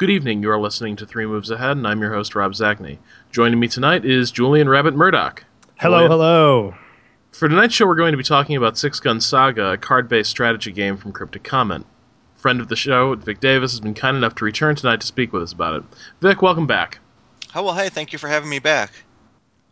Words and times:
Good 0.00 0.08
evening. 0.08 0.42
You 0.42 0.50
are 0.50 0.58
listening 0.58 0.96
to 0.96 1.04
Three 1.04 1.26
Moves 1.26 1.50
Ahead, 1.50 1.76
and 1.76 1.86
I'm 1.86 2.00
your 2.00 2.10
host, 2.10 2.34
Rob 2.34 2.52
Zacny. 2.52 2.96
Joining 3.32 3.60
me 3.60 3.68
tonight 3.68 4.06
is 4.06 4.30
Julian 4.30 4.66
Rabbit 4.66 4.94
Murdoch. 4.94 5.44
Hello, 5.76 5.98
Julian. 5.98 6.10
hello. 6.10 6.74
For 7.32 7.50
tonight's 7.50 7.74
show, 7.74 7.86
we're 7.86 7.96
going 7.96 8.12
to 8.12 8.16
be 8.16 8.24
talking 8.24 8.56
about 8.56 8.78
Six 8.78 8.98
Gun 8.98 9.20
Saga, 9.20 9.72
a 9.72 9.76
card 9.76 10.08
based 10.08 10.30
strategy 10.30 10.72
game 10.72 10.96
from 10.96 11.12
Cryptic 11.12 11.44
Comet. 11.44 11.84
Friend 12.36 12.62
of 12.62 12.68
the 12.68 12.76
show, 12.76 13.14
Vic 13.14 13.40
Davis, 13.40 13.72
has 13.72 13.80
been 13.80 13.92
kind 13.92 14.16
enough 14.16 14.34
to 14.36 14.44
return 14.46 14.74
tonight 14.74 15.02
to 15.02 15.06
speak 15.06 15.34
with 15.34 15.42
us 15.42 15.52
about 15.52 15.74
it. 15.74 15.82
Vic, 16.22 16.40
welcome 16.40 16.66
back. 16.66 16.98
Oh 17.54 17.62
well, 17.62 17.74
hey, 17.74 17.90
thank 17.90 18.14
you 18.14 18.18
for 18.18 18.28
having 18.28 18.48
me 18.48 18.58
back. 18.58 18.92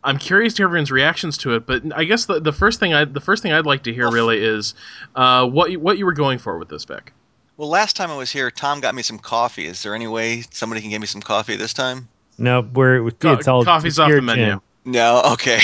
I'm 0.03 0.19
curious 0.19 0.53
to 0.53 0.57
hear 0.57 0.67
everyone's 0.67 0.91
reactions 0.91 1.39
to 1.39 1.55
it, 1.55 1.65
but 1.65 1.81
I 1.95 2.03
guess 2.03 2.25
the, 2.25 2.39
the 2.39 2.53
first 2.53 2.79
thing 2.79 2.93
I 2.93 3.05
the 3.05 3.19
first 3.19 3.41
thing 3.41 3.51
I'd 3.51 3.65
like 3.65 3.81
to 3.85 3.93
hear 3.95 4.03
Well, 4.03 4.13
really 4.13 4.45
is 4.45 4.75
uh, 5.15 5.47
what 5.47 5.71
you, 5.71 5.79
what 5.79 5.97
you 5.97 6.05
were 6.05 6.13
going 6.13 6.37
for 6.37 6.59
with 6.59 6.69
this, 6.69 6.85
Vic. 6.85 7.13
Well, 7.59 7.67
last 7.67 7.97
time 7.97 8.09
I 8.09 8.15
was 8.15 8.31
here, 8.31 8.49
Tom 8.49 8.79
got 8.79 8.95
me 8.95 9.01
some 9.01 9.19
coffee. 9.19 9.65
Is 9.65 9.83
there 9.83 9.93
any 9.93 10.07
way 10.07 10.45
somebody 10.49 10.79
can 10.79 10.91
get 10.91 11.01
me 11.01 11.07
some 11.07 11.21
coffee 11.21 11.57
this 11.57 11.73
time? 11.73 12.07
No, 12.37 12.61
we're 12.61 13.05
it's 13.05 13.49
all 13.49 13.65
coffee's 13.65 13.99
off 13.99 14.09
the 14.09 14.21
menu. 14.21 14.45
jam. 14.45 14.61
No. 14.85 15.33
Okay. 15.33 15.59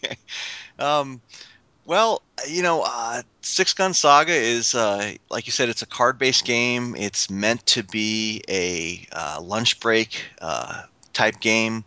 um, 0.80 1.20
well, 1.84 2.22
you 2.48 2.64
know, 2.64 2.82
uh, 2.84 3.22
Six 3.40 3.72
Gun 3.72 3.94
Saga 3.94 4.32
is, 4.32 4.74
uh, 4.74 5.12
like 5.30 5.46
you 5.46 5.52
said, 5.52 5.68
it's 5.68 5.82
a 5.82 5.86
card-based 5.86 6.44
game. 6.44 6.96
It's 6.96 7.30
meant 7.30 7.64
to 7.66 7.84
be 7.84 8.42
a 8.48 9.06
uh, 9.12 9.40
lunch 9.40 9.78
break 9.78 10.24
uh, 10.40 10.82
type 11.12 11.38
game 11.38 11.84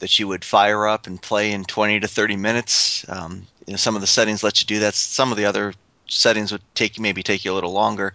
that 0.00 0.18
you 0.18 0.26
would 0.26 0.44
fire 0.44 0.88
up 0.88 1.06
and 1.06 1.22
play 1.22 1.52
in 1.52 1.62
20 1.62 2.00
to 2.00 2.08
30 2.08 2.34
minutes. 2.34 3.08
Um, 3.08 3.46
you 3.64 3.74
know, 3.74 3.76
some 3.76 3.94
of 3.94 4.00
the 4.00 4.08
settings 4.08 4.42
let 4.42 4.60
you 4.60 4.66
do 4.66 4.80
that. 4.80 4.94
Some 4.94 5.30
of 5.30 5.38
the 5.38 5.44
other 5.44 5.72
settings 6.12 6.52
would 6.52 6.62
take 6.74 6.98
maybe 6.98 7.22
take 7.22 7.44
you 7.44 7.52
a 7.52 7.54
little 7.54 7.72
longer. 7.72 8.14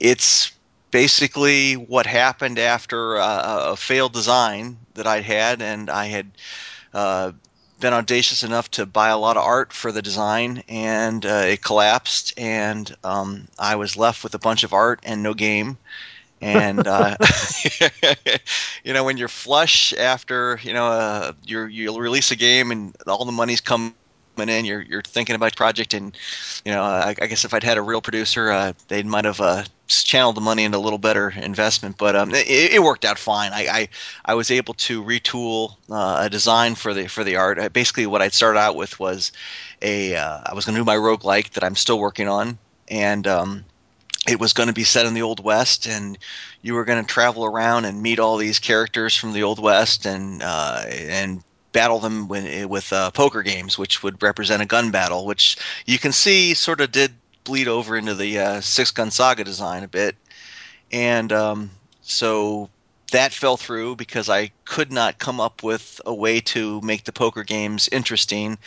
It's 0.00 0.52
basically 0.90 1.74
what 1.74 2.06
happened 2.06 2.58
after 2.58 3.16
uh, 3.16 3.72
a 3.72 3.76
failed 3.76 4.12
design 4.12 4.78
that 4.94 5.06
I'd 5.06 5.24
had, 5.24 5.60
and 5.60 5.90
I 5.90 6.06
had 6.06 6.30
uh, 6.92 7.32
been 7.80 7.92
audacious 7.92 8.44
enough 8.44 8.70
to 8.72 8.86
buy 8.86 9.08
a 9.08 9.18
lot 9.18 9.36
of 9.36 9.42
art 9.42 9.72
for 9.72 9.90
the 9.90 10.02
design, 10.02 10.62
and 10.68 11.26
uh, 11.26 11.44
it 11.46 11.62
collapsed, 11.62 12.34
and 12.38 12.94
um, 13.02 13.48
I 13.58 13.76
was 13.76 13.96
left 13.96 14.22
with 14.22 14.34
a 14.34 14.38
bunch 14.38 14.62
of 14.62 14.72
art 14.72 15.00
and 15.02 15.22
no 15.22 15.34
game. 15.34 15.78
And 16.40 16.86
uh, 16.86 17.16
you 18.84 18.92
know, 18.92 19.04
when 19.04 19.16
you're 19.16 19.28
flush 19.28 19.94
after 19.94 20.60
you 20.62 20.72
know 20.72 20.86
uh, 20.86 21.32
you 21.44 21.64
you'll 21.64 22.00
release 22.00 22.30
a 22.30 22.36
game 22.36 22.70
and 22.70 22.94
all 23.06 23.24
the 23.24 23.32
money's 23.32 23.60
coming 23.60 23.94
in, 24.38 24.64
you're 24.64 24.82
you're 24.82 25.02
thinking 25.02 25.36
about 25.36 25.56
project, 25.56 25.94
and 25.94 26.16
you 26.64 26.72
know, 26.72 26.82
I, 26.82 27.14
I 27.20 27.26
guess 27.26 27.44
if 27.44 27.54
I'd 27.54 27.62
had 27.62 27.78
a 27.78 27.82
real 27.82 28.00
producer, 28.00 28.50
uh, 28.50 28.72
they 28.88 29.02
might 29.02 29.24
have 29.24 29.40
uh, 29.40 29.64
channeled 29.86 30.36
the 30.36 30.40
money 30.40 30.64
into 30.64 30.78
a 30.78 30.80
little 30.80 30.98
better 30.98 31.30
investment. 31.30 31.96
But 31.98 32.16
um, 32.16 32.34
it, 32.34 32.74
it 32.74 32.82
worked 32.82 33.04
out 33.04 33.18
fine. 33.18 33.52
I, 33.52 33.66
I, 33.68 33.88
I 34.24 34.34
was 34.34 34.50
able 34.50 34.74
to 34.74 35.02
retool 35.02 35.76
uh, 35.90 36.24
a 36.24 36.30
design 36.30 36.74
for 36.74 36.94
the 36.94 37.06
for 37.08 37.24
the 37.24 37.36
art. 37.36 37.72
Basically, 37.72 38.06
what 38.06 38.22
I'd 38.22 38.32
started 38.32 38.58
out 38.58 38.76
with 38.76 38.98
was 38.98 39.32
a 39.82 40.16
uh, 40.16 40.40
I 40.44 40.54
was 40.54 40.64
going 40.64 40.74
to 40.74 40.80
do 40.80 40.84
my 40.84 40.96
roguelike 40.96 41.50
that 41.50 41.64
I'm 41.64 41.76
still 41.76 41.98
working 41.98 42.28
on, 42.28 42.58
and 42.88 43.26
um, 43.26 43.64
it 44.26 44.40
was 44.40 44.52
going 44.52 44.68
to 44.68 44.74
be 44.74 44.84
set 44.84 45.06
in 45.06 45.14
the 45.14 45.22
old 45.22 45.42
west, 45.42 45.86
and 45.86 46.18
you 46.62 46.74
were 46.74 46.84
going 46.84 47.04
to 47.04 47.12
travel 47.12 47.44
around 47.44 47.84
and 47.84 48.02
meet 48.02 48.18
all 48.18 48.36
these 48.36 48.58
characters 48.58 49.14
from 49.14 49.32
the 49.32 49.42
old 49.42 49.58
west, 49.58 50.06
and 50.06 50.42
uh, 50.42 50.82
and 50.86 51.42
battle 51.74 51.98
them 51.98 52.28
when, 52.28 52.70
with 52.70 52.90
uh, 52.94 53.10
poker 53.10 53.42
games, 53.42 53.76
which 53.76 54.02
would 54.02 54.22
represent 54.22 54.62
a 54.62 54.66
gun 54.66 54.90
battle, 54.90 55.26
which 55.26 55.58
you 55.84 55.98
can 55.98 56.12
see 56.12 56.54
sort 56.54 56.80
of 56.80 56.90
did 56.90 57.12
bleed 57.44 57.68
over 57.68 57.96
into 57.98 58.14
the 58.14 58.38
uh, 58.38 58.60
Six 58.62 58.92
Gun 58.92 59.10
Saga 59.10 59.44
design 59.44 59.82
a 59.82 59.88
bit, 59.88 60.16
and 60.90 61.30
um, 61.32 61.70
so 62.00 62.70
that 63.12 63.32
fell 63.32 63.56
through 63.56 63.96
because 63.96 64.30
I 64.30 64.50
could 64.64 64.90
not 64.90 65.18
come 65.18 65.40
up 65.40 65.62
with 65.62 66.00
a 66.06 66.14
way 66.14 66.40
to 66.40 66.80
make 66.80 67.04
the 67.04 67.12
poker 67.12 67.44
games 67.44 67.88
interesting. 67.92 68.58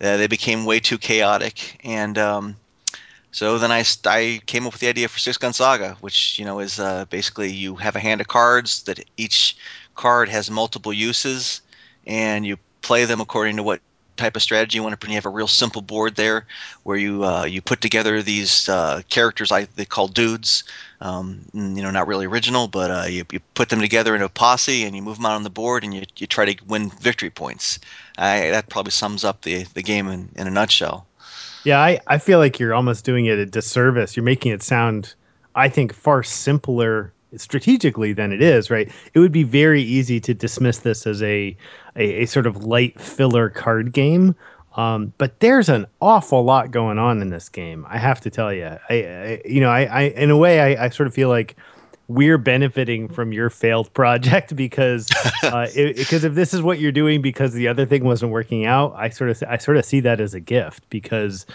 Uh, 0.00 0.18
they 0.18 0.26
became 0.26 0.66
way 0.66 0.80
too 0.80 0.98
chaotic, 0.98 1.80
and 1.82 2.18
um, 2.18 2.56
so 3.30 3.58
then 3.58 3.72
I, 3.72 3.84
I 4.06 4.40
came 4.46 4.66
up 4.66 4.72
with 4.72 4.80
the 4.80 4.88
idea 4.88 5.08
for 5.08 5.18
Six 5.18 5.38
Gun 5.38 5.52
Saga, 5.52 5.96
which 6.00 6.38
you 6.38 6.44
know 6.44 6.58
is 6.58 6.78
uh, 6.78 7.04
basically 7.06 7.52
you 7.52 7.76
have 7.76 7.96
a 7.96 8.00
hand 8.00 8.20
of 8.20 8.28
cards 8.28 8.82
that 8.84 9.04
each 9.16 9.56
card 9.94 10.28
has 10.28 10.50
multiple 10.50 10.92
uses, 10.92 11.62
and 12.06 12.46
you 12.46 12.58
play 12.86 13.04
them 13.04 13.20
according 13.20 13.56
to 13.56 13.64
what 13.64 13.80
type 14.16 14.36
of 14.36 14.42
strategy 14.42 14.78
you 14.78 14.82
want 14.82 14.92
to. 14.92 14.96
put. 14.96 15.10
You 15.10 15.16
have 15.16 15.26
a 15.26 15.30
real 15.30 15.48
simple 15.48 15.82
board 15.82 16.14
there 16.14 16.46
where 16.84 16.96
you 16.96 17.24
uh, 17.24 17.44
you 17.44 17.60
put 17.60 17.80
together 17.80 18.22
these 18.22 18.68
uh, 18.68 19.02
characters 19.08 19.50
I 19.52 19.64
they 19.76 19.84
call 19.84 20.08
dudes. 20.08 20.64
Um, 21.00 21.40
you 21.52 21.82
know, 21.82 21.90
not 21.90 22.06
really 22.06 22.26
original, 22.26 22.68
but 22.68 22.90
uh, 22.90 23.06
you, 23.08 23.24
you 23.30 23.40
put 23.54 23.68
them 23.68 23.80
together 23.80 24.14
in 24.14 24.22
a 24.22 24.28
posse 24.28 24.84
and 24.84 24.96
you 24.96 25.02
move 25.02 25.16
them 25.16 25.26
out 25.26 25.34
on 25.34 25.42
the 25.42 25.50
board 25.50 25.84
and 25.84 25.92
you, 25.92 26.04
you 26.16 26.26
try 26.26 26.46
to 26.46 26.64
win 26.64 26.88
victory 26.88 27.28
points. 27.28 27.80
I, 28.16 28.50
that 28.50 28.70
probably 28.70 28.92
sums 28.92 29.22
up 29.22 29.42
the, 29.42 29.64
the 29.74 29.82
game 29.82 30.08
in, 30.08 30.30
in 30.36 30.46
a 30.46 30.50
nutshell. 30.50 31.06
Yeah, 31.64 31.80
I, 31.80 32.00
I 32.06 32.16
feel 32.16 32.38
like 32.38 32.58
you're 32.58 32.72
almost 32.72 33.04
doing 33.04 33.26
it 33.26 33.38
a 33.38 33.44
disservice. 33.44 34.16
You're 34.16 34.24
making 34.24 34.52
it 34.52 34.62
sound, 34.62 35.12
I 35.54 35.68
think, 35.68 35.92
far 35.92 36.22
simpler 36.22 37.12
strategically 37.36 38.12
than 38.12 38.32
it 38.32 38.42
is, 38.42 38.70
right? 38.70 38.90
It 39.14 39.18
would 39.18 39.32
be 39.32 39.42
very 39.42 39.82
easy 39.82 40.20
to 40.20 40.34
dismiss 40.34 40.78
this 40.78 41.06
as 41.06 41.22
a 41.22 41.56
a, 41.96 42.22
a 42.22 42.26
sort 42.26 42.46
of 42.46 42.64
light 42.64 43.00
filler 43.00 43.50
card 43.50 43.92
game. 43.92 44.34
Um, 44.76 45.14
but 45.16 45.40
there's 45.40 45.70
an 45.70 45.86
awful 46.02 46.44
lot 46.44 46.70
going 46.70 46.98
on 46.98 47.22
in 47.22 47.30
this 47.30 47.48
game. 47.48 47.86
I 47.88 47.96
have 47.96 48.20
to 48.22 48.30
tell 48.30 48.52
you, 48.52 48.76
I, 48.90 48.94
I 48.94 49.42
you 49.44 49.60
know, 49.60 49.70
I, 49.70 49.84
I 49.84 50.02
in 50.02 50.30
a 50.30 50.36
way, 50.36 50.76
I, 50.76 50.86
I 50.86 50.88
sort 50.90 51.06
of 51.06 51.14
feel 51.14 51.30
like 51.30 51.56
we're 52.08 52.38
benefiting 52.38 53.08
from 53.08 53.32
your 53.32 53.50
failed 53.50 53.92
project 53.92 54.54
because 54.56 55.08
uh, 55.42 55.66
because 55.74 56.24
if 56.24 56.34
this 56.34 56.54
is 56.54 56.62
what 56.62 56.78
you're 56.78 56.92
doing 56.92 57.22
because 57.22 57.52
the 57.52 57.68
other 57.68 57.86
thing 57.86 58.04
wasn't 58.04 58.30
working 58.30 58.66
out, 58.66 58.94
I 58.96 59.08
sort 59.08 59.30
of 59.30 59.42
I 59.48 59.56
sort 59.58 59.76
of 59.76 59.84
see 59.84 60.00
that 60.00 60.20
as 60.20 60.34
a 60.34 60.40
gift 60.40 60.88
because 60.90 61.46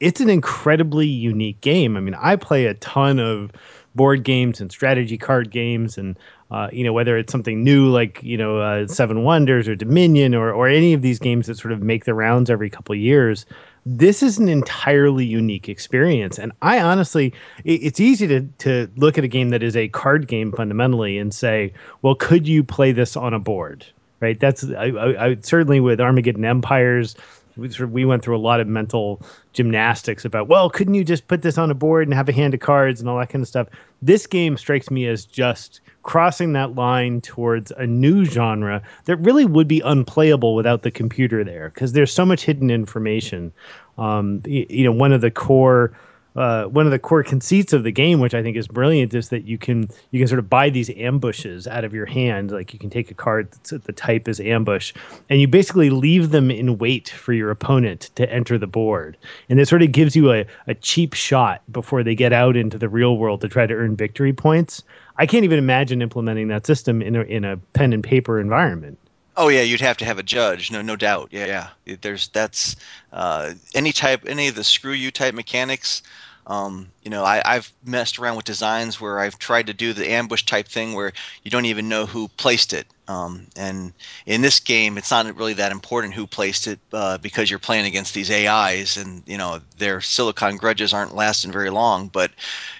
it's 0.00 0.20
an 0.20 0.28
incredibly 0.28 1.06
unique 1.06 1.60
game. 1.60 1.96
I 1.96 2.00
mean, 2.00 2.14
I 2.14 2.36
play 2.36 2.66
a 2.66 2.74
ton 2.74 3.18
of 3.18 3.50
board 3.94 4.22
games 4.22 4.60
and 4.60 4.70
strategy 4.70 5.18
card 5.18 5.50
games 5.50 5.98
and 5.98 6.18
uh, 6.50 6.68
you 6.72 6.84
know 6.84 6.92
whether 6.92 7.18
it's 7.18 7.30
something 7.30 7.62
new 7.62 7.88
like 7.88 8.22
you 8.22 8.36
know 8.36 8.58
uh, 8.58 8.86
Seven 8.86 9.24
Wonders 9.24 9.68
or 9.68 9.74
Dominion 9.74 10.34
or 10.34 10.52
or 10.52 10.68
any 10.68 10.94
of 10.94 11.02
these 11.02 11.18
games 11.18 11.46
that 11.46 11.58
sort 11.58 11.72
of 11.72 11.82
make 11.82 12.04
the 12.04 12.14
rounds 12.14 12.50
every 12.50 12.70
couple 12.70 12.94
years. 12.94 13.44
This 13.84 14.22
is 14.22 14.38
an 14.38 14.48
entirely 14.48 15.24
unique 15.24 15.68
experience, 15.68 16.38
and 16.38 16.52
I 16.62 16.80
honestly, 16.80 17.34
it, 17.64 17.82
it's 17.82 18.00
easy 18.00 18.26
to 18.28 18.42
to 18.58 18.90
look 18.96 19.18
at 19.18 19.24
a 19.24 19.28
game 19.28 19.50
that 19.50 19.62
is 19.62 19.76
a 19.76 19.88
card 19.88 20.26
game 20.26 20.52
fundamentally 20.52 21.18
and 21.18 21.32
say, 21.32 21.72
well, 22.02 22.14
could 22.14 22.48
you 22.48 22.64
play 22.64 22.92
this 22.92 23.16
on 23.16 23.34
a 23.34 23.38
board? 23.38 23.84
Right. 24.20 24.38
That's 24.40 24.64
I, 24.64 24.86
I, 24.86 25.26
I 25.26 25.36
certainly 25.42 25.78
with 25.78 26.00
Armageddon 26.00 26.44
Empires 26.44 27.14
we, 27.58 28.04
went 28.04 28.22
through 28.22 28.36
a 28.36 28.38
lot 28.38 28.60
of 28.60 28.66
mental 28.66 29.20
gymnastics 29.52 30.24
about 30.24 30.48
well 30.48 30.70
couldn't 30.70 30.94
you 30.94 31.04
just 31.04 31.26
put 31.26 31.42
this 31.42 31.58
on 31.58 31.70
a 31.70 31.74
board 31.74 32.06
and 32.06 32.14
have 32.14 32.28
a 32.28 32.32
hand 32.32 32.54
of 32.54 32.60
cards 32.60 33.00
and 33.00 33.08
all 33.08 33.18
that 33.18 33.28
kind 33.28 33.42
of 33.42 33.48
stuff? 33.48 33.68
This 34.00 34.26
game 34.26 34.56
strikes 34.56 34.90
me 34.90 35.06
as 35.06 35.26
just 35.26 35.80
crossing 36.02 36.52
that 36.54 36.74
line 36.74 37.20
towards 37.20 37.70
a 37.72 37.86
new 37.86 38.24
genre 38.24 38.82
that 39.04 39.16
really 39.16 39.44
would 39.44 39.68
be 39.68 39.80
unplayable 39.80 40.54
without 40.54 40.82
the 40.82 40.90
computer 40.90 41.44
there 41.44 41.70
because 41.74 41.92
there's 41.92 42.12
so 42.12 42.24
much 42.24 42.44
hidden 42.44 42.70
information. 42.70 43.52
Um, 43.98 44.42
you, 44.46 44.66
you 44.70 44.84
know 44.84 44.92
one 44.92 45.12
of 45.12 45.20
the 45.20 45.30
core 45.30 45.92
uh, 46.36 46.64
one 46.64 46.86
of 46.86 46.92
the 46.92 46.98
core 46.98 47.22
conceits 47.22 47.72
of 47.72 47.82
the 47.84 47.90
game, 47.90 48.20
which 48.20 48.34
I 48.34 48.42
think 48.42 48.56
is 48.56 48.68
brilliant, 48.68 49.14
is 49.14 49.30
that 49.30 49.44
you 49.44 49.58
can 49.58 49.88
you 50.10 50.20
can 50.20 50.28
sort 50.28 50.38
of 50.38 50.48
buy 50.48 50.70
these 50.70 50.90
ambushes 50.90 51.66
out 51.66 51.84
of 51.84 51.92
your 51.92 52.06
hand. 52.06 52.50
Like 52.50 52.72
you 52.72 52.78
can 52.78 52.90
take 52.90 53.10
a 53.10 53.14
card 53.14 53.50
that's 53.50 53.70
the 53.70 53.92
type 53.92 54.28
is 54.28 54.40
ambush, 54.40 54.92
and 55.28 55.40
you 55.40 55.48
basically 55.48 55.90
leave 55.90 56.30
them 56.30 56.50
in 56.50 56.78
wait 56.78 57.08
for 57.08 57.32
your 57.32 57.50
opponent 57.50 58.10
to 58.16 58.30
enter 58.32 58.58
the 58.58 58.66
board, 58.66 59.16
and 59.48 59.58
it 59.58 59.66
sort 59.66 59.82
of 59.82 59.92
gives 59.92 60.14
you 60.14 60.32
a, 60.32 60.46
a 60.66 60.74
cheap 60.74 61.14
shot 61.14 61.62
before 61.72 62.02
they 62.02 62.14
get 62.14 62.32
out 62.32 62.56
into 62.56 62.78
the 62.78 62.88
real 62.88 63.16
world 63.16 63.40
to 63.40 63.48
try 63.48 63.66
to 63.66 63.74
earn 63.74 63.96
victory 63.96 64.32
points. 64.32 64.82
I 65.16 65.26
can't 65.26 65.44
even 65.44 65.58
imagine 65.58 66.00
implementing 66.02 66.48
that 66.48 66.66
system 66.66 67.02
in 67.02 67.16
a 67.16 67.22
in 67.22 67.44
a 67.44 67.56
pen 67.56 67.92
and 67.92 68.04
paper 68.04 68.40
environment. 68.40 68.98
Oh 69.40 69.46
yeah, 69.46 69.62
you'd 69.62 69.80
have 69.80 69.96
to 69.98 70.04
have 70.04 70.18
a 70.18 70.24
judge, 70.24 70.72
no, 70.72 70.82
no 70.82 70.96
doubt. 70.96 71.28
Yeah, 71.30 71.68
yeah. 71.86 71.96
There's 72.00 72.26
that's 72.28 72.74
uh, 73.12 73.52
any 73.72 73.92
type, 73.92 74.24
any 74.26 74.48
of 74.48 74.56
the 74.56 74.64
screw 74.64 74.92
you 74.92 75.12
type 75.12 75.32
mechanics. 75.32 76.02
Um, 76.48 76.88
you 77.02 77.10
know, 77.10 77.24
I, 77.24 77.42
I've 77.44 77.70
messed 77.84 78.18
around 78.18 78.36
with 78.36 78.46
designs 78.46 78.98
where 78.98 79.20
I've 79.20 79.38
tried 79.38 79.66
to 79.66 79.74
do 79.74 79.92
the 79.92 80.10
ambush 80.10 80.44
type 80.44 80.66
thing 80.66 80.94
where 80.94 81.12
you 81.44 81.50
don't 81.50 81.66
even 81.66 81.90
know 81.90 82.06
who 82.06 82.28
placed 82.28 82.72
it. 82.72 82.86
Um, 83.06 83.46
and 83.54 83.92
in 84.24 84.40
this 84.40 84.58
game, 84.58 84.96
it's 84.96 85.10
not 85.10 85.34
really 85.36 85.54
that 85.54 85.72
important 85.72 86.14
who 86.14 86.26
placed 86.26 86.66
it 86.66 86.78
uh, 86.92 87.18
because 87.18 87.50
you're 87.50 87.58
playing 87.58 87.84
against 87.84 88.14
these 88.14 88.30
AIs, 88.30 88.96
and 88.96 89.22
you 89.26 89.38
know 89.38 89.60
their 89.76 90.00
silicon 90.00 90.56
grudges 90.56 90.92
aren't 90.92 91.14
lasting 91.14 91.52
very 91.52 91.70
long. 91.70 92.08
But 92.08 92.30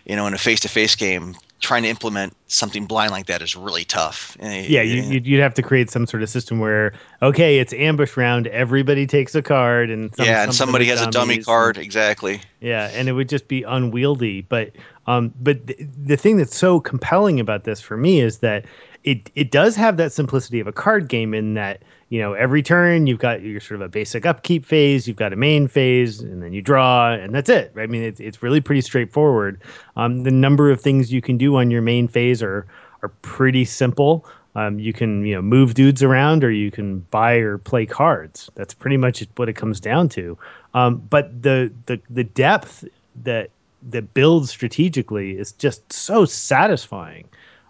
you 0.06 0.16
know, 0.16 0.26
in 0.26 0.34
a 0.34 0.38
face-to-face 0.38 0.96
game, 0.96 1.36
trying 1.60 1.82
to 1.82 1.88
implement 1.88 2.36
something 2.46 2.86
blind 2.86 3.10
like 3.10 3.26
that 3.26 3.42
is 3.42 3.56
really 3.56 3.84
tough. 3.84 4.36
Yeah, 4.40 4.82
you, 4.82 5.20
you'd 5.24 5.40
have 5.40 5.54
to 5.54 5.62
create 5.62 5.90
some 5.90 6.06
sort 6.06 6.22
of 6.22 6.30
system 6.30 6.60
where, 6.60 6.92
okay, 7.20 7.58
it's 7.58 7.72
ambush 7.72 8.16
round, 8.16 8.46
everybody 8.46 9.06
takes 9.06 9.34
a 9.34 9.42
card, 9.42 9.90
and 9.90 10.14
some, 10.14 10.26
yeah, 10.26 10.44
and 10.44 10.54
somebody 10.54 10.84
has 10.86 11.00
a 11.00 11.10
dummy 11.10 11.42
card, 11.42 11.76
and, 11.76 11.84
exactly. 11.84 12.40
Yeah, 12.60 12.90
and 12.94 13.08
it 13.08 13.12
would 13.12 13.28
just 13.28 13.48
be 13.48 13.64
unwieldy. 13.64 14.42
But 14.42 14.72
Um, 15.08 15.32
but 15.40 15.66
th- 15.66 15.80
the 16.06 16.16
thing 16.16 16.36
that's 16.36 16.56
so 16.56 16.80
compelling 16.80 17.40
about 17.40 17.64
this 17.64 17.80
for 17.80 17.96
me 17.96 18.20
is 18.20 18.38
that 18.38 18.66
it 19.04 19.30
it 19.34 19.50
does 19.50 19.74
have 19.74 19.96
that 19.96 20.12
simplicity 20.12 20.60
of 20.60 20.66
a 20.66 20.72
card 20.72 21.08
game 21.08 21.32
in 21.32 21.54
that 21.54 21.82
you 22.08 22.20
know 22.20 22.32
every 22.32 22.62
turn 22.62 23.06
you've 23.06 23.18
got 23.18 23.42
your 23.42 23.60
sort 23.60 23.80
of 23.80 23.86
a 23.86 23.88
basic 23.88 24.24
upkeep 24.24 24.64
phase, 24.64 25.06
you've 25.06 25.16
got 25.16 25.32
a 25.32 25.36
main 25.36 25.68
phase, 25.68 26.20
and 26.20 26.42
then 26.42 26.52
you 26.52 26.62
draw, 26.62 27.12
and 27.12 27.34
that's 27.34 27.50
it. 27.50 27.72
I 27.76 27.86
mean, 27.86 28.02
it's 28.02 28.20
it's 28.20 28.42
really 28.42 28.60
pretty 28.60 28.80
straightforward. 28.80 29.60
Um, 29.96 30.22
the 30.22 30.30
number 30.30 30.70
of 30.70 30.80
things 30.80 31.12
you 31.12 31.20
can 31.20 31.36
do 31.36 31.56
on 31.56 31.70
your 31.70 31.82
main 31.82 32.08
phase 32.08 32.42
are 32.42 32.66
are 33.02 33.08
pretty 33.22 33.64
simple. 33.64 34.26
Um, 34.54 34.78
you 34.78 34.92
can 34.92 35.24
you 35.24 35.34
know 35.34 35.42
move 35.42 35.74
dudes 35.74 36.02
around, 36.02 36.44
or 36.44 36.50
you 36.50 36.70
can 36.70 37.00
buy 37.10 37.34
or 37.34 37.58
play 37.58 37.86
cards. 37.86 38.50
That's 38.54 38.74
pretty 38.74 38.96
much 38.96 39.24
what 39.36 39.48
it 39.48 39.54
comes 39.54 39.78
down 39.78 40.08
to. 40.10 40.38
Um, 40.74 40.96
but 41.10 41.42
the 41.42 41.70
the 41.86 42.00
the 42.10 42.24
depth 42.24 42.84
that 43.24 43.50
that 43.90 44.14
builds 44.14 44.50
strategically 44.50 45.38
is 45.38 45.52
just 45.52 45.92
so 45.92 46.24
satisfying. 46.24 47.28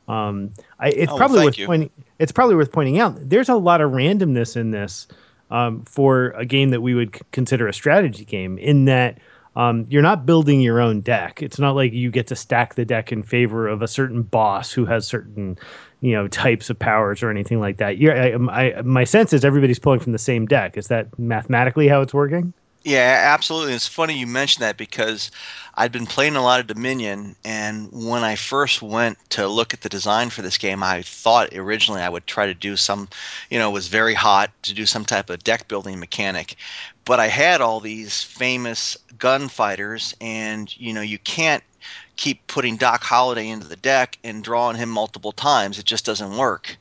Um, 0.09 0.53
I, 0.81 0.89
it's 0.89 1.13
Oh, 1.13 1.17
probably 1.17 1.45
worth 1.45 1.59
you. 1.59 1.67
pointing. 1.67 1.91
It's 2.19 2.33
probably 2.33 2.55
worth 2.57 2.73
pointing 2.73 2.99
out. 2.99 3.17
There's 3.29 3.49
a 3.49 3.55
lot 3.57 3.81
of 3.81 3.93
randomness 3.93 4.57
in 4.57 4.71
this 4.71 5.07
um, 5.51 5.83
for 5.85 6.31
a 6.31 6.45
game 6.47 6.71
that 6.71 6.81
we 6.81 6.95
would 6.95 7.15
c- 7.15 7.21
consider 7.31 7.69
a 7.69 7.73
strategy 7.73 8.25
game. 8.25 8.59
In 8.59 8.87
that 8.87 9.19
um, 9.55 9.87
you're 9.89 10.03
not 10.03 10.25
building 10.27 10.61
your 10.61 10.81
own 10.81 11.01
deck. 11.01 11.43
It's 11.43 11.59
not 11.59 11.75
like 11.75 11.93
you 11.93 12.11
get 12.11 12.29
to 12.29 12.37
stack 12.37 12.75
the 12.75 12.85
deck 12.85 13.13
in 13.13 13.23
favor 13.23 13.69
of 13.69 13.83
a 13.83 13.89
certain 13.89 14.23
boss 14.23 14.73
who 14.73 14.85
has 14.87 15.07
certain 15.07 15.59
you 16.01 16.13
know 16.13 16.29
types 16.29 16.71
of 16.71 16.79
powers 16.79 17.23
or 17.23 17.31
anything 17.31 17.61
like 17.61 17.79
that. 17.79 17.99
You're, 17.99 18.17
I, 18.51 18.77
I, 18.79 18.83
my 18.83 19.05
sense 19.05 19.33
is 19.33 19.45
everybody's 19.45 19.79
pulling 19.79 20.01
from 20.01 20.13
the 20.13 20.19
same 20.19 20.47
deck. 20.47 20.77
Is 20.77 20.89
that 20.89 21.19
mathematically 21.19 21.89
how 21.89 22.01
it's 22.03 22.15
working? 22.15 22.53
Yeah, 22.85 23.33
absolutely. 23.35 23.75
It's 23.75 23.87
funny 23.89 24.17
you 24.19 24.27
mentioned 24.27 24.63
that 24.63 24.77
because 24.77 25.31
I'd 25.75 25.93
been 25.93 26.07
playing 26.07 26.37
a 26.37 26.43
lot 26.43 26.61
of 26.61 26.67
Dominion, 26.69 27.37
and 27.45 27.91
when 27.93 28.25
I 28.25 28.37
first 28.37 28.81
went 28.83 29.19
to 29.31 29.47
look 29.49 29.75
at 29.75 29.81
the 29.83 29.89
design 29.89 30.31
for 30.31 30.43
this 30.43 30.59
game, 30.59 30.83
I 30.83 31.03
thought 31.03 31.53
originally 31.55 32.01
I 32.01 32.09
would 32.09 32.27
try 32.27 32.47
to 32.47 32.55
do 32.55 32.77
some, 32.77 33.09
you 33.51 33.59
know, 33.59 33.69
it 33.71 33.73
was 33.73 33.89
very 33.89 34.15
hot 34.15 34.51
to 34.63 34.75
do 34.75 34.87
some 34.87 35.05
type 35.05 35.29
of 35.29 35.45
deck 35.45 35.69
building 35.69 35.99
mechanic. 35.99 36.57
But 37.05 37.21
I 37.21 37.27
had 37.29 37.61
all 37.61 37.81
these 37.81 38.23
famous 38.23 38.97
gunfighters, 39.19 40.15
and, 40.21 40.75
you 40.79 40.93
know, 40.95 41.03
you 41.03 41.19
can't 41.19 41.65
keep 42.17 42.47
putting 42.47 42.77
Doc 42.77 43.03
Holliday 43.03 43.49
into 43.49 43.67
the 43.69 43.77
deck 43.77 44.19
and 44.25 44.43
drawing 44.43 44.77
him 44.77 44.89
multiple 44.89 45.33
times. 45.33 45.79
It 45.79 45.85
just 45.85 46.05
doesn't 46.07 46.37
work. 46.37 46.77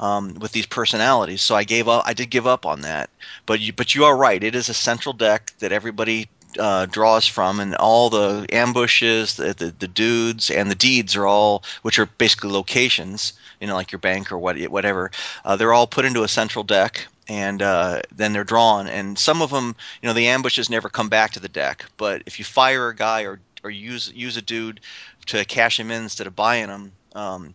Um, 0.00 0.34
with 0.40 0.50
these 0.50 0.66
personalities, 0.66 1.40
so 1.40 1.54
I 1.54 1.62
gave 1.62 1.86
up. 1.86 2.02
I 2.04 2.14
did 2.14 2.28
give 2.28 2.48
up 2.48 2.66
on 2.66 2.80
that, 2.80 3.10
but 3.46 3.60
you, 3.60 3.72
but 3.72 3.94
you 3.94 4.04
are 4.04 4.16
right. 4.16 4.42
It 4.42 4.56
is 4.56 4.68
a 4.68 4.74
central 4.74 5.12
deck 5.12 5.52
that 5.60 5.70
everybody 5.70 6.28
uh, 6.58 6.86
draws 6.86 7.26
from, 7.26 7.60
and 7.60 7.74
all 7.76 8.10
the 8.10 8.46
ambushes, 8.50 9.36
the, 9.36 9.54
the 9.54 9.74
the 9.78 9.88
dudes, 9.88 10.50
and 10.50 10.70
the 10.70 10.74
deeds 10.74 11.16
are 11.16 11.26
all, 11.26 11.62
which 11.82 11.98
are 11.98 12.06
basically 12.06 12.50
locations, 12.50 13.34
you 13.60 13.66
know, 13.66 13.74
like 13.74 13.92
your 13.92 13.98
bank 13.98 14.32
or 14.32 14.38
what 14.38 14.60
whatever. 14.64 15.10
Uh, 15.44 15.56
they're 15.56 15.72
all 15.72 15.86
put 15.86 16.04
into 16.04 16.24
a 16.24 16.28
central 16.28 16.64
deck, 16.64 17.06
and 17.28 17.62
uh, 17.62 18.02
then 18.14 18.32
they're 18.32 18.44
drawn. 18.44 18.86
And 18.86 19.18
some 19.18 19.42
of 19.42 19.50
them, 19.50 19.76
you 20.02 20.08
know, 20.08 20.12
the 20.12 20.28
ambushes 20.28 20.70
never 20.70 20.88
come 20.88 21.08
back 21.08 21.32
to 21.32 21.40
the 21.40 21.48
deck. 21.48 21.84
But 21.96 22.22
if 22.26 22.38
you 22.38 22.44
fire 22.44 22.88
a 22.88 22.96
guy 22.96 23.22
or 23.22 23.40
or 23.62 23.70
use 23.70 24.12
use 24.14 24.36
a 24.36 24.42
dude 24.42 24.80
to 25.26 25.44
cash 25.44 25.80
him 25.80 25.90
in 25.90 26.02
instead 26.02 26.26
of 26.26 26.36
buying 26.36 26.68
him. 26.68 26.92
Um, 27.14 27.54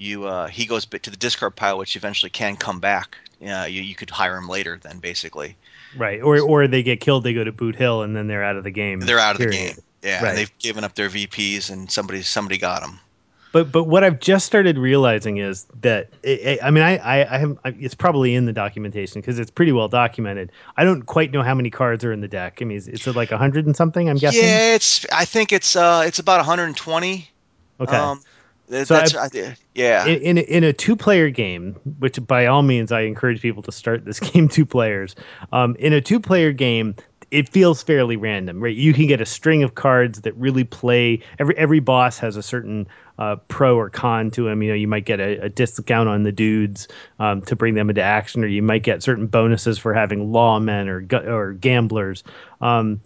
you 0.00 0.24
uh, 0.24 0.48
he 0.48 0.66
goes 0.66 0.86
to 0.86 1.10
the 1.10 1.16
discard 1.16 1.54
pile, 1.54 1.78
which 1.78 1.94
eventually 1.94 2.30
can 2.30 2.56
come 2.56 2.80
back. 2.80 3.16
Uh, 3.40 3.66
you 3.68 3.82
you 3.82 3.94
could 3.94 4.10
hire 4.10 4.36
him 4.36 4.48
later, 4.48 4.78
then 4.82 4.98
basically 4.98 5.56
Right. 5.96 6.22
Or 6.22 6.40
or 6.40 6.66
they 6.68 6.82
get 6.82 7.00
killed, 7.00 7.24
they 7.24 7.34
go 7.34 7.44
to 7.44 7.52
Boot 7.52 7.76
Hill, 7.76 8.02
and 8.02 8.14
then 8.14 8.26
they're 8.26 8.44
out 8.44 8.56
of 8.56 8.64
the 8.64 8.70
game. 8.70 9.00
they're 9.00 9.18
out 9.18 9.34
of 9.34 9.40
the 9.40 9.50
game. 9.50 9.76
Yeah, 10.02 10.22
Right. 10.22 10.28
and 10.30 10.38
they've 10.38 10.58
given 10.58 10.84
up 10.84 10.94
their 10.94 11.08
VPs, 11.08 11.70
and 11.70 11.90
somebody 11.90 12.22
somebody 12.22 12.58
got 12.58 12.82
them. 12.82 13.00
But 13.52 13.72
but 13.72 13.84
what 13.84 14.04
I've 14.04 14.20
just 14.20 14.46
started 14.46 14.78
realizing 14.78 15.38
is 15.38 15.66
that 15.80 16.08
i 16.24 16.58
I 16.62 16.68
I 16.68 16.70
mean 16.70 16.84
I 16.84 16.96
I, 16.98 17.34
I 17.34 17.38
have 17.38 17.58
I, 17.64 17.74
it's 17.80 17.96
probably 17.96 18.36
in 18.36 18.46
the 18.46 18.52
documentation 18.52 19.20
because 19.20 19.38
it's 19.40 19.50
pretty 19.50 19.72
well 19.72 19.88
documented. 19.88 20.52
I 20.76 20.84
don't 20.84 21.02
quite 21.02 21.32
know 21.32 21.42
how 21.42 21.54
many 21.54 21.70
cards 21.70 22.04
are 22.04 22.12
in 22.12 22.20
the 22.20 22.28
deck. 22.28 22.58
I 22.60 22.64
mean, 22.64 22.76
is, 22.76 22.86
it's 22.86 23.06
like 23.08 23.32
a 23.32 23.38
hundred 23.38 23.66
and 23.66 23.76
something. 23.76 24.08
I'm 24.08 24.16
guessing. 24.16 24.44
Yeah, 24.44 24.74
it's 24.76 25.04
I 25.12 25.24
think 25.24 25.52
it's 25.52 25.74
uh 25.74 26.04
it's 26.06 26.20
about 26.20 26.38
120. 26.38 27.28
Okay. 27.80 27.96
Um, 27.96 28.22
that- 28.70 28.86
So 28.88 28.94
that's 28.94 29.14
I, 29.14 29.28
yeah. 29.74 30.06
in, 30.06 30.22
in 30.22 30.38
a- 30.38 30.42
in 30.56 30.64
a 30.64 30.72
two 30.72 30.96
player 30.96 31.30
game, 31.30 31.74
which 31.98 32.18
by 32.26 32.46
all 32.46 32.62
means 32.62 32.90
I 32.92 33.02
encourage 33.02 33.40
people 33.42 33.62
to 33.64 33.72
start 33.72 34.04
this 34.04 34.18
game 34.32 34.48
two 34.48 34.66
players. 34.66 35.14
Um, 35.52 35.76
in 35.78 35.92
a 35.92 36.00
two 36.00 36.20
player 36.20 36.52
game, 36.52 36.94
it 37.30 37.48
feels 37.48 37.80
fairly 37.80 38.16
random, 38.16 38.60
right? 38.60 38.74
You 38.74 38.92
can 38.92 39.06
get 39.06 39.20
a 39.20 39.26
string 39.26 39.62
of 39.62 39.76
cards 39.76 40.22
that 40.22 40.34
really 40.36 40.64
play. 40.64 41.20
Every 41.38 41.56
every 41.56 41.78
boss 41.78 42.18
has 42.18 42.36
a 42.36 42.42
certain 42.42 42.88
uh, 43.20 43.36
pro 43.46 43.76
or 43.76 43.88
con 43.88 44.32
to 44.32 44.48
him. 44.48 44.62
You 44.62 44.70
know, 44.70 44.74
you 44.74 44.88
might 44.88 45.04
get 45.04 45.20
a, 45.20 45.44
a 45.44 45.48
discount 45.48 46.08
on 46.08 46.24
the 46.24 46.32
dudes 46.32 46.88
um, 47.20 47.42
to 47.42 47.54
bring 47.54 47.74
them 47.74 47.88
into 47.88 48.02
action, 48.02 48.42
or 48.42 48.48
you 48.48 48.62
might 48.62 48.82
get 48.82 49.02
certain 49.02 49.28
bonuses 49.28 49.78
for 49.78 49.94
having 49.94 50.30
lawmen 50.32 50.88
or 50.88 51.30
or 51.32 51.52
gamblers. 51.52 52.24
Um, 52.60 53.00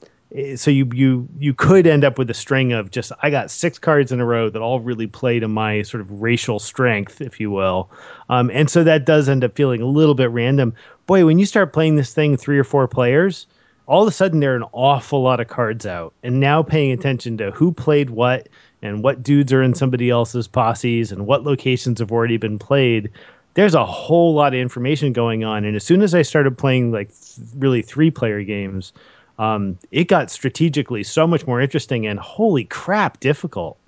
so 0.57 0.71
you 0.71 0.89
you 0.93 1.29
you 1.39 1.55
could 1.55 1.87
end 1.87 2.05
up 2.05 2.19
with 2.19 2.29
a 2.29 2.35
string 2.35 2.73
of 2.73 2.91
just 2.91 3.13
I 3.23 3.31
got 3.31 3.51
six 3.51 3.79
cards 3.79 4.11
in 4.11 4.21
a 4.21 4.25
row 4.25 4.51
that 4.51 4.61
all 4.61 4.81
really 4.81 5.07
play 5.07 5.39
to 5.39 5.47
my 5.47 5.83
sort 5.83 6.01
of 6.01 6.11
racial 6.11 6.59
strength, 6.59 7.21
if 7.21 7.39
you 7.39 7.51
will, 7.51 7.91
um, 8.29 8.51
and 8.53 8.69
so 8.69 8.83
that 8.83 9.07
does 9.07 9.29
end 9.29 9.45
up 9.45 9.55
feeling 9.55 9.81
a 9.81 9.87
little 9.87 10.15
bit 10.15 10.31
random. 10.31 10.75
Boy, 11.07 11.25
when 11.25 11.39
you 11.39 11.47
start 11.47 11.73
playing 11.73 11.97
this 11.97 12.13
thing 12.13 12.37
three 12.37 12.59
or 12.59 12.65
four 12.65 12.89
players, 12.89 13.47
all 13.87 14.03
of 14.03 14.09
a 14.09 14.13
sudden 14.13 14.41
there 14.41 14.55
are 14.55 14.57
an 14.57 14.65
awful 14.73 15.23
lot 15.23 15.39
of 15.39 15.47
cards 15.47 15.87
out, 15.87 16.13
and 16.25 16.41
now 16.41 16.63
paying 16.65 16.91
attention 16.91 17.37
to 17.39 17.53
who 17.53 17.71
played 17.71 18.11
what 18.11 18.49
and 18.83 19.05
what 19.05 19.23
dudes 19.23 19.53
are 19.53 19.63
in 19.63 19.75
somebody 19.75 20.11
else's 20.11 20.49
posses 20.49 21.13
and 21.13 21.27
what 21.27 21.45
locations 21.45 22.01
have 22.01 22.11
already 22.11 22.39
been 22.39 22.59
played. 22.59 23.09
There's 23.55 23.75
a 23.75 23.87
whole 23.87 24.35
lot 24.35 24.53
of 24.53 24.59
information 24.59 25.13
going 25.13 25.45
on, 25.45 25.65
and 25.65 25.77
as 25.77 25.85
soon 25.85 26.03
as 26.03 26.13
I 26.13 26.23
started 26.23 26.59
playing 26.59 26.91
like 26.91 27.11
th- 27.11 27.49
really 27.57 27.83
three 27.83 28.11
player 28.11 28.43
games, 28.43 28.93
um, 29.39 29.79
it 29.91 30.05
got 30.05 30.31
strategically 30.31 31.03
so 31.03 31.27
much 31.27 31.47
more 31.47 31.61
interesting 31.61 32.07
and 32.07 32.19
holy 32.19 32.65
crap, 32.65 33.21
difficult. 33.21 33.79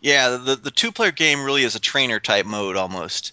Yeah, 0.00 0.36
the 0.36 0.56
the 0.56 0.70
two 0.70 0.92
player 0.92 1.12
game 1.12 1.44
really 1.44 1.62
is 1.62 1.74
a 1.74 1.80
trainer 1.80 2.20
type 2.20 2.46
mode 2.46 2.76
almost. 2.76 3.32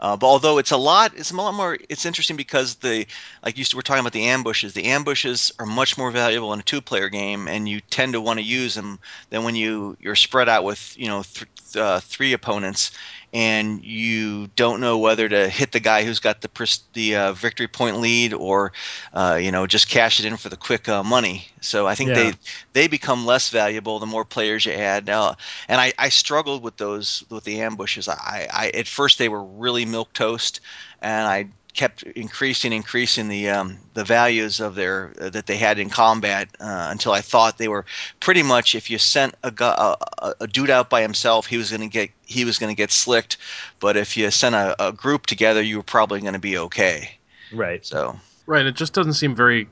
Uh, 0.00 0.16
but 0.16 0.26
although 0.26 0.56
it's 0.56 0.70
a 0.70 0.78
lot, 0.78 1.12
it's 1.14 1.30
a 1.30 1.36
lot 1.36 1.52
more. 1.52 1.76
It's 1.90 2.06
interesting 2.06 2.36
because 2.36 2.76
the 2.76 3.06
like 3.44 3.58
you 3.58 3.64
were 3.74 3.82
talking 3.82 4.00
about 4.00 4.14
the 4.14 4.28
ambushes. 4.28 4.72
The 4.72 4.86
ambushes 4.86 5.52
are 5.58 5.66
much 5.66 5.98
more 5.98 6.10
valuable 6.10 6.54
in 6.54 6.60
a 6.60 6.62
two 6.62 6.80
player 6.80 7.10
game, 7.10 7.46
and 7.48 7.68
you 7.68 7.80
tend 7.82 8.14
to 8.14 8.20
want 8.20 8.38
to 8.38 8.44
use 8.44 8.74
them 8.74 8.98
than 9.28 9.44
when 9.44 9.54
you 9.54 9.98
you're 10.00 10.16
spread 10.16 10.48
out 10.48 10.64
with 10.64 10.96
you 10.98 11.08
know 11.08 11.22
th- 11.22 11.76
uh, 11.76 12.00
three 12.00 12.32
opponents, 12.32 12.92
and 13.32 13.84
you 13.84 14.48
don't 14.56 14.80
know 14.80 14.98
whether 14.98 15.28
to 15.28 15.48
hit 15.48 15.72
the 15.72 15.80
guy 15.80 16.04
who's 16.04 16.20
got 16.20 16.40
the 16.40 16.48
the 16.94 17.16
uh, 17.16 17.32
victory 17.32 17.68
point 17.68 17.98
lead 18.00 18.32
or 18.34 18.72
uh, 19.12 19.38
you 19.40 19.50
know 19.52 19.66
just 19.66 19.88
cash 19.88 20.20
it 20.20 20.26
in 20.26 20.36
for 20.36 20.48
the 20.48 20.56
quick 20.56 20.88
uh, 20.88 21.02
money. 21.02 21.46
So 21.60 21.86
I 21.86 21.94
think 21.94 22.14
Yeah. 22.14 22.14
they 22.14 22.32
they 22.72 22.88
become 22.88 23.26
less 23.26 23.50
valuable 23.50 23.98
the 23.98 24.06
more 24.06 24.24
players 24.24 24.64
you 24.66 24.72
add. 24.72 25.06
Now, 25.06 25.36
and 25.68 25.80
I, 25.80 25.92
I 25.98 26.08
struggled 26.08 26.62
with 26.62 26.76
those 26.76 27.24
with 27.30 27.44
the 27.44 27.60
ambushes. 27.60 28.08
I, 28.08 28.48
I 28.52 28.70
at 28.74 28.86
first 28.88 29.18
they 29.18 29.28
were 29.28 29.42
really 29.42 29.84
milk 29.84 30.12
toast, 30.12 30.60
and 31.00 31.26
I 31.26 31.48
kept 31.74 32.02
increasing 32.02 32.72
increasing 32.72 33.28
the 33.28 33.48
um, 33.50 33.78
the 33.94 34.04
values 34.04 34.60
of 34.60 34.74
their 34.74 35.12
uh, 35.20 35.30
that 35.30 35.46
they 35.46 35.56
had 35.56 35.78
in 35.78 35.88
combat 35.90 36.48
uh, 36.60 36.88
until 36.90 37.12
I 37.12 37.20
thought 37.20 37.58
they 37.58 37.68
were 37.68 37.84
pretty 38.20 38.42
much 38.42 38.74
if 38.74 38.90
you 38.90 38.98
sent 38.98 39.34
a, 39.42 39.50
gu- 39.50 39.64
a, 39.64 39.96
a- 40.18 40.34
a 40.40 40.46
dude 40.46 40.70
out 40.70 40.90
by 40.90 41.02
himself 41.02 41.46
he 41.46 41.56
was 41.56 41.70
going 41.70 41.82
to 41.82 41.88
get 41.88 42.10
he 42.26 42.44
was 42.44 42.58
going 42.58 42.70
to 42.74 42.76
get 42.76 42.90
slicked, 42.90 43.36
but 43.80 43.96
if 43.96 44.16
you 44.16 44.30
sent 44.30 44.54
a, 44.54 44.74
a 44.88 44.92
group 44.92 45.26
together 45.26 45.62
you 45.62 45.76
were 45.76 45.82
probably 45.82 46.20
going 46.20 46.34
to 46.34 46.38
be 46.40 46.58
okay. 46.58 47.10
Right. 47.52 47.84
So 47.84 48.18
Right. 48.46 48.66
It 48.66 48.74
just 48.76 48.92
doesn't 48.94 49.14
seem 49.14 49.34
very. 49.36 49.68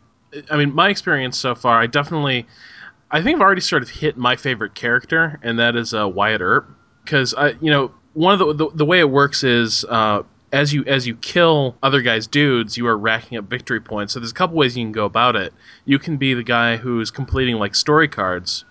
I 0.50 0.57
mean, 0.57 0.75
my 0.75 0.88
experience 0.88 1.38
so 1.38 1.55
far, 1.55 1.81
I 1.81 1.87
definitely, 1.87 2.47
I 3.11 3.23
think 3.23 3.37
I've 3.37 3.43
already 3.43 3.61
sort 3.62 3.83
of 3.83 3.88
hit 3.88 4.17
my 4.17 4.37
favorite 4.37 4.75
character, 4.75 5.40
and 5.43 5.59
that 5.59 5.75
is 5.75 5.95
uh, 5.95 6.07
Wyatt 6.09 6.40
Earp. 6.43 6.69
Because 7.02 7.35
I, 7.35 7.50
you 7.61 7.71
know, 7.71 7.90
one 8.12 8.38
of 8.40 8.59
the, 8.59 8.67
the 8.67 8.76
the 8.76 8.85
way 8.85 9.00
it 9.00 9.09
works 9.11 9.43
is 9.43 9.85
uh, 9.88 10.23
as 10.52 10.73
you 10.73 10.85
as 10.87 11.07
you 11.07 11.14
kill 11.17 11.76
other 11.83 12.00
guys' 12.02 12.26
dudes, 12.26 12.76
you 12.76 12.87
are 12.87 12.97
racking 12.97 13.38
up 13.38 13.45
victory 13.45 13.81
points. 13.81 14.12
So 14.14 14.21
there's 14.21 14.31
a 14.31 14.35
couple 14.35 14.57
ways 14.57 14.76
you 14.76 14.85
can 14.85 14.93
go 14.93 15.05
about 15.05 15.37
it. 15.37 15.52
You 15.85 15.99
can 15.99 16.17
be 16.17 16.35
the 16.35 16.43
guy 16.43 16.76
who's 16.76 17.11
completing 17.11 17.57
like 17.57 17.75
story 17.75 18.09
cards 18.09 18.64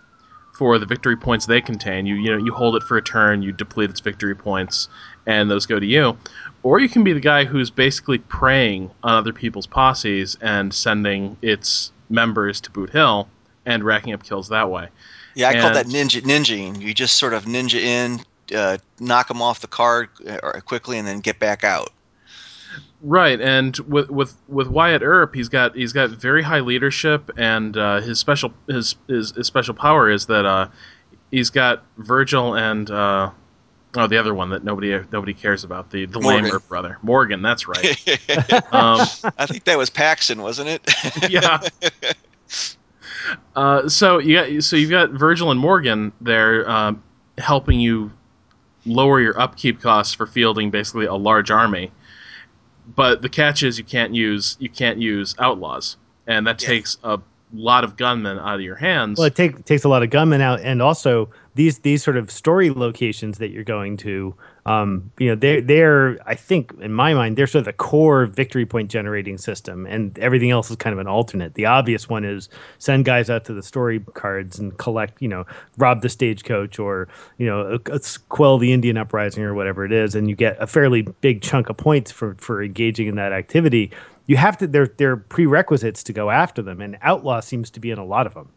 for 0.53 0.79
the 0.79 0.85
victory 0.87 1.15
points 1.15 1.45
they 1.45 1.61
contain. 1.61 2.05
You 2.05 2.15
you 2.15 2.31
know 2.31 2.37
you 2.43 2.51
hold 2.53 2.75
it 2.75 2.83
for 2.83 2.97
a 2.97 3.01
turn, 3.01 3.41
you 3.43 3.51
deplete 3.51 3.89
its 3.91 3.99
victory 3.99 4.35
points, 4.35 4.89
and 5.25 5.49
those 5.51 5.65
go 5.65 5.79
to 5.79 5.85
you. 5.85 6.17
Or 6.63 6.79
you 6.79 6.89
can 6.89 7.03
be 7.03 7.13
the 7.13 7.19
guy 7.19 7.45
who's 7.45 7.69
basically 7.69 8.17
preying 8.17 8.89
on 9.03 9.13
other 9.13 9.31
people's 9.31 9.67
posses 9.67 10.35
and 10.41 10.73
sending 10.73 11.37
its 11.41 11.91
members 12.09 12.59
to 12.61 12.71
Boot 12.71 12.89
Hill 12.89 13.29
and 13.65 13.83
racking 13.83 14.13
up 14.13 14.23
kills 14.23 14.49
that 14.49 14.69
way. 14.71 14.87
yeah, 15.35 15.49
I 15.49 15.59
call 15.61 15.71
that 15.73 15.85
And- 15.85 15.93
ninja 15.93 16.21
ninjaing. 16.21 16.81
You 16.81 16.93
just 16.93 17.17
sort 17.17 17.33
of 17.33 17.45
ninja 17.45 17.75
in, 17.79 18.19
uh, 18.53 18.77
knock 18.99 19.27
them 19.27 19.41
off 19.41 19.61
the 19.61 19.67
card 19.67 20.09
uh, 20.27 20.59
quickly, 20.61 20.97
and 20.97 21.07
then 21.07 21.19
get 21.19 21.39
back 21.39 21.63
out. 21.63 21.91
Right, 23.01 23.39
and 23.39 23.77
with 23.87 24.09
with 24.09 24.35
with 24.47 24.67
Wyatt 24.67 25.03
Earp, 25.03 25.35
he's 25.35 25.49
got 25.49 25.75
he's 25.75 25.93
got 25.93 26.09
very 26.09 26.41
high 26.41 26.61
leadership, 26.61 27.29
and 27.37 27.77
uh, 27.77 28.01
his 28.01 28.19
special 28.19 28.51
his, 28.67 28.95
his 29.07 29.31
his 29.31 29.45
special 29.45 29.75
power 29.75 30.09
is 30.09 30.25
that 30.25 30.45
uh, 30.45 30.67
he's 31.29 31.51
got 31.51 31.83
Virgil 31.97 32.55
and 32.55 32.89
uh, 32.89 33.29
oh, 33.95 34.07
the 34.07 34.17
other 34.17 34.33
one 34.33 34.49
that 34.49 34.63
nobody 34.63 34.99
nobody 35.11 35.33
cares 35.35 35.63
about 35.63 35.91
the 35.91 36.05
the 36.05 36.19
Morgan. 36.19 36.43
Lambert 36.45 36.67
brother 36.67 36.97
Morgan. 37.03 37.43
That's 37.43 37.67
right. 37.67 37.97
um, 38.73 39.05
I 39.37 39.45
think 39.45 39.65
that 39.65 39.77
was 39.77 39.91
Paxton, 39.91 40.41
wasn't 40.41 40.69
it? 40.69 41.29
yeah. 41.29 41.59
Uh, 43.57 43.89
so 43.89 44.19
you 44.19 44.35
got 44.35 44.63
so 44.63 44.77
you've 44.77 44.89
got 44.89 45.09
Virgil 45.09 45.51
and 45.51 45.59
Morgan 45.59 46.13
there 46.21 46.69
um, 46.69 47.03
helping 47.37 47.77
you 47.77 48.09
lower 48.87 49.19
your 49.21 49.39
upkeep 49.39 49.81
costs 49.81 50.13
for 50.13 50.25
fielding 50.25 50.71
basically 50.71 51.05
a 51.05 51.13
large 51.15 51.51
army. 51.51 51.91
But 52.95 53.21
the 53.21 53.29
catch 53.29 53.63
is 53.63 53.77
you 53.77 53.83
can't 53.83 54.15
use 54.15 54.55
you 54.59 54.69
can't 54.69 54.97
use 54.99 55.35
outlaws, 55.39 55.97
and 56.25 56.47
that 56.47 56.61
Yeah. 56.61 56.69
takes 56.69 56.97
a 57.03 57.19
lot 57.53 57.83
of 57.83 57.97
gunmen 57.97 58.39
out 58.39 58.55
of 58.55 58.61
your 58.61 58.75
hands. 58.75 59.17
Well, 59.17 59.27
it 59.27 59.35
take, 59.35 59.63
takes 59.65 59.83
a 59.83 59.89
lot 59.89 60.03
of 60.03 60.09
gunmen 60.09 60.41
out, 60.41 60.59
and 60.61 60.81
also 60.81 61.29
these 61.55 61.79
these 61.79 62.03
sort 62.03 62.17
of 62.17 62.31
story 62.31 62.69
locations 62.69 63.37
that 63.39 63.49
you're 63.51 63.63
going 63.63 63.97
to, 63.97 64.33
um, 64.67 65.09
you 65.17 65.29
know, 65.29 65.35
they're 65.35 65.61
they're 65.61 66.19
I 66.27 66.35
think 66.35 66.73
in 66.81 66.91
my 66.91 67.13
mind 67.13 67.37
they're 67.37 67.47
sort 67.47 67.61
of 67.61 67.65
the 67.65 67.73
core 67.73 68.25
victory 68.25 68.65
point 68.65 68.91
generating 68.91 69.37
system, 69.37 69.85
and 69.85 70.19
everything 70.19 70.51
else 70.51 70.69
is 70.69 70.75
kind 70.75 70.91
of 70.93 70.99
an 70.99 71.07
alternate. 71.07 71.53
The 71.53 71.65
obvious 71.65 72.09
one 72.09 72.25
is 72.25 72.49
send 72.77 73.05
guys 73.05 73.29
out 73.29 73.45
to 73.45 73.53
the 73.53 73.63
story 73.63 74.01
cards 74.13 74.59
and 74.59 74.77
collect, 74.77 75.21
you 75.21 75.29
know, 75.29 75.45
rob 75.77 76.01
the 76.01 76.09
stagecoach 76.09 76.79
or 76.79 77.07
you 77.37 77.45
know 77.47 77.61
uh, 77.61 77.91
uh, 77.93 77.99
quell 78.27 78.57
the 78.57 78.73
Indian 78.73 78.97
uprising 78.97 79.41
or 79.41 79.53
whatever 79.53 79.85
it 79.85 79.93
is, 79.93 80.15
and 80.15 80.29
you 80.29 80.35
get 80.35 80.57
a 80.59 80.67
fairly 80.67 81.03
big 81.21 81.41
chunk 81.41 81.69
of 81.69 81.77
points 81.77 82.11
for 82.11 82.35
for 82.35 82.61
engaging 82.61 83.07
in 83.07 83.15
that 83.15 83.31
activity. 83.31 83.91
You 84.25 84.35
have 84.35 84.57
to 84.57 84.67
there 84.67 84.87
there 84.97 85.11
are 85.13 85.17
prerequisites 85.17 86.03
to 86.03 86.13
go 86.13 86.29
after 86.29 86.61
them, 86.61 86.81
and 86.81 86.97
outlaw 87.01 87.39
seems 87.39 87.69
to 87.71 87.79
be 87.79 87.89
in 87.89 87.99
a 87.99 88.05
lot 88.05 88.27
of 88.27 88.33
them. 88.33 88.49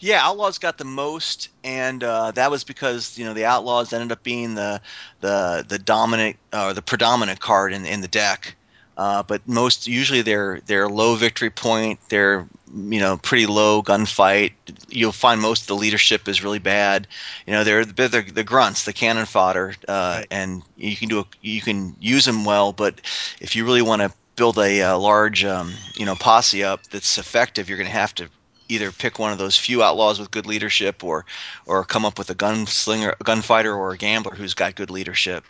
Yeah, 0.00 0.24
Outlaws 0.26 0.58
got 0.58 0.78
the 0.78 0.84
most, 0.84 1.50
and 1.62 2.02
uh, 2.02 2.32
that 2.32 2.50
was 2.50 2.64
because 2.64 3.18
you 3.18 3.24
know 3.24 3.34
the 3.34 3.44
Outlaws 3.44 3.92
ended 3.92 4.12
up 4.12 4.22
being 4.22 4.54
the 4.54 4.80
the 5.20 5.64
the 5.68 5.78
dominant 5.78 6.36
or 6.52 6.72
the 6.74 6.82
predominant 6.82 7.40
card 7.40 7.72
in 7.72 7.84
in 7.86 8.00
the 8.00 8.08
deck. 8.08 8.56
Uh, 8.96 9.22
but 9.22 9.46
most 9.48 9.86
usually 9.86 10.22
they're 10.22 10.60
they're 10.66 10.88
low 10.88 11.14
victory 11.16 11.50
point. 11.50 12.00
They're 12.08 12.46
you 12.74 13.00
know 13.00 13.18
pretty 13.18 13.46
low 13.46 13.82
gunfight. 13.82 14.52
You'll 14.88 15.12
find 15.12 15.40
most 15.40 15.62
of 15.62 15.66
the 15.68 15.76
leadership 15.76 16.28
is 16.28 16.42
really 16.42 16.58
bad. 16.58 17.06
You 17.46 17.52
know 17.52 17.64
they're 17.64 17.84
the 17.84 18.08
the, 18.08 18.22
the 18.22 18.44
grunts, 18.44 18.84
the 18.84 18.92
cannon 18.94 19.26
fodder, 19.26 19.74
uh, 19.88 20.22
Right. 20.22 20.26
and 20.30 20.62
you 20.76 20.96
can 20.96 21.08
do 21.08 21.20
a, 21.20 21.24
you 21.42 21.60
can 21.60 21.94
use 22.00 22.24
them 22.24 22.44
well. 22.44 22.72
But 22.72 23.00
if 23.40 23.54
you 23.56 23.64
really 23.64 23.82
want 23.82 24.02
to 24.02 24.12
build 24.36 24.58
a, 24.58 24.82
uh 24.82 24.98
large 24.98 25.44
um, 25.44 25.72
you 25.96 26.06
know 26.06 26.14
posse 26.16 26.64
up 26.64 26.86
that's 26.88 27.18
effective, 27.18 27.68
you're 27.68 27.78
going 27.78 27.90
to 27.90 27.96
have 27.96 28.14
to 28.16 28.28
either 28.70 28.92
pick 28.92 29.18
one 29.18 29.32
of 29.32 29.38
those 29.38 29.56
few 29.56 29.82
outlaws 29.82 30.18
with 30.18 30.30
good 30.30 30.46
leadership 30.46 31.02
or 31.04 31.24
or 31.66 31.84
come 31.84 32.04
up 32.04 32.18
with 32.18 32.30
a 32.30 32.34
gunslinger 32.34 33.14
a 33.20 33.24
gunfighter 33.24 33.74
or 33.74 33.92
a 33.92 33.96
gambler 33.98 34.34
who's 34.34 34.54
got 34.54 34.74
good 34.74 34.90
leadership 34.90 35.44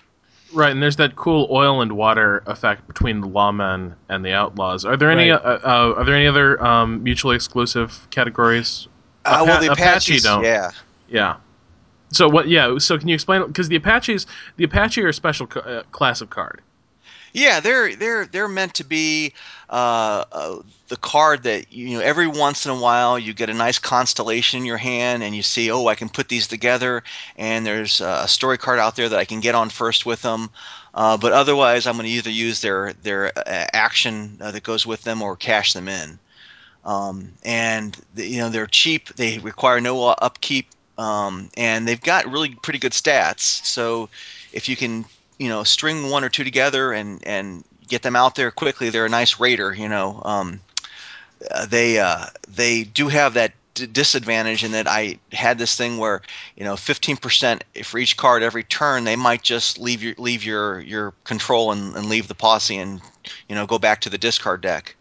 Right, 0.52 0.72
and 0.72 0.82
there's 0.82 0.96
that 0.96 1.14
cool 1.14 1.46
oil 1.50 1.80
and 1.80 1.92
water 1.92 2.42
effect 2.46 2.86
between 2.88 3.20
the 3.20 3.28
lawmen 3.28 3.94
and 4.08 4.24
the 4.24 4.32
outlaws. 4.32 4.84
Are 4.84 4.96
there 4.96 5.10
any? 5.10 5.30
Right. 5.30 5.40
Uh, 5.40 5.60
uh, 5.62 5.94
are 5.98 6.04
there 6.04 6.16
any 6.16 6.26
other 6.26 6.60
um, 6.64 7.02
mutually 7.04 7.36
exclusive 7.36 8.08
categories? 8.10 8.88
uh, 9.24 9.44
well 9.46 9.60
the 9.60 9.70
Apache 9.70 9.82
apaches 9.82 10.22
don't. 10.24 10.44
yeah 10.44 10.70
Yeah. 11.08 11.36
So 12.12 12.28
what? 12.28 12.48
Yeah. 12.48 12.78
So 12.78 12.98
can 12.98 13.08
you 13.08 13.14
explain? 13.14 13.46
Because 13.46 13.68
the 13.68 13.76
Apaches, 13.76 14.26
the 14.56 14.64
Apache 14.64 15.00
are 15.02 15.08
a 15.08 15.14
special 15.14 15.48
uh, 15.54 15.82
class 15.92 16.20
of 16.20 16.30
card. 16.30 16.60
Yeah 17.32 17.60
they're 17.60 17.94
they're 17.96 18.26
they're 18.26 18.48
meant 18.48 18.74
to 18.74 18.84
be 18.84 19.32
uh, 19.68 20.24
uh, 20.32 20.56
the 20.88 20.96
card 20.96 21.44
that 21.44 21.72
you 21.72 21.96
know 21.96 22.00
every 22.00 22.26
once 22.26 22.66
in 22.66 22.72
a 22.72 22.78
while 22.78 23.18
you 23.18 23.32
get 23.32 23.50
a 23.50 23.54
nice 23.54 23.78
constellation 23.78 24.60
in 24.60 24.66
your 24.66 24.76
hand 24.76 25.22
and 25.22 25.34
you 25.34 25.42
see 25.42 25.70
oh 25.70 25.86
I 25.86 25.94
can 25.94 26.08
put 26.08 26.28
these 26.28 26.46
together 26.46 27.02
and 27.36 27.64
there's 27.64 28.00
a 28.00 28.26
story 28.28 28.58
card 28.58 28.78
out 28.78 28.96
there 28.96 29.08
that 29.08 29.18
I 29.18 29.24
can 29.24 29.40
get 29.40 29.54
on 29.54 29.70
first 29.70 30.06
with 30.06 30.22
them 30.22 30.50
uh, 30.94 31.16
but 31.16 31.32
otherwise 31.32 31.86
I'm 31.86 31.94
going 31.94 32.06
to 32.06 32.12
either 32.12 32.30
use 32.30 32.60
their 32.60 32.92
their 32.94 33.26
uh, 33.38 33.66
action 33.72 34.38
uh, 34.40 34.50
that 34.50 34.62
goes 34.62 34.86
with 34.86 35.02
them 35.02 35.22
or 35.22 35.36
cash 35.36 35.72
them 35.72 35.88
in 35.88 36.18
um, 36.84 37.32
and 37.44 37.96
the, 38.14 38.26
you 38.26 38.38
know 38.38 38.48
they're 38.48 38.66
cheap. 38.66 39.08
They 39.14 39.38
require 39.38 39.80
no 39.80 40.06
upkeep, 40.06 40.68
um, 40.98 41.50
and 41.56 41.86
they've 41.86 42.00
got 42.00 42.30
really 42.30 42.54
pretty 42.54 42.78
good 42.78 42.92
stats. 42.92 43.40
So 43.40 44.08
if 44.52 44.68
you 44.68 44.76
can, 44.76 45.04
you 45.40 45.48
know, 45.48 45.64
string 45.64 46.10
one 46.10 46.22
or 46.22 46.28
two 46.28 46.44
together 46.44 46.92
and 46.92 47.26
and 47.26 47.64
get 47.88 48.02
them 48.02 48.14
out 48.14 48.34
there 48.34 48.50
quickly, 48.50 48.90
they're 48.90 49.06
a 49.06 49.08
nice 49.08 49.40
raider. 49.40 49.74
You 49.74 49.88
know, 49.88 50.20
um, 50.22 50.60
uh, 51.50 51.64
they 51.64 51.98
uh, 51.98 52.26
they 52.46 52.84
do 52.84 53.08
have 53.08 53.34
that 53.34 53.54
disadvantage 53.74 54.62
in 54.64 54.72
that 54.72 54.86
I 54.86 55.18
had 55.32 55.56
this 55.56 55.74
thing 55.76 55.96
where 55.96 56.20
you 56.56 56.64
know 56.64 56.74
15% 56.74 57.62
for 57.84 57.98
each 57.98 58.18
card 58.18 58.42
every 58.42 58.64
turn 58.64 59.04
they 59.04 59.16
might 59.16 59.42
just 59.42 59.78
leave 59.78 60.02
your 60.02 60.14
leave 60.18 60.44
your 60.44 60.80
your 60.80 61.12
control 61.24 61.72
and, 61.72 61.96
and 61.96 62.10
leave 62.10 62.28
the 62.28 62.34
posse 62.34 62.76
and 62.76 63.00
you 63.48 63.54
know 63.54 63.66
go 63.66 63.78
back 63.78 64.02
to 64.02 64.10
the 64.10 64.18
discard 64.18 64.60
deck. 64.60 64.94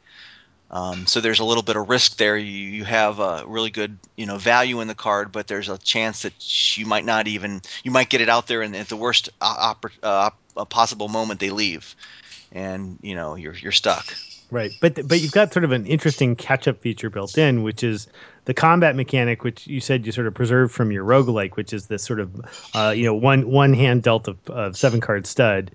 Um, 0.72 1.08
so 1.08 1.20
there's 1.20 1.40
a 1.40 1.46
little 1.46 1.64
bit 1.64 1.76
of 1.76 1.90
risk 1.90 2.18
there. 2.18 2.38
You, 2.38 2.46
you 2.46 2.84
have 2.84 3.20
a 3.20 3.44
really 3.48 3.72
good, 3.72 3.98
you 4.16 4.26
know, 4.26 4.38
value 4.38 4.82
in 4.82 4.88
the 4.88 4.96
card, 4.96 5.32
but 5.32 5.48
there's 5.48 5.70
a 5.70 5.78
chance 5.78 6.24
that 6.24 6.78
you 6.78 6.86
might 6.86 7.06
not 7.06 7.28
even 7.28 7.62
you 7.84 7.92
might 7.92 8.10
get 8.10 8.22
it 8.22 8.30
out 8.30 8.48
there, 8.48 8.62
and 8.62 8.76
at 8.76 8.88
the 8.88 8.96
worst 8.96 9.30
uh, 9.42 9.74
uh, 10.04 10.30
uh, 10.56 10.66
possible 10.66 11.08
moment 11.08 11.40
they 11.40 11.50
leave, 11.50 11.96
and 12.52 13.00
you 13.02 13.16
know 13.16 13.36
you're 13.36 13.56
you're 13.56 13.72
stuck. 13.72 14.14
Right, 14.52 14.72
but 14.82 15.08
but 15.08 15.22
you've 15.22 15.32
got 15.32 15.54
sort 15.54 15.64
of 15.64 15.72
an 15.72 15.86
interesting 15.86 16.36
catch-up 16.36 16.82
feature 16.82 17.12
built 17.12 17.38
in, 17.38 17.62
which 17.62 17.84
is 17.84 18.08
the 18.46 18.54
combat 18.56 18.96
mechanic, 18.96 19.44
which 19.44 19.68
you 19.68 19.80
said 19.80 20.08
you 20.08 20.12
sort 20.12 20.26
of 20.26 20.34
preserved 20.34 20.74
from 20.74 20.92
your 20.92 21.06
roguelike, 21.06 21.56
which 21.56 21.72
is 21.72 21.86
this 21.86 22.04
sort 22.04 22.20
of, 22.20 22.42
uh, 22.74 22.90
you 22.90 23.06
know, 23.06 23.14
one 23.14 23.48
one 23.50 23.74
hand 23.74 24.02
dealt 24.02 24.28
of, 24.28 24.38
of 24.50 24.76
seven 24.76 25.02
card 25.02 25.28
stud, 25.28 25.70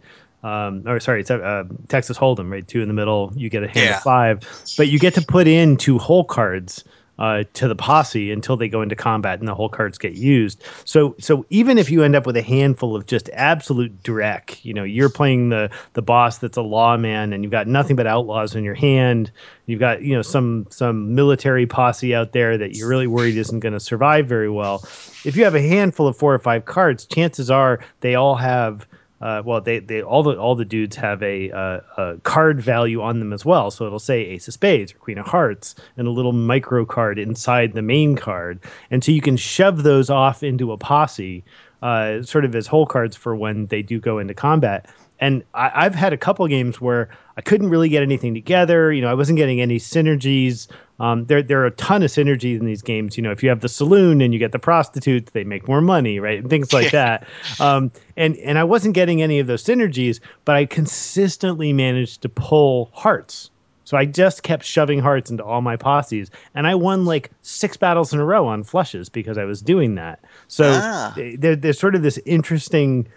um, 0.45 0.83
or 0.87 1.01
sorry, 1.01 1.21
it's 1.23 1.31
uh, 1.31 1.65
Texas 1.89 2.19
Hold'em, 2.19 2.51
right? 2.51 2.67
Two 2.69 2.83
in 2.83 2.89
the 2.89 2.95
middle, 2.95 3.33
you 3.35 3.49
get 3.49 3.63
a 3.65 3.69
hand 3.69 3.87
Yeah. 3.87 3.97
of 3.97 4.03
five, 4.03 4.41
but 4.77 4.89
you 4.89 4.99
get 4.99 5.15
to 5.15 5.23
put 5.23 5.49
in 5.49 5.77
two 5.77 5.99
whole 5.99 6.25
cards 6.25 6.85
uh, 7.17 7.45
to 7.55 7.69
the 7.69 7.77
posse 7.77 8.33
until 8.33 8.57
they 8.57 8.69
go 8.69 8.83
into 8.83 8.97
combat 8.97 9.39
and 9.39 9.47
the 9.47 9.55
whole 9.55 9.69
cards 9.69 9.99
get 9.99 10.15
used. 10.15 10.63
So 10.85 11.15
so 11.21 11.47
even 11.49 11.79
if 11.79 11.89
you 11.89 12.03
end 12.03 12.17
up 12.17 12.27
with 12.27 12.37
a 12.37 12.43
handful 12.43 12.97
of 12.97 13.07
just 13.07 13.31
absolute 13.33 14.03
dreck, 14.03 14.59
you 14.65 14.75
know, 14.75 14.83
you're 14.83 15.09
playing 15.09 15.49
the 15.49 15.71
the 15.93 16.03
boss 16.03 16.39
that's 16.39 16.57
a 16.57 16.63
lawman 16.63 17.33
and 17.33 17.45
you've 17.45 17.53
got 17.53 17.69
nothing 17.69 17.95
but 17.95 18.09
outlaws 18.09 18.57
in 18.57 18.65
your 18.65 18.75
hand. 18.75 19.31
You've 19.67 19.79
got 19.81 20.03
you 20.03 20.17
know 20.17 20.23
some 20.23 20.67
some 20.71 21.15
military 21.15 21.67
posse 21.69 22.15
out 22.17 22.33
there 22.33 22.59
that 22.59 22.75
you're 22.75 22.89
really 22.89 23.07
worried 23.07 23.37
isn't 23.37 23.61
going 23.61 23.75
to 23.75 23.81
survive 23.81 24.27
very 24.27 24.51
well. 24.51 24.83
If 25.25 25.37
you 25.37 25.45
have 25.45 25.55
a 25.55 25.63
handful 25.63 26.09
of 26.09 26.17
four 26.19 26.35
or 26.35 26.41
five 26.41 26.65
cards, 26.65 27.07
chances 27.07 27.49
are 27.49 27.79
they 28.01 28.17
all 28.17 28.35
have 28.35 28.89
uh, 29.25 29.43
well, 29.43 29.63
they, 29.63 29.79
they 29.79 30.03
all 30.03 30.23
the 30.23 30.39
all 30.39 30.55
the 30.55 30.67
dudes 30.67 30.95
have 30.97 31.23
a, 31.23 31.51
uh, 31.51 31.81
a 31.97 32.17
card 32.25 32.61
value 32.61 33.01
on 33.01 33.21
them 33.21 33.33
as 33.33 33.43
well. 33.43 33.71
So 33.71 33.87
it'll 33.87 33.99
say 33.99 34.21
Ace 34.21 34.47
of 34.49 34.55
Spades 34.55 34.93
or 34.93 34.99
Queen 34.99 35.17
of 35.17 35.27
Hearts 35.27 35.75
and 35.97 36.07
a 36.07 36.11
little 36.11 36.33
micro 36.33 36.85
card 36.85 37.19
inside 37.19 37.73
the 37.73 37.81
main 37.81 38.17
card, 38.17 38.61
and 38.91 39.03
so 39.03 39.13
you 39.13 39.23
can 39.23 39.39
shove 39.39 39.83
those 39.83 40.11
off 40.11 40.43
into 40.43 40.73
a 40.73 40.77
posse, 40.77 41.43
uh, 41.81 42.23
sort 42.23 42.45
of 42.45 42.55
as 42.55 42.67
whole 42.67 42.85
cards 42.85 43.17
for 43.17 43.35
when 43.35 43.67
they 43.69 43.81
do 43.81 43.99
go 43.99 44.19
into 44.19 44.35
combat. 44.35 44.91
And 45.21 45.45
I, 45.55 45.71
I've 45.87 45.95
had 45.95 46.13
a 46.13 46.17
couple 46.17 46.47
games 46.49 46.81
where 46.81 47.09
I 47.37 47.41
couldn't 47.41 47.71
really 47.71 47.89
get 47.89 48.03
anything 48.03 48.35
together. 48.35 48.93
You 48.93 49.01
know, 49.03 49.09
I 49.09 49.15
wasn't 49.15 49.37
getting 49.39 49.61
any 49.61 49.79
synergies. 49.79 50.67
Um, 51.01 51.25
there, 51.27 51.43
there 51.43 51.63
are 51.63 51.67
a 51.67 51.71
ton 51.73 52.03
of 52.03 52.11
synergies 52.11 52.59
in 52.61 52.67
these 52.67 52.83
games. 52.83 53.17
You 53.17 53.23
know, 53.23 53.31
if 53.33 53.43
you 53.43 53.49
have 53.49 53.61
the 53.61 53.69
saloon 53.69 54.21
and 54.21 54.33
you 54.33 54.39
get 54.39 54.53
the 54.53 54.59
prostitutes, 54.59 55.31
they 55.33 55.45
make 55.45 55.67
more 55.69 55.81
money, 55.81 56.21
right? 56.21 56.39
And 56.41 56.51
things 56.51 56.73
like 56.73 56.93
that. 56.93 57.27
Um, 57.61 57.91
and 58.17 58.37
and 58.37 58.59
I 58.59 58.65
wasn't 58.65 58.95
getting 58.95 59.23
any 59.23 59.39
of 59.41 59.47
those 59.47 59.65
synergies, 59.65 60.21
but 60.45 60.57
I 60.57 60.67
consistently 60.67 61.73
managed 61.73 62.23
to 62.23 62.29
pull 62.29 62.91
hearts. 62.93 63.51
So 63.87 63.97
I 63.99 64.07
just 64.07 64.43
kept 64.43 64.65
shoving 64.65 64.99
hearts 64.99 65.31
into 65.31 65.45
all 65.45 65.61
my 65.61 65.77
posses, 65.77 66.31
and 66.55 66.67
I 66.67 66.75
won 66.75 67.05
like 67.05 67.31
six 67.43 67.77
battles 67.77 68.15
in 68.15 68.19
a 68.21 68.25
row 68.25 68.47
on 68.47 68.63
flushes 68.65 69.11
because 69.11 69.37
I 69.37 69.45
was 69.45 69.61
doing 69.61 69.97
that. 69.97 70.21
So 70.49 70.65
Ah. 70.73 71.15
there, 71.15 71.55
there's 71.55 71.79
sort 71.79 71.95
of 71.95 72.03
this 72.03 72.19
interesting 72.25 73.09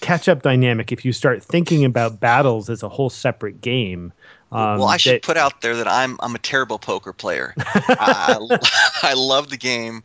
catch-up 0.00 0.42
dynamic 0.42 0.92
if 0.92 1.04
you 1.04 1.12
start 1.12 1.42
thinking 1.42 1.84
about 1.84 2.20
battles 2.20 2.70
as 2.70 2.82
a 2.82 2.88
whole 2.88 3.10
separate 3.10 3.60
game. 3.60 4.12
Um, 4.52 4.78
well, 4.80 4.88
I 4.88 4.96
should 4.96 5.14
that- 5.14 5.22
put 5.22 5.36
out 5.36 5.60
there 5.60 5.76
that 5.76 5.88
I'm 5.88 6.16
I'm 6.20 6.34
a 6.34 6.38
terrible 6.38 6.78
poker 6.78 7.12
player. 7.12 7.54
I, 7.56 8.36
I, 9.02 9.10
I 9.10 9.14
love 9.14 9.48
the 9.48 9.56
game, 9.56 10.02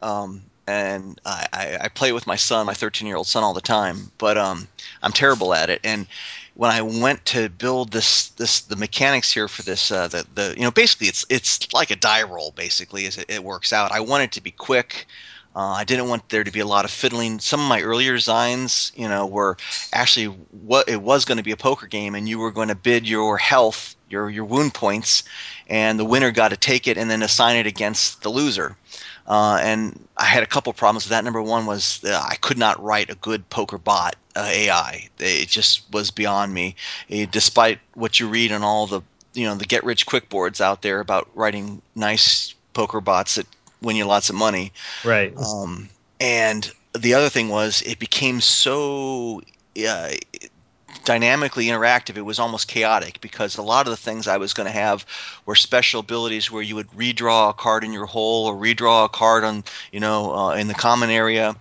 um, 0.00 0.42
and 0.66 1.20
I, 1.26 1.46
I, 1.52 1.78
I 1.82 1.88
play 1.88 2.12
with 2.12 2.26
my 2.26 2.36
son, 2.36 2.66
my 2.66 2.74
13 2.74 3.06
year 3.06 3.16
old 3.16 3.26
son, 3.26 3.44
all 3.44 3.52
the 3.52 3.60
time. 3.60 4.10
But 4.16 4.38
um, 4.38 4.66
I'm 5.02 5.12
terrible 5.12 5.52
at 5.52 5.68
it. 5.68 5.80
And 5.84 6.06
when 6.54 6.70
I 6.70 6.82
went 6.82 7.24
to 7.26 7.48
build 7.48 7.92
this 7.92 8.28
this 8.30 8.62
the 8.62 8.76
mechanics 8.76 9.32
here 9.32 9.48
for 9.48 9.62
this 9.62 9.90
uh, 9.90 10.08
the 10.08 10.26
the 10.34 10.54
you 10.56 10.62
know 10.62 10.70
basically 10.70 11.08
it's 11.08 11.24
it's 11.28 11.72
like 11.72 11.90
a 11.90 11.96
die 11.96 12.22
roll 12.22 12.52
basically 12.52 13.06
as 13.06 13.18
it, 13.18 13.26
it 13.28 13.44
works 13.44 13.72
out. 13.72 13.92
I 13.92 14.00
want 14.00 14.24
it 14.24 14.32
to 14.32 14.42
be 14.42 14.50
quick. 14.50 15.06
Uh, 15.54 15.70
I 15.72 15.84
didn't 15.84 16.08
want 16.08 16.28
there 16.30 16.44
to 16.44 16.50
be 16.50 16.60
a 16.60 16.66
lot 16.66 16.84
of 16.84 16.90
fiddling. 16.90 17.38
Some 17.38 17.60
of 17.60 17.68
my 17.68 17.82
earlier 17.82 18.14
designs, 18.14 18.90
you 18.96 19.08
know, 19.08 19.26
were 19.26 19.58
actually 19.92 20.26
what 20.26 20.88
it 20.88 21.02
was 21.02 21.24
going 21.24 21.36
to 21.36 21.44
be 21.44 21.52
a 21.52 21.56
poker 21.56 21.86
game, 21.86 22.14
and 22.14 22.28
you 22.28 22.38
were 22.38 22.50
going 22.50 22.68
to 22.68 22.74
bid 22.74 23.06
your 23.06 23.36
health, 23.36 23.94
your 24.08 24.30
your 24.30 24.46
wound 24.46 24.72
points, 24.72 25.24
and 25.68 25.98
the 25.98 26.04
winner 26.04 26.30
got 26.30 26.48
to 26.48 26.56
take 26.56 26.88
it 26.88 26.96
and 26.96 27.10
then 27.10 27.22
assign 27.22 27.56
it 27.56 27.66
against 27.66 28.22
the 28.22 28.30
loser. 28.30 28.76
Uh, 29.26 29.58
and 29.62 30.08
I 30.16 30.24
had 30.24 30.42
a 30.42 30.46
couple 30.46 30.72
problems 30.72 31.04
with 31.04 31.10
that. 31.10 31.24
Number 31.24 31.42
one 31.42 31.66
was 31.66 32.00
that 32.00 32.22
I 32.22 32.36
could 32.36 32.58
not 32.58 32.82
write 32.82 33.10
a 33.10 33.14
good 33.14 33.48
poker 33.50 33.78
bot 33.78 34.16
uh, 34.34 34.48
AI. 34.48 35.08
It 35.18 35.48
just 35.48 35.82
was 35.92 36.10
beyond 36.10 36.52
me. 36.52 36.76
It, 37.08 37.30
despite 37.30 37.78
what 37.94 38.18
you 38.18 38.28
read 38.28 38.52
on 38.52 38.62
all 38.62 38.86
the 38.86 39.02
you 39.34 39.46
know 39.46 39.54
the 39.54 39.66
get 39.66 39.84
rich 39.84 40.06
quick 40.06 40.28
boards 40.28 40.60
out 40.60 40.82
there 40.82 41.00
about 41.00 41.28
writing 41.34 41.82
nice 41.94 42.54
poker 42.72 43.00
bots 43.00 43.34
that 43.36 43.46
win 43.82 43.96
you 43.96 44.04
lots 44.04 44.30
of 44.30 44.36
money. 44.36 44.72
Right. 45.04 45.36
Um, 45.36 45.88
and 46.20 46.70
the 46.96 47.14
other 47.14 47.28
thing 47.28 47.48
was 47.48 47.82
it 47.82 47.98
became 47.98 48.40
so 48.40 49.42
uh, 49.86 50.10
dynamically 51.04 51.66
interactive. 51.66 52.16
It 52.16 52.22
was 52.22 52.38
almost 52.38 52.68
chaotic 52.68 53.20
because 53.20 53.56
a 53.56 53.62
lot 53.62 53.86
of 53.86 53.90
the 53.90 53.96
things 53.96 54.28
I 54.28 54.36
was 54.36 54.54
going 54.54 54.66
to 54.66 54.72
have 54.72 55.04
were 55.46 55.54
special 55.54 56.00
abilities 56.00 56.50
where 56.50 56.62
you 56.62 56.76
would 56.76 56.90
redraw 56.90 57.50
a 57.50 57.52
card 57.52 57.84
in 57.84 57.92
your 57.92 58.06
hole 58.06 58.46
or 58.46 58.54
redraw 58.54 59.06
a 59.06 59.08
card 59.08 59.44
on 59.44 59.64
you 59.90 60.00
know 60.00 60.34
uh, 60.34 60.54
in 60.54 60.68
the 60.68 60.74
common 60.74 61.10
area. 61.10 61.56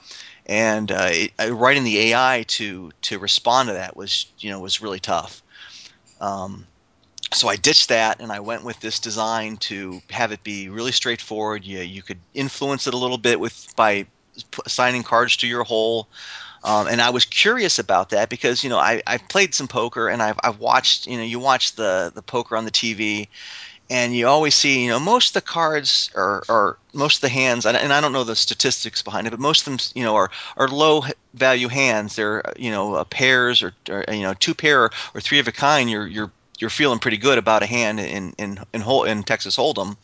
And 0.46 0.92
uh, 0.92 1.10
it, 1.12 1.32
uh, 1.40 1.54
writing 1.54 1.84
the 1.84 2.12
AI 2.12 2.46
to 2.50 2.92
to 3.04 3.20
respond 3.20 3.70
to 3.70 3.74
that 3.74 3.96
was 3.96 4.26
you 4.40 4.50
know 4.50 4.60
was 4.60 4.82
really 4.82 5.00
tough. 5.00 5.42
Um, 6.20 6.68
so 7.34 7.48
I 7.48 7.56
ditched 7.56 7.90
that 7.90 8.20
and 8.20 8.32
I 8.32 8.40
went 8.40 8.64
with 8.64 8.80
this 8.80 9.00
design 9.00 9.58
to 9.58 10.02
have 10.10 10.32
it 10.32 10.44
be 10.44 10.70
really 10.70 10.92
straightforward. 10.92 11.64
You, 11.64 11.80
you 11.80 12.02
could 12.02 12.20
influence 12.34 12.88
it 12.88 12.94
a 12.94 12.98
little 12.98 13.18
bit 13.18 13.40
with 13.40 13.74
by 13.76 14.06
assigning 14.66 15.04
cards 15.04 15.38
to 15.38 15.48
your 15.48 15.64
hole. 15.64 16.08
Um, 16.64 16.88
and 16.88 17.02
I 17.02 17.10
was 17.10 17.26
curious 17.26 17.80
about 17.80 18.10
that 18.10 18.30
because 18.30 18.64
you 18.64 18.70
know 18.70 18.78
I 18.78 19.02
I've 19.08 19.28
played 19.30 19.56
some 19.56 19.68
poker 19.68 20.10
and 20.10 20.22
I've 20.22 20.40
I've 20.44 20.60
watched 20.60 21.08
you 21.08 21.18
know 21.18 21.24
you 21.24 21.40
watch 21.40 21.76
the 21.76 22.12
the 22.14 22.22
poker 22.22 22.56
on 22.56 22.66
the 22.66 22.72
TV, 22.72 23.28
and 23.90 24.16
you 24.16 24.28
always 24.28 24.54
see 24.54 24.84
you 24.84 24.90
know 24.90 25.00
most 25.00 25.30
of 25.30 25.34
the 25.34 25.42
cards 25.42 26.12
or 26.14 26.44
or 26.48 26.78
most 26.94 27.18
of 27.18 27.22
the 27.22 27.30
hands 27.30 27.66
and, 27.66 27.76
I 27.78 28.02
don't 28.02 28.14
know 28.14 28.24
the 28.24 28.36
statistics 28.36 29.02
behind 29.02 29.26
it, 29.26 29.32
but 29.32 29.40
most 29.40 29.62
of 29.62 29.66
them 29.66 29.80
you 29.96 30.04
know 30.04 30.16
are 30.18 30.30
are 30.56 30.68
low 30.68 31.04
value 31.34 31.68
hands. 31.68 32.16
They're 32.16 32.44
you 32.58 32.70
know 32.70 32.94
uh, 32.94 33.06
pairs 33.06 33.64
or, 33.64 33.74
or 33.90 34.06
you 34.10 34.22
know 34.22 34.36
two 34.36 34.54
pair 34.54 34.84
or, 34.84 34.92
or 35.16 35.22
three 35.22 35.40
of 35.40 35.48
a 35.48 35.52
kind. 35.52 35.90
You're 35.90 36.32
you're 36.62 36.70
feeling 36.70 37.00
pretty 37.00 37.18
good 37.18 37.38
about 37.38 37.64
a 37.64 37.66
hand 37.66 38.00
in 38.00 38.34
in 38.38 38.60
in, 38.74 38.84
in, 38.84 39.24
Texas 39.24 39.58
Hold'em. 39.58 39.98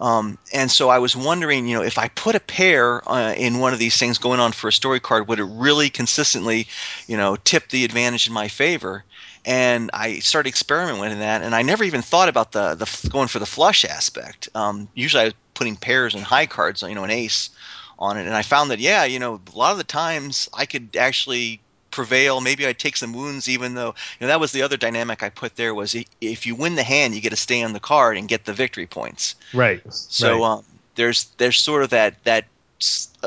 Um, 0.00 0.38
and 0.52 0.70
so 0.70 0.88
I 0.88 0.98
was 0.98 1.14
wondering, 1.14 1.68
you 1.68 1.76
know, 1.76 1.82
if 1.82 1.98
I 1.98 2.08
put 2.08 2.34
a 2.34 2.40
pair 2.40 3.06
uh, 3.06 3.34
in 3.34 3.58
one 3.58 3.74
of 3.74 3.78
these 3.78 3.98
things 3.98 4.16
going 4.16 4.40
on 4.40 4.52
for 4.52 4.68
a 4.68 4.72
story 4.72 4.98
card, 4.98 5.28
would 5.28 5.38
it 5.38 5.44
really 5.44 5.90
consistently, 5.90 6.68
you 7.06 7.18
know, 7.18 7.36
tip 7.36 7.68
the 7.68 7.84
advantage 7.84 8.26
in 8.26 8.32
my 8.32 8.48
favor? 8.48 9.04
And 9.44 9.90
I 9.92 10.20
started 10.20 10.48
experimenting 10.48 11.00
with 11.00 11.18
that, 11.18 11.42
and 11.42 11.54
I 11.54 11.62
never 11.62 11.84
even 11.84 12.02
thought 12.02 12.28
about 12.28 12.52
the 12.52 12.74
the 12.74 13.08
going 13.10 13.28
for 13.28 13.38
the 13.38 13.46
flush 13.46 13.84
aspect. 13.84 14.48
Um, 14.54 14.88
usually, 14.94 15.22
I 15.22 15.24
was 15.26 15.34
putting 15.54 15.76
pairs 15.76 16.14
and 16.14 16.22
high 16.22 16.46
cards, 16.46 16.82
you 16.82 16.94
know, 16.94 17.04
an 17.04 17.10
ace 17.10 17.50
on 17.98 18.16
it, 18.16 18.26
and 18.26 18.34
I 18.34 18.42
found 18.42 18.70
that 18.70 18.78
yeah, 18.78 19.04
you 19.04 19.18
know, 19.18 19.40
a 19.52 19.56
lot 19.56 19.72
of 19.72 19.78
the 19.78 19.84
times 19.84 20.48
I 20.54 20.66
could 20.66 20.96
actually 20.96 21.60
prevail. 21.90 22.40
Maybe 22.40 22.66
I'd 22.66 22.78
take 22.78 22.96
some 22.96 23.12
wounds, 23.12 23.48
even 23.48 23.74
though 23.74 23.94
you 24.18 24.22
know 24.22 24.26
that 24.28 24.40
was 24.40 24.52
the 24.52 24.62
other 24.62 24.76
dynamic 24.76 25.22
I 25.22 25.28
put 25.28 25.56
there 25.56 25.74
was 25.74 25.96
if 26.20 26.46
you 26.46 26.54
win 26.54 26.74
the 26.74 26.82
hand, 26.82 27.14
you 27.14 27.20
get 27.20 27.30
to 27.30 27.36
stay 27.36 27.62
on 27.62 27.72
the 27.72 27.80
card 27.80 28.16
and 28.16 28.28
get 28.28 28.44
the 28.44 28.52
victory 28.52 28.86
points. 28.86 29.34
Right. 29.52 29.82
So 29.92 30.32
right. 30.32 30.50
Um, 30.50 30.64
there's 30.94 31.24
there's 31.38 31.58
sort 31.58 31.82
of 31.82 31.90
that 31.90 32.22
that 32.24 32.46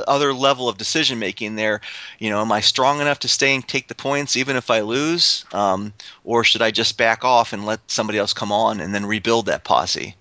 other 0.07 0.33
level 0.33 0.67
of 0.67 0.77
decision 0.77 1.19
making 1.19 1.55
there. 1.55 1.81
You 2.19 2.29
know, 2.29 2.41
am 2.41 2.51
I 2.51 2.61
strong 2.61 3.01
enough 3.01 3.19
to 3.19 3.27
stay 3.27 3.53
and 3.53 3.67
take 3.67 3.87
the 3.87 3.95
points 3.95 4.35
even 4.35 4.55
if 4.55 4.69
I 4.71 4.81
lose, 4.81 5.45
um, 5.53 5.93
or 6.23 6.43
should 6.43 6.61
I 6.61 6.71
just 6.71 6.97
back 6.97 7.23
off 7.23 7.53
and 7.53 7.65
let 7.65 7.79
somebody 7.87 8.19
else 8.19 8.33
come 8.33 8.51
on 8.51 8.79
and 8.79 8.93
then 8.93 9.05
rebuild 9.05 9.45
that 9.47 9.63
posse? 9.63 10.15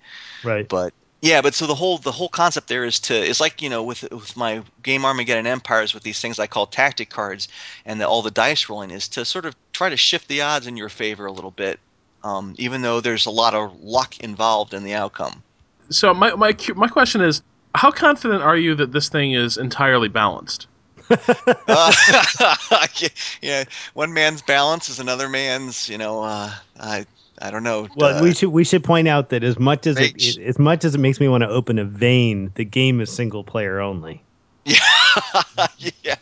Right. 0.45 0.69
But 0.69 0.93
yeah, 1.23 1.41
but 1.41 1.55
so 1.55 1.69
the 1.69 1.75
whole 1.75 1.99
the 1.99 2.11
whole 2.11 2.29
concept 2.29 2.67
there 2.67 2.85
is 2.85 2.99
to 3.01 3.15
it's 3.15 3.41
like 3.41 3.63
you 3.63 3.71
know 3.71 3.85
with 3.85 4.03
with 4.11 4.37
my 4.37 4.63
game 4.83 5.05
Armageddon 5.05 5.47
Empires 5.47 5.95
with 5.95 6.03
these 6.03 6.21
things 6.21 6.41
I 6.41 6.49
call 6.49 6.67
tactic 6.67 7.11
cards 7.11 7.47
and 7.87 8.01
the, 8.01 8.09
all 8.09 8.23
the 8.23 8.33
dice 8.33 8.69
rolling 8.69 8.91
is 8.91 9.07
to 9.11 9.25
sort 9.25 9.47
of 9.47 9.55
try 9.73 9.89
to 9.89 9.97
shift 9.97 10.27
the 10.27 10.43
odds 10.43 10.67
in 10.67 10.77
your 10.77 10.89
favor 10.89 11.27
a 11.27 11.33
little 11.33 11.53
bit, 11.53 11.79
um, 12.25 12.57
even 12.59 12.83
though 12.83 13.01
there's 13.01 13.27
a 13.27 13.31
lot 13.31 13.55
of 13.55 13.81
luck 13.81 14.19
involved 14.19 14.75
in 14.75 14.83
the 14.83 14.95
outcome. 14.95 15.45
So 15.91 16.13
my 16.13 16.35
my 16.35 16.57
my 16.75 16.89
question 16.89 17.21
is, 17.21 17.41
how 17.77 17.93
confident 17.93 18.43
are 18.43 18.57
you 18.57 18.75
that 18.75 18.91
this 18.91 19.09
thing 19.09 19.33
is 19.33 19.57
entirely 19.57 20.09
balanced? 20.09 20.67
uh, 21.09 21.93
yeah, 23.41 23.63
one 23.95 24.13
man's 24.13 24.43
balance 24.43 24.89
is 24.89 24.99
another 24.99 25.29
man's. 25.29 25.89
You 25.89 25.99
know, 25.99 26.25
uh, 26.25 26.51
I 26.81 27.07
I 27.43 27.51
don't 27.51 27.65
know. 27.65 27.89
Well, 27.97 28.19
uh, 28.19 28.23
we 28.23 28.35
should 28.35 28.51
we 28.51 28.63
should 28.63 28.85
point 28.85 29.09
out 29.09 29.31
that 29.31 29.43
as 29.43 29.59
much 29.59 29.89
as 29.89 29.99
it, 29.99 30.39
as 30.39 30.61
much 30.61 30.85
as 30.85 30.95
it 30.95 30.99
makes 30.99 31.19
me 31.19 31.27
want 31.27 31.43
to 31.43 31.49
open 31.49 31.81
a 31.81 31.85
vein, 31.85 32.53
the 32.55 32.65
game 32.65 33.01
is 33.01 33.11
single 33.11 33.43
player 33.45 33.81
only. 33.81 34.23
Yeah, 34.65 35.67
yeah, 36.03 36.15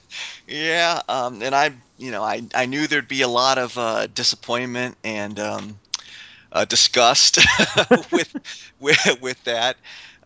yeah. 0.49 1.03
Um, 1.09 1.43
and 1.43 1.55
I, 1.55 1.71
you 1.99 2.11
know, 2.11 2.25
I 2.25 2.43
I 2.55 2.67
knew 2.67 2.89
there'd 2.89 3.07
be 3.07 3.23
a 3.23 3.29
lot 3.29 3.59
of 3.59 3.79
uh, 3.79 4.09
disappointment 4.09 4.97
and 5.05 5.39
um, 5.39 5.79
uh, 6.51 6.65
disgust 6.65 7.39
with 8.11 8.35
with 8.81 9.21
with 9.21 9.45
that. 9.45 9.77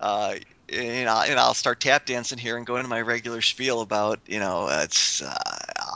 Uh, 0.01 0.37
and 0.73 1.09
I'll, 1.11 1.31
and 1.31 1.39
I'll 1.39 1.55
start 1.55 1.81
tap 1.81 2.07
dancing 2.07 2.39
here 2.39 2.57
and 2.57 2.65
go 2.65 2.77
into 2.77 2.89
my 2.89 3.03
regular 3.03 3.43
spiel 3.43 3.83
about 3.83 4.21
you 4.27 4.39
know 4.39 4.69
it's 4.71 5.21
uh, 5.21 5.35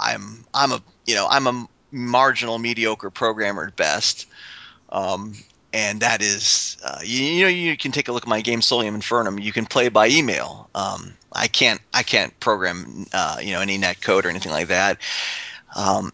I'm 0.01 0.45
I'm 0.53 0.73
a 0.73 0.83
you 1.07 1.15
know 1.15 1.27
I'm 1.31 1.47
a 1.47 1.69
marginal 1.91 2.59
mediocre 2.59 3.11
programmer 3.11 3.67
at 3.67 3.77
best. 3.77 4.27
Um, 4.91 5.35
and 5.73 6.01
that 6.01 6.23
is, 6.23 6.79
uh, 6.83 7.01
you, 7.03 7.23
you, 7.23 7.43
know, 7.43 7.49
you 7.49 7.77
can 7.77 7.93
take 7.93 8.09
a 8.09 8.13
look 8.13 8.23
at 8.23 8.29
my 8.29 8.41
game 8.41 8.61
Solium 8.61 8.97
Infernum. 8.97 9.43
You 9.43 9.53
can 9.53 9.67
play 9.67 9.89
by 9.89 10.09
email. 10.09 10.69
Um, 10.75 11.15
I 11.33 11.47
can't, 11.47 11.81
I 11.93 12.03
can't 12.03 12.39
program, 12.41 13.07
uh, 13.13 13.39
you 13.43 13.53
know, 13.53 13.61
any 13.61 13.77
net 13.77 14.01
code 14.01 14.25
or 14.25 14.31
anything 14.31 14.53
like 14.53 14.69
that. 14.69 14.99
Um, 15.77 16.13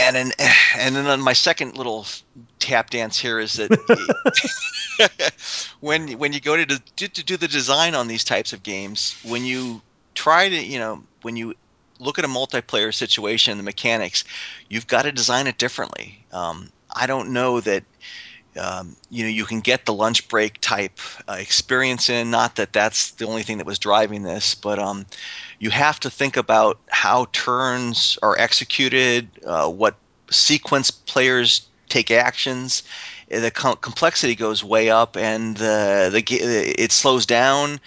and 0.00 0.16
then, 0.16 0.32
and 0.78 0.96
then 0.96 1.20
my 1.20 1.34
second 1.34 1.76
little 1.76 2.06
tap 2.58 2.90
dance 2.90 3.18
here 3.18 3.38
is 3.38 3.54
that 3.54 3.70
when 5.80 6.18
when 6.18 6.32
you 6.32 6.40
go 6.40 6.56
to, 6.56 6.66
to 6.66 7.08
to 7.08 7.24
do 7.24 7.36
the 7.36 7.48
design 7.48 7.94
on 7.94 8.08
these 8.08 8.24
types 8.24 8.52
of 8.52 8.62
games, 8.62 9.16
when 9.24 9.44
you 9.44 9.82
try 10.14 10.48
to, 10.48 10.56
you 10.56 10.78
know, 10.78 11.02
when 11.22 11.36
you 11.36 11.54
look 11.98 12.18
at 12.18 12.24
a 12.24 12.28
multiplayer 12.28 12.92
situation, 12.92 13.58
the 13.58 13.64
mechanics, 13.64 14.24
you've 14.68 14.86
got 14.86 15.02
to 15.02 15.12
design 15.12 15.46
it 15.46 15.58
differently. 15.58 16.24
Um, 16.32 16.70
I 16.94 17.06
don't 17.06 17.32
know 17.32 17.60
that 17.60 17.84
um, 18.60 18.96
you 19.10 19.24
know 19.24 19.30
you 19.30 19.44
can 19.44 19.60
get 19.60 19.86
the 19.86 19.92
lunch 19.92 20.28
break 20.28 20.60
type 20.60 20.98
uh, 21.28 21.36
experience 21.38 22.08
in. 22.08 22.30
Not 22.30 22.56
that 22.56 22.72
that's 22.72 23.12
the 23.12 23.26
only 23.26 23.42
thing 23.42 23.58
that 23.58 23.66
was 23.66 23.78
driving 23.78 24.22
this, 24.22 24.54
but 24.54 24.78
um, 24.78 25.06
you 25.58 25.70
have 25.70 26.00
to 26.00 26.10
think 26.10 26.36
about 26.36 26.78
how 26.90 27.26
turns 27.32 28.18
are 28.22 28.38
executed, 28.38 29.28
uh, 29.46 29.68
what 29.68 29.96
sequence 30.30 30.90
players 30.90 31.66
take 31.88 32.10
actions. 32.10 32.82
The 33.28 33.50
com- 33.50 33.76
complexity 33.76 34.34
goes 34.34 34.62
way 34.62 34.90
up, 34.90 35.16
and 35.16 35.56
the 35.56 36.10
the 36.12 36.22
it 36.30 36.92
slows 36.92 37.26
down, 37.26 37.80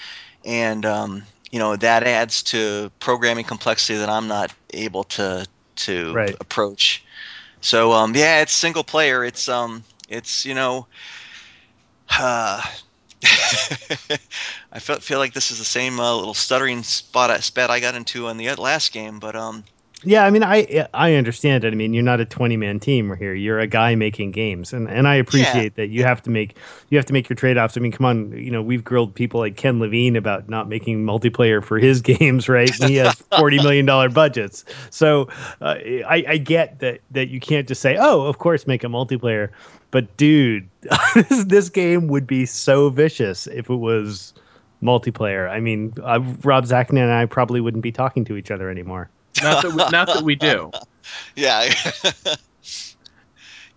and 0.44 0.86
um, 0.86 1.24
you 1.52 1.60
know 1.60 1.76
that 1.76 2.04
adds 2.04 2.44
to 2.44 2.92
programming 3.00 3.46
complexity 3.46 4.00
that 4.00 4.10
I'm 4.10 4.28
not 4.28 4.54
able 4.74 5.06
to 5.06 5.48
to 5.78 6.14
right. 6.14 6.36
approach. 6.40 7.04
So 7.62 7.94
um, 7.94 8.16
yeah, 8.16 8.42
it's 8.42 8.52
single 8.52 8.84
player. 8.84 9.24
It's 9.24 9.48
um, 9.48 9.84
it's 10.08 10.46
you 10.46 10.54
know, 10.54 10.88
uh, 12.12 12.62
I 13.24 14.80
feel 14.80 15.00
feel 15.00 15.20
like 15.20 15.34
this 15.34 15.52
is 15.52 15.60
the 15.60 15.66
same 15.66 16.00
uh, 16.00 16.16
little 16.16 16.34
stuttering 16.34 16.84
spot 16.84 17.44
spat 17.44 17.70
I 17.70 17.80
got 17.80 17.96
into 17.96 18.28
on 18.28 18.38
the 18.38 18.54
last 18.56 18.92
game, 18.92 19.20
but 19.20 19.36
um, 19.36 19.64
yeah, 20.04 20.26
I 20.26 20.30
mean, 20.30 20.44
I 20.44 20.88
I 20.94 21.16
understand 21.16 21.64
it. 21.64 21.74
I 21.74 21.76
mean, 21.76 21.92
you're 21.92 22.04
not 22.04 22.22
a 22.22 22.26
20 22.26 22.56
man 22.56 22.80
team 22.80 23.16
here. 23.18 23.34
You're 23.34 23.60
a 23.60 23.66
guy 23.66 23.96
making 23.96 24.32
games, 24.32 24.72
and 24.72 24.88
and 24.88 25.08
I 25.08 25.16
appreciate 25.16 25.74
yeah. 25.76 25.84
that 25.84 25.88
you 25.88 26.04
have 26.04 26.22
to 26.24 26.30
make 26.30 26.56
you 26.90 27.00
have 27.00 27.06
to 27.08 27.14
make 27.14 27.28
your 27.28 27.36
trade 27.36 27.58
offs. 27.58 27.78
I 27.78 27.80
mean, 27.80 27.92
come 27.92 28.06
on, 28.06 28.32
you 28.32 28.52
know, 28.52 28.62
we've 28.62 28.84
grilled 28.84 29.16
people 29.16 29.40
like 29.40 29.58
Ken 29.58 29.80
Levine 29.80 30.16
about 30.16 30.50
not 30.50 30.70
making 30.70 31.04
multiplayer 31.04 31.64
for 31.64 31.80
his 31.80 32.02
games, 32.04 32.48
right? 32.48 32.70
And 32.80 32.92
he 32.92 32.98
has 32.98 33.16
40 33.38 33.58
million 33.58 33.86
dollar 33.88 34.10
budgets, 34.10 34.66
so 34.92 35.30
uh, 35.62 35.76
I 35.80 36.24
I 36.28 36.38
get 36.38 36.80
that 36.80 37.02
that 37.12 37.30
you 37.30 37.40
can't 37.40 37.68
just 37.68 37.82
say, 37.82 37.98
oh, 38.00 38.22
of 38.28 38.38
course, 38.38 38.68
make 38.68 38.84
a 38.84 38.88
multiplayer. 38.88 39.50
But 39.92 40.18
dude, 40.18 40.68
this, 41.16 41.44
this 41.46 41.70
game 41.70 42.08
would 42.08 42.28
be 42.28 42.46
so 42.46 42.90
vicious 42.90 43.48
if 43.48 43.70
it 43.70 43.76
was 43.76 44.34
multiplayer. 44.84 45.50
I 45.50 45.60
mean, 45.60 45.94
uh, 46.04 46.20
Rob 46.44 46.66
Zacny 46.66 47.00
and 47.00 47.12
I 47.12 47.26
probably 47.26 47.62
wouldn't 47.62 47.84
be 47.84 47.92
talking 47.92 48.26
to 48.26 48.38
each 48.38 48.52
other 48.52 48.70
anymore. 48.70 49.10
Not 49.42 49.64
that 49.64 49.72
we, 49.72 49.90
not 49.90 50.08
that 50.08 50.24
we 50.24 50.36
do. 50.36 50.72
Yeah. 51.38 51.74
yeah, 52.04 52.36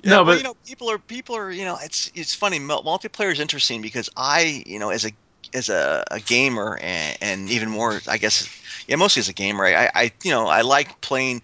no, 0.02 0.24
but 0.24 0.38
you 0.38 0.42
know, 0.42 0.56
people 0.66 0.90
are 0.90 0.98
people 0.98 1.36
are 1.36 1.52
you 1.52 1.64
know, 1.64 1.78
it's 1.80 2.10
it's 2.16 2.34
funny. 2.34 2.58
Multiplayer 2.58 3.30
is 3.30 3.38
interesting 3.38 3.82
because 3.82 4.10
I 4.16 4.64
you 4.66 4.80
know 4.80 4.90
as 4.90 5.04
a 5.04 5.12
as 5.54 5.68
a, 5.68 6.02
a 6.10 6.18
gamer 6.18 6.76
and, 6.82 7.18
and 7.20 7.50
even 7.50 7.70
more, 7.70 8.00
I 8.08 8.18
guess, 8.18 8.48
yeah, 8.88 8.96
mostly 8.96 9.20
as 9.20 9.28
a 9.28 9.32
gamer, 9.32 9.64
I, 9.64 9.90
I 9.94 10.12
you 10.24 10.32
know 10.32 10.48
I 10.48 10.62
like 10.62 11.00
playing 11.02 11.42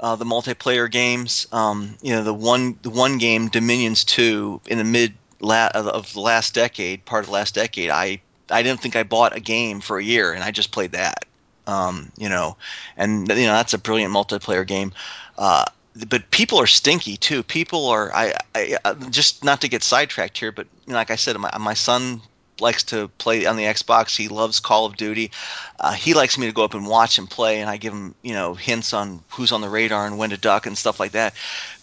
uh, 0.00 0.16
the 0.16 0.24
multiplayer 0.24 0.90
games. 0.90 1.46
Um, 1.52 1.96
you 2.02 2.14
know, 2.14 2.22
the 2.22 2.34
one 2.34 2.78
the 2.82 2.90
one 2.90 3.18
game 3.18 3.48
Dominions 3.48 4.04
Two 4.04 4.60
in 4.66 4.78
the 4.78 4.84
mid 4.84 5.14
la- 5.40 5.70
of 5.74 6.12
the 6.12 6.20
last 6.20 6.54
decade, 6.54 7.04
part 7.04 7.24
of 7.24 7.26
the 7.26 7.32
last 7.32 7.54
decade, 7.54 7.90
I 7.90 8.20
I 8.50 8.62
didn't 8.62 8.80
think 8.80 8.96
I 8.96 9.02
bought 9.02 9.36
a 9.36 9.40
game 9.40 9.80
for 9.80 9.98
a 9.98 10.04
year, 10.04 10.32
and 10.32 10.42
I 10.42 10.50
just 10.50 10.70
played 10.70 10.92
that. 10.92 11.24
Um, 11.66 12.12
you 12.16 12.28
know, 12.28 12.56
and 12.96 13.28
you 13.28 13.46
know 13.46 13.54
that's 13.54 13.74
a 13.74 13.78
brilliant 13.78 14.12
multiplayer 14.12 14.66
game. 14.66 14.92
Uh, 15.36 15.64
but 16.08 16.30
people 16.30 16.60
are 16.60 16.66
stinky 16.66 17.16
too. 17.16 17.42
People 17.42 17.88
are 17.88 18.14
I, 18.14 18.34
I 18.54 18.94
just 19.10 19.44
not 19.44 19.62
to 19.62 19.68
get 19.68 19.82
sidetracked 19.82 20.38
here, 20.38 20.52
but 20.52 20.66
you 20.86 20.92
know, 20.92 20.98
like 20.98 21.10
I 21.10 21.16
said, 21.16 21.36
my 21.38 21.50
my 21.58 21.74
son 21.74 22.20
likes 22.60 22.84
to 22.84 23.08
play 23.18 23.46
on 23.46 23.56
the 23.56 23.64
Xbox. 23.64 24.16
He 24.16 24.28
loves 24.28 24.60
Call 24.60 24.86
of 24.86 24.96
Duty. 24.96 25.30
Uh, 25.78 25.92
he 25.92 26.14
likes 26.14 26.38
me 26.38 26.46
to 26.46 26.52
go 26.52 26.64
up 26.64 26.74
and 26.74 26.86
watch 26.86 27.18
him 27.18 27.26
play, 27.26 27.60
and 27.60 27.68
I 27.68 27.76
give 27.76 27.92
him 27.92 28.14
you 28.22 28.34
know 28.34 28.54
hints 28.54 28.92
on 28.92 29.22
who's 29.30 29.52
on 29.52 29.60
the 29.60 29.68
radar 29.68 30.06
and 30.06 30.18
when 30.18 30.30
to 30.30 30.36
duck 30.36 30.66
and 30.66 30.76
stuff 30.76 31.00
like 31.00 31.12
that. 31.12 31.34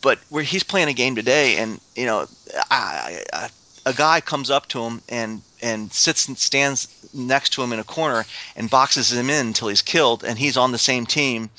But 0.02 0.20
where 0.30 0.44
he's 0.44 0.64
playing 0.64 0.90
a 0.90 0.94
game 0.94 1.16
today, 1.16 1.58
and 1.58 1.80
you 1.96 2.06
know, 2.06 2.28
I, 2.72 3.24
I, 3.32 3.50
a 3.86 3.94
guy 3.94 4.22
comes 4.22 4.50
up 4.50 4.68
to 4.70 4.84
him 4.84 5.02
and 5.10 5.42
and 5.62 5.92
sits 5.94 6.28
and 6.28 6.38
stands 6.38 6.88
next 7.14 7.54
to 7.54 7.64
him 7.64 7.72
in 7.74 7.80
a 7.80 7.84
corner 7.84 8.26
and 8.56 8.70
boxes 8.70 9.14
him 9.14 9.30
in 9.30 9.48
until 9.48 9.68
he's 9.68 9.82
killed, 9.82 10.24
and 10.24 10.38
he's 10.38 10.58
on 10.58 10.72
the 10.72 10.78
same 10.78 11.06
team. 11.06 11.50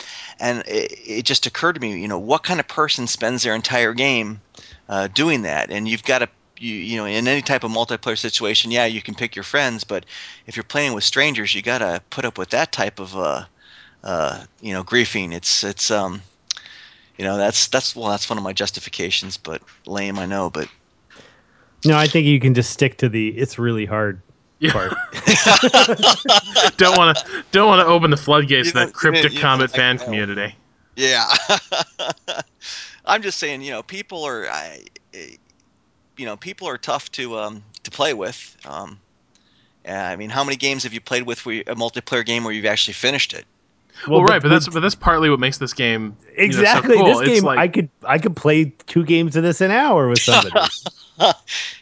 And 0.40 0.60
it, 0.66 0.92
it 1.06 1.22
just 1.24 1.46
occurred 1.46 1.74
to 1.74 1.80
me, 1.80 1.98
you 2.00 2.08
know, 2.08 2.18
what 2.18 2.42
kind 2.42 2.60
of 2.60 2.68
person 2.68 3.06
spends 3.06 3.42
their 3.42 3.54
entire 3.54 3.94
game 3.94 4.40
uh, 4.88 5.08
doing 5.08 5.42
that? 5.42 5.70
And 5.70 5.86
you've 5.88 6.04
got 6.04 6.18
to 6.18 6.28
you, 6.58 6.74
you 6.74 6.96
know 6.96 7.04
in 7.06 7.26
any 7.28 7.42
type 7.42 7.64
of 7.64 7.70
multiplayer 7.70 8.16
situation 8.18 8.70
yeah 8.70 8.86
you 8.86 9.02
can 9.02 9.14
pick 9.14 9.34
your 9.36 9.42
friends 9.42 9.84
but 9.84 10.04
if 10.46 10.56
you're 10.56 10.62
playing 10.64 10.92
with 10.92 11.04
strangers 11.04 11.54
you 11.54 11.62
got 11.62 11.78
to 11.78 12.00
put 12.10 12.24
up 12.24 12.38
with 12.38 12.50
that 12.50 12.70
type 12.72 13.00
of 13.00 13.16
uh, 13.16 13.44
uh, 14.04 14.44
you 14.60 14.72
know 14.72 14.84
griefing 14.84 15.32
it's 15.34 15.64
it's 15.64 15.90
um 15.90 16.22
you 17.18 17.24
know 17.24 17.36
that's 17.36 17.68
that's 17.68 17.94
well 17.96 18.08
that's 18.10 18.28
one 18.28 18.38
of 18.38 18.44
my 18.44 18.52
justifications 18.52 19.36
but 19.36 19.62
lame 19.86 20.18
i 20.18 20.26
know 20.26 20.50
but 20.50 20.68
No, 21.86 21.96
I 21.98 22.06
think 22.06 22.26
you 22.26 22.40
can 22.40 22.54
just 22.54 22.70
stick 22.70 22.96
to 22.98 23.08
the 23.08 23.28
it's 23.28 23.58
really 23.58 23.84
hard 23.84 24.20
part. 24.70 24.92
don't 26.76 26.96
want 26.96 27.16
to 27.18 27.44
don't 27.52 27.68
want 27.68 27.80
to 27.80 27.86
open 27.86 28.10
the 28.10 28.16
floodgates 28.16 28.66
You 28.68 28.72
to 28.72 28.78
that 28.78 28.84
don't- 28.86 28.94
cryptic 28.94 29.32
you 29.32 29.38
don't 29.40 29.42
comet 29.42 29.70
like 29.72 29.76
fan 29.76 29.96
that. 29.96 30.04
community. 30.04 30.54
yeah 30.96 31.28
i'm 33.04 33.22
just 33.22 33.38
saying 33.38 33.60
you 33.62 33.70
know 33.70 33.82
people 33.82 34.24
are 34.24 34.48
I, 34.48 34.84
you 36.16 36.26
know 36.26 36.36
people 36.36 36.68
are 36.68 36.78
tough 36.78 37.10
to 37.12 37.38
um 37.38 37.62
to 37.82 37.90
play 37.90 38.14
with 38.14 38.56
um 38.64 38.98
I 39.86 40.16
mean, 40.16 40.30
how 40.30 40.44
many 40.44 40.56
games 40.56 40.84
have 40.84 40.94
you 40.94 41.00
played 41.02 41.24
with 41.24 41.44
where 41.44 41.56
you, 41.56 41.64
a 41.66 41.74
multiplayer 41.74 42.24
game 42.24 42.44
where 42.44 42.54
you've 42.54 42.64
actually 42.64 42.94
finished 42.94 43.34
it? 43.34 43.44
Well, 44.08 44.22
right, 44.24 44.40
but 44.42 44.48
that's 44.48 44.66
but 44.68 44.80
that's 44.80 44.94
partly 44.94 45.30
what 45.30 45.38
makes 45.40 45.58
this 45.58 45.72
game 45.74 46.16
you 46.26 46.36
know, 46.36 46.40
so 46.40 46.42
exactly 46.44 46.96
cool. 46.96 47.04
this 47.04 47.20
It's 47.20 47.28
game. 47.28 47.44
like- 47.44 47.58
I 47.58 47.68
could 47.68 47.88
I 48.02 48.18
could 48.18 48.34
play 48.34 48.72
two 48.86 49.04
games 49.04 49.36
of 49.36 49.42
this 49.42 49.60
an 49.60 49.70
hour 49.70 50.08
with 50.08 50.20
somebody. 50.22 50.56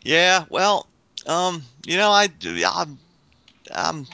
Yeah, 0.04 0.44
well, 0.50 0.86
um, 1.26 1.62
you 1.86 1.96
know, 1.96 2.10
I 2.10 2.26
do. 2.26 2.62
I'm, 2.66 2.98
I'm, 3.74 4.06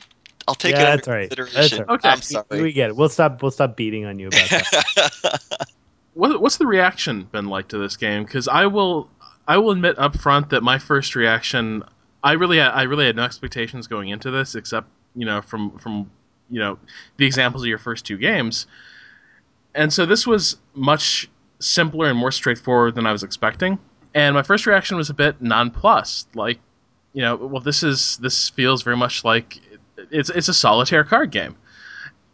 I'll 0.46 0.54
take 0.54 0.72
Yeah, 0.74 0.82
it 0.82 0.86
under 0.86 0.96
that's 0.96 1.08
right. 1.08 1.30
That's 1.54 1.72
right. 1.72 1.88
Okay. 1.88 2.08
I'm 2.08 2.44
we 2.62 2.72
get 2.72 2.90
it. 2.90 2.96
We'll 2.96 3.08
stop. 3.08 3.42
We'll 3.42 3.50
stop 3.50 3.76
beating 3.76 4.04
on 4.04 4.18
you 4.20 4.28
about 4.28 4.48
that. 4.50 5.40
what, 6.14 6.40
what's 6.40 6.58
the 6.58 6.66
reaction 6.66 7.24
been 7.24 7.46
like 7.46 7.68
to 7.68 7.78
this 7.78 7.96
game? 7.96 8.24
Because 8.24 8.46
I 8.46 8.66
will 8.66 9.10
I 9.48 9.56
will 9.56 9.70
admit 9.70 9.98
up 9.98 10.16
front 10.16 10.50
that 10.50 10.62
my 10.62 10.78
first 10.78 11.16
reaction 11.16 11.82
I 12.22 12.32
really 12.32 12.58
had, 12.58 12.70
I 12.70 12.82
really 12.82 13.06
had 13.06 13.16
no 13.16 13.22
expectations 13.22 13.86
going 13.86 14.10
into 14.10 14.30
this 14.30 14.54
except 14.54 14.88
you 15.16 15.24
know 15.24 15.40
from 15.40 15.76
from 15.78 16.10
you 16.50 16.60
know 16.60 16.78
the 17.16 17.26
examples 17.26 17.62
of 17.62 17.68
your 17.68 17.78
first 17.78 18.04
two 18.04 18.18
games, 18.18 18.66
and 19.74 19.92
so 19.92 20.04
this 20.04 20.26
was 20.26 20.58
much 20.74 21.28
simpler 21.60 22.08
and 22.08 22.18
more 22.18 22.30
straightforward 22.30 22.94
than 22.94 23.06
I 23.06 23.12
was 23.12 23.22
expecting. 23.22 23.78
And 24.14 24.34
my 24.34 24.42
first 24.42 24.66
reaction 24.66 24.96
was 24.96 25.10
a 25.10 25.14
bit 25.14 25.40
nonplussed, 25.40 26.34
like 26.36 26.58
you 27.14 27.22
know, 27.22 27.36
well 27.36 27.62
this 27.62 27.82
is 27.82 28.18
this 28.18 28.50
feels 28.50 28.82
very 28.82 28.96
much 28.96 29.24
like 29.24 29.60
it's 30.10 30.28
it's 30.30 30.48
a 30.48 30.54
solitaire 30.54 31.04
card 31.04 31.30
game. 31.30 31.56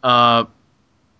Uh, 0.03 0.45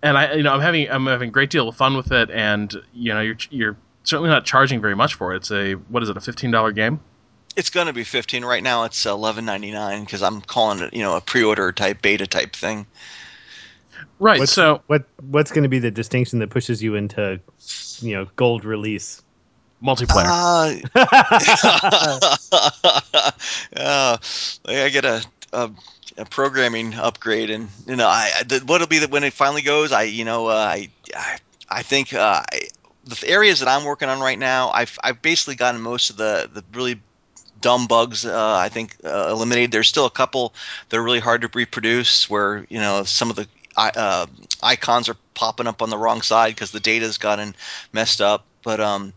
and 0.02 0.18
I, 0.18 0.34
you 0.34 0.42
know, 0.42 0.52
I'm 0.52 0.60
having 0.60 0.90
I'm 0.90 1.06
having 1.06 1.30
a 1.30 1.32
great 1.32 1.50
deal 1.50 1.68
of 1.68 1.76
fun 1.76 1.96
with 1.96 2.12
it, 2.12 2.30
and 2.30 2.72
you 2.92 3.14
know, 3.14 3.20
you're 3.20 3.38
you're 3.50 3.76
certainly 4.06 4.30
not 4.30 4.46
charging 4.46 4.80
very 4.80 4.96
much 4.96 5.14
for 5.14 5.34
it. 5.34 5.38
It's 5.38 5.50
a 5.50 5.74
what 5.74 6.02
is 6.02 6.08
it, 6.08 6.16
a 6.16 6.20
fifteen 6.20 6.50
dollar 6.50 6.72
game? 6.72 7.00
It's 7.56 7.70
going 7.70 7.86
to 7.86 7.94
be 7.94 8.04
15 8.04 8.44
right 8.44 8.62
now. 8.62 8.84
It's 8.84 9.06
11.99 9.06 10.00
because 10.04 10.22
I'm 10.22 10.42
calling 10.42 10.80
it, 10.80 10.92
you 10.92 11.02
know, 11.02 11.16
a 11.16 11.22
pre-order 11.22 11.72
type 11.72 12.02
beta 12.02 12.26
type 12.26 12.54
thing. 12.54 12.86
Right. 14.18 14.38
What's, 14.38 14.52
so 14.52 14.82
what 14.88 15.04
what's 15.22 15.52
going 15.52 15.62
to 15.62 15.70
be 15.70 15.78
the 15.78 15.90
distinction 15.90 16.40
that 16.40 16.50
pushes 16.50 16.82
you 16.82 16.96
into 16.96 17.40
you 18.00 18.14
know 18.14 18.26
gold 18.36 18.64
release? 18.64 19.22
multiplayer. 19.82 20.24
Uh, 20.94 21.06
uh, 23.76 24.16
I 24.66 24.88
get 24.88 25.04
a, 25.04 25.24
a, 25.52 25.70
a 26.18 26.24
programming 26.24 26.94
upgrade, 26.94 27.50
and 27.50 27.68
you 27.86 27.96
know, 27.96 28.08
I, 28.08 28.30
I 28.38 28.58
what'll 28.64 28.86
be 28.86 29.00
that 29.00 29.10
when 29.10 29.24
it 29.24 29.32
finally 29.32 29.62
goes, 29.62 29.92
I, 29.92 30.04
you 30.04 30.24
know, 30.24 30.46
uh, 30.46 30.54
I, 30.54 30.88
I, 31.14 31.38
I 31.68 31.82
think 31.82 32.14
uh, 32.14 32.42
I, 32.50 32.68
the 33.06 33.28
areas 33.28 33.60
that 33.60 33.68
I'm 33.68 33.84
working 33.84 34.08
on 34.08 34.20
right 34.20 34.38
now, 34.38 34.70
I've, 34.70 34.98
I've 35.02 35.22
basically 35.22 35.54
gotten 35.54 35.80
most 35.80 36.10
of 36.10 36.16
the, 36.16 36.50
the 36.52 36.64
really 36.74 37.00
dumb 37.60 37.86
bugs. 37.86 38.24
Uh, 38.24 38.56
I 38.56 38.68
think 38.68 38.96
uh, 39.04 39.28
eliminated. 39.30 39.72
There's 39.72 39.88
still 39.88 40.06
a 40.06 40.10
couple 40.10 40.54
that 40.88 40.96
are 40.96 41.02
really 41.02 41.20
hard 41.20 41.42
to 41.42 41.50
reproduce, 41.52 42.28
where 42.28 42.66
you 42.68 42.78
know 42.78 43.04
some 43.04 43.30
of 43.30 43.36
the 43.36 43.48
uh, 43.76 44.26
icons 44.62 45.08
are 45.08 45.16
popping 45.34 45.66
up 45.66 45.82
on 45.82 45.90
the 45.90 45.98
wrong 45.98 46.22
side 46.22 46.54
because 46.54 46.70
the 46.70 46.80
data's 46.80 47.18
gotten 47.18 47.54
messed 47.92 48.20
up. 48.20 48.44
But 48.62 48.80
um, 48.80 49.12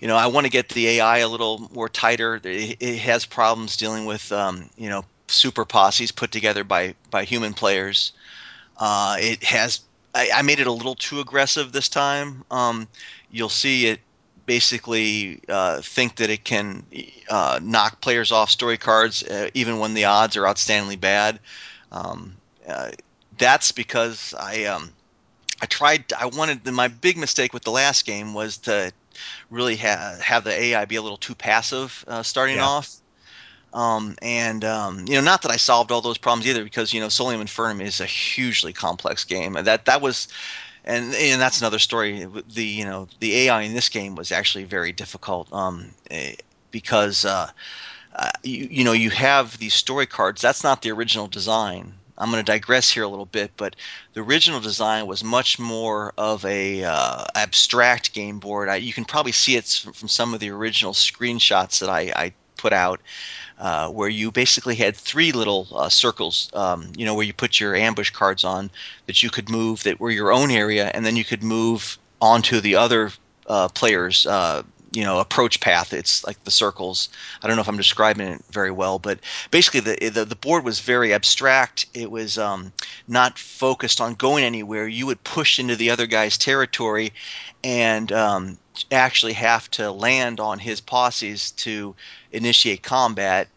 you 0.00 0.08
know, 0.08 0.16
I 0.16 0.26
want 0.26 0.46
to 0.46 0.50
get 0.50 0.68
the 0.68 0.88
AI 0.88 1.18
a 1.18 1.28
little 1.28 1.70
more 1.72 1.88
tighter. 1.88 2.40
It, 2.42 2.76
it 2.80 2.98
has 2.98 3.24
problems 3.24 3.76
dealing 3.76 4.06
with, 4.06 4.30
um, 4.32 4.68
you 4.76 4.88
know, 4.90 5.04
super 5.28 5.64
posses 5.64 6.12
put 6.12 6.30
together 6.30 6.64
by 6.64 6.94
by 7.10 7.24
human 7.24 7.54
players. 7.54 8.12
Uh, 8.76 9.16
it 9.18 9.42
has. 9.44 9.80
I, 10.14 10.30
I 10.32 10.42
made 10.42 10.60
it 10.60 10.68
a 10.68 10.72
little 10.72 10.94
too 10.94 11.20
aggressive 11.20 11.72
this 11.72 11.88
time. 11.88 12.44
Um, 12.50 12.86
you'll 13.34 13.50
see 13.50 13.86
it 13.88 14.00
basically 14.46 15.40
uh, 15.48 15.80
think 15.82 16.16
that 16.16 16.30
it 16.30 16.44
can 16.44 16.86
uh, 17.30 17.60
knock 17.62 18.00
players 18.00 18.32
off 18.32 18.50
story 18.50 18.78
cards 18.78 19.22
uh, 19.24 19.50
even 19.54 19.78
when 19.78 19.94
the 19.94 20.04
odds 20.04 20.36
are 20.36 20.44
outstandingly 20.44 21.00
bad. 21.00 21.40
Um, 21.92 22.36
uh, 22.68 22.90
that's 23.38 23.72
because 23.72 24.34
I 24.38 24.64
um, 24.64 24.90
I 25.62 25.66
tried. 25.66 26.12
I 26.12 26.26
wanted 26.26 26.66
my 26.70 26.88
big 26.88 27.16
mistake 27.16 27.52
with 27.52 27.64
the 27.64 27.70
last 27.72 28.06
game 28.06 28.34
was 28.34 28.58
to 28.58 28.92
really 29.50 29.76
ha- 29.76 30.16
have 30.22 30.44
the 30.44 30.52
AI 30.52 30.84
be 30.86 30.96
a 30.96 31.02
little 31.02 31.18
too 31.18 31.34
passive 31.34 32.04
uh, 32.08 32.22
starting 32.22 32.58
Yeah. 32.58 32.66
off. 32.66 32.96
Um, 33.72 34.16
and 34.22 34.64
um, 34.64 35.04
you 35.08 35.14
know, 35.14 35.20
not 35.20 35.42
that 35.42 35.50
I 35.50 35.56
solved 35.56 35.90
all 35.90 36.00
those 36.00 36.18
problems 36.18 36.46
either, 36.48 36.64
because 36.64 36.92
you 36.92 37.00
know, 37.00 37.08
Solium 37.08 37.42
Infernum 37.42 37.80
is 37.82 38.00
a 38.00 38.06
hugely 38.06 38.72
complex 38.72 39.24
game. 39.24 39.54
That 39.54 39.86
that 39.86 40.00
was, 40.00 40.28
and 40.84 41.14
and 41.14 41.40
that's 41.40 41.60
another 41.60 41.78
story. 41.78 42.26
The 42.48 42.64
you 42.64 42.84
know, 42.84 43.08
the 43.20 43.48
AI 43.48 43.62
in 43.62 43.74
this 43.74 43.88
game 43.88 44.14
was 44.14 44.32
actually 44.32 44.64
very 44.64 44.92
difficult 44.92 45.52
um, 45.52 45.90
eh, 46.10 46.34
because 46.70 47.24
uh, 47.24 47.50
uh, 48.14 48.30
you 48.42 48.68
you 48.70 48.84
know 48.84 48.92
you 48.92 49.10
have 49.10 49.58
these 49.58 49.74
story 49.74 50.06
cards. 50.06 50.42
That's 50.42 50.62
not 50.62 50.82
the 50.82 50.92
original 50.92 51.26
design. 51.26 51.94
I'm 52.16 52.30
going 52.30 52.44
to 52.44 52.52
digress 52.52 52.90
here 52.90 53.02
a 53.02 53.08
little 53.08 53.26
bit, 53.26 53.52
but 53.56 53.74
the 54.12 54.20
original 54.20 54.60
design 54.60 55.06
was 55.06 55.24
much 55.24 55.58
more 55.58 56.12
of 56.16 56.44
a 56.44 56.84
uh, 56.84 57.24
abstract 57.34 58.12
game 58.12 58.38
board. 58.38 58.68
I, 58.68 58.76
you 58.76 58.92
can 58.92 59.04
probably 59.04 59.32
see 59.32 59.56
it 59.56 59.64
from, 59.66 60.06
some 60.08 60.32
of 60.32 60.38
the 60.38 60.50
original 60.50 60.92
screenshots 60.92 61.80
that 61.80 61.90
I, 61.90 62.12
I 62.14 62.32
put 62.56 62.72
out, 62.72 63.00
uh, 63.58 63.88
where 63.88 64.08
you 64.08 64.30
basically 64.30 64.74
had 64.74 64.96
three 64.96 65.32
little 65.32 65.68
uh, 65.72 65.88
circles. 65.88 66.50
Um, 66.54 66.92
you 66.96 67.04
know, 67.04 67.14
where 67.14 67.26
you 67.26 67.32
put 67.32 67.60
your 67.60 67.74
ambush 67.74 68.10
cards 68.10 68.44
on 68.44 68.70
that 69.06 69.22
you 69.22 69.30
could 69.30 69.48
move 69.48 69.82
that 69.84 70.00
were 70.00 70.10
your 70.10 70.32
own 70.32 70.50
area, 70.50 70.90
and 70.94 71.04
then 71.04 71.16
you 71.16 71.24
could 71.24 71.42
move 71.42 71.98
onto 72.20 72.60
the 72.60 72.76
other 72.76 73.10
uh, 73.46 73.68
players. 73.68 74.26
You 74.94 75.02
know, 75.02 75.18
approach 75.18 75.60
path. 75.60 75.92
It's 75.92 76.24
like 76.24 76.42
the 76.44 76.50
circles. 76.50 77.08
I 77.42 77.46
don't 77.46 77.56
know 77.56 77.62
if 77.62 77.68
I'm 77.68 77.76
describing 77.76 78.28
it 78.28 78.44
very 78.50 78.70
well, 78.70 78.98
but 78.98 79.18
basically 79.50 79.80
the 79.80 80.10
the, 80.10 80.24
the 80.24 80.36
board 80.36 80.64
was 80.64 80.80
very 80.80 81.12
abstract. 81.12 81.86
It 81.94 82.10
was 82.10 82.38
um, 82.38 82.72
not 83.08 83.38
focused 83.38 84.00
on 84.00 84.14
going 84.14 84.44
anywhere. 84.44 84.86
You 84.86 85.06
would 85.06 85.22
push 85.24 85.58
into 85.58 85.76
the 85.76 85.90
other 85.90 86.06
guy's 86.06 86.38
territory, 86.38 87.12
and 87.62 88.10
um, 88.12 88.58
actually 88.90 89.32
have 89.34 89.70
to 89.72 89.90
land 89.90 90.40
on 90.40 90.58
his 90.58 90.80
posses 90.80 91.50
to 91.52 91.94
initiate 92.32 92.82
combat. 92.82 93.48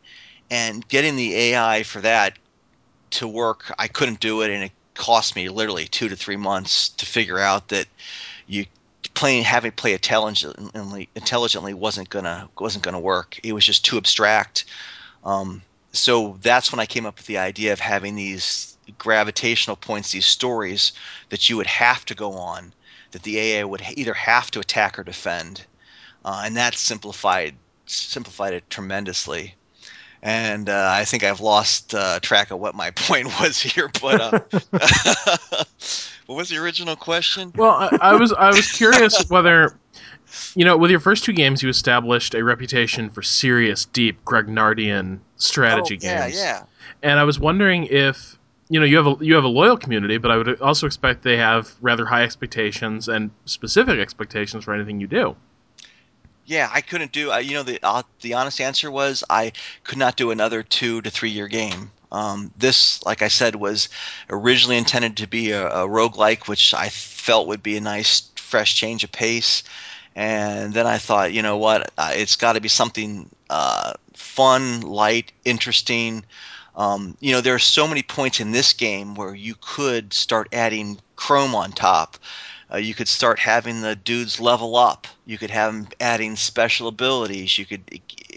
And 0.49 0.87
getting 0.87 1.17
the 1.17 1.35
AI 1.35 1.83
for 1.83 2.01
that 2.01 2.37
to 3.11 3.27
work, 3.27 3.73
I 3.77 3.87
couldn't 3.87 4.19
do 4.19 4.41
it, 4.41 4.49
and 4.49 4.63
it 4.63 4.71
cost 4.93 5.35
me 5.35 5.49
literally 5.49 5.87
two 5.87 6.09
to 6.09 6.15
three 6.15 6.37
months 6.37 6.89
to 6.89 7.05
figure 7.05 7.39
out 7.39 7.69
that 7.69 7.87
you 8.47 8.65
playing 9.17 9.43
having 9.43 9.71
play 9.71 9.93
intelligently 9.93 11.09
intelligently 11.15 11.73
wasn't 11.73 12.07
gonna 12.07 12.47
wasn't 12.59 12.83
gonna 12.83 12.99
work. 12.99 13.39
It 13.43 13.51
was 13.51 13.65
just 13.65 13.83
too 13.83 13.97
abstract. 13.97 14.65
Um, 15.23 15.63
so 15.91 16.37
that's 16.43 16.71
when 16.71 16.79
I 16.79 16.85
came 16.85 17.07
up 17.07 17.17
with 17.17 17.25
the 17.25 17.39
idea 17.39 17.73
of 17.73 17.79
having 17.79 18.13
these 18.13 18.77
gravitational 18.99 19.75
points, 19.75 20.11
these 20.11 20.27
stories 20.27 20.91
that 21.29 21.49
you 21.49 21.57
would 21.57 21.65
have 21.65 22.05
to 22.05 22.13
go 22.13 22.33
on, 22.33 22.71
that 23.09 23.23
the 23.23 23.39
AA 23.39 23.65
would 23.65 23.81
either 23.95 24.13
have 24.13 24.51
to 24.51 24.59
attack 24.59 24.99
or 24.99 25.03
defend, 25.03 25.65
uh, 26.23 26.43
and 26.45 26.55
that 26.55 26.75
simplified 26.75 27.55
simplified 27.87 28.53
it 28.53 28.69
tremendously. 28.69 29.55
And 30.21 30.69
uh, 30.69 30.89
I 30.93 31.05
think 31.05 31.23
I've 31.23 31.41
lost 31.41 31.95
uh, 31.95 32.19
track 32.19 32.51
of 32.51 32.59
what 32.59 32.75
my 32.75 32.91
point 33.07 33.27
was 33.39 33.59
here, 33.59 33.89
but 33.99 34.21
uh, 34.21 35.63
what 36.27 36.35
was 36.35 36.49
the 36.49 36.57
original 36.57 36.95
question? 36.95 37.51
Well, 37.55 37.71
I, 37.71 37.97
I 38.01 38.15
was 38.15 38.31
I 38.31 38.49
was 38.49 38.71
curious 38.71 39.23
whether 39.29 39.77
you 40.55 40.65
know, 40.65 40.77
with 40.77 40.91
your 40.91 40.99
first 40.99 41.23
two 41.23 41.33
games, 41.33 41.63
you 41.63 41.69
established 41.69 42.35
a 42.35 42.43
reputation 42.43 43.09
for 43.09 43.21
serious, 43.21 43.85
deep 43.85 44.23
Grognardian 44.25 45.19
strategy 45.37 45.97
oh, 46.01 46.05
yeah, 46.05 46.23
games. 46.25 46.37
Yeah, 46.37 46.63
And 47.03 47.19
I 47.19 47.23
was 47.23 47.39
wondering 47.39 47.85
if 47.85 48.37
you 48.69 48.79
know 48.79 48.85
you 48.85 48.97
have 48.97 49.07
a 49.07 49.15
you 49.23 49.35
have 49.35 49.45
a 49.45 49.49
loyal 49.49 49.77
community, 49.77 50.17
but 50.17 50.31
I 50.31 50.37
would 50.37 50.61
also 50.61 50.85
expect 50.85 51.23
they 51.23 51.37
have 51.37 51.73
rather 51.81 52.05
high 52.05 52.23
expectations 52.23 53.07
and 53.07 53.31
specific 53.45 53.99
expectations 53.99 54.65
for 54.65 54.73
anything 54.73 54.99
you 54.99 55.07
do. 55.07 55.35
Yeah, 56.45 56.69
I 56.73 56.81
couldn't 56.81 57.11
do. 57.11 57.31
Uh, 57.31 57.37
you 57.37 57.53
know, 57.53 57.63
the 57.63 57.79
uh, 57.83 58.03
the 58.21 58.33
honest 58.33 58.59
answer 58.59 58.91
was 58.91 59.23
I 59.29 59.53
could 59.83 59.97
not 59.97 60.17
do 60.17 60.31
another 60.31 60.63
two 60.63 61.01
to 61.01 61.09
three 61.09 61.29
year 61.29 61.47
game. 61.47 61.91
Um, 62.11 62.51
this, 62.57 63.03
like 63.05 63.21
I 63.21 63.27
said, 63.27 63.55
was 63.55 63.89
originally 64.29 64.77
intended 64.77 65.17
to 65.17 65.27
be 65.27 65.51
a, 65.51 65.67
a 65.67 65.87
roguelike, 65.87 66.47
which 66.47 66.73
I 66.73 66.89
felt 66.89 67.47
would 67.47 67.63
be 67.63 67.77
a 67.77 67.81
nice, 67.81 68.29
fresh 68.35 68.75
change 68.75 69.03
of 69.03 69.11
pace. 69.11 69.63
And 70.15 70.73
then 70.73 70.87
I 70.87 70.97
thought, 70.97 71.33
you 71.33 71.41
know 71.41 71.57
what? 71.57 71.91
Uh, 71.97 72.13
it's 72.15 72.37
got 72.37 72.53
to 72.53 72.61
be 72.61 72.69
something 72.69 73.29
uh, 73.49 73.93
fun, 74.13 74.81
light, 74.81 75.31
interesting. 75.45 76.25
Um, 76.75 77.17
you 77.19 77.33
know, 77.33 77.41
there 77.41 77.55
are 77.55 77.59
so 77.59 77.87
many 77.87 78.03
points 78.03 78.39
in 78.39 78.51
this 78.51 78.73
game 78.73 79.15
where 79.15 79.35
you 79.35 79.55
could 79.59 80.13
start 80.13 80.49
adding 80.53 80.99
chrome 81.15 81.55
on 81.55 81.71
top. 81.71 82.17
Uh, 82.71 82.77
you 82.77 82.93
could 82.93 83.07
start 83.07 83.39
having 83.39 83.81
the 83.81 83.95
dudes 83.95 84.39
level 84.39 84.75
up. 84.75 85.07
You 85.25 85.37
could 85.37 85.51
have 85.51 85.73
them 85.73 85.87
adding 85.99 86.35
special 86.35 86.87
abilities. 86.87 87.57
You 87.57 87.65
could 87.65 87.83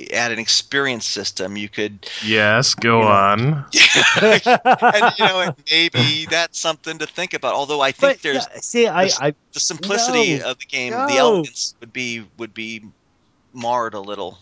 add 0.08 0.32
an 0.32 0.38
experience 0.38 1.06
system. 1.06 1.56
You 1.56 1.68
could. 1.68 2.08
Yes, 2.24 2.74
go 2.74 2.98
you 2.98 3.04
know, 3.04 3.10
on. 3.10 3.40
and 4.22 5.14
you 5.18 5.24
know, 5.24 5.54
maybe 5.70 6.26
that's 6.26 6.58
something 6.58 6.98
to 6.98 7.06
think 7.06 7.34
about. 7.34 7.54
Although 7.54 7.80
I 7.80 7.92
think 7.92 8.18
But, 8.18 8.22
there's 8.22 8.46
yeah, 8.52 8.60
see, 8.60 8.86
I, 8.86 9.08
the, 9.08 9.18
I 9.20 9.34
the 9.52 9.60
simplicity 9.60 10.38
no, 10.38 10.50
of 10.50 10.58
the 10.58 10.66
game, 10.66 10.92
no. 10.92 11.06
the 11.06 11.16
elegance 11.16 11.74
would 11.80 11.92
be 11.92 12.24
would 12.38 12.54
be 12.54 12.84
marred 13.52 13.94
a 13.94 14.00
little. 14.00 14.38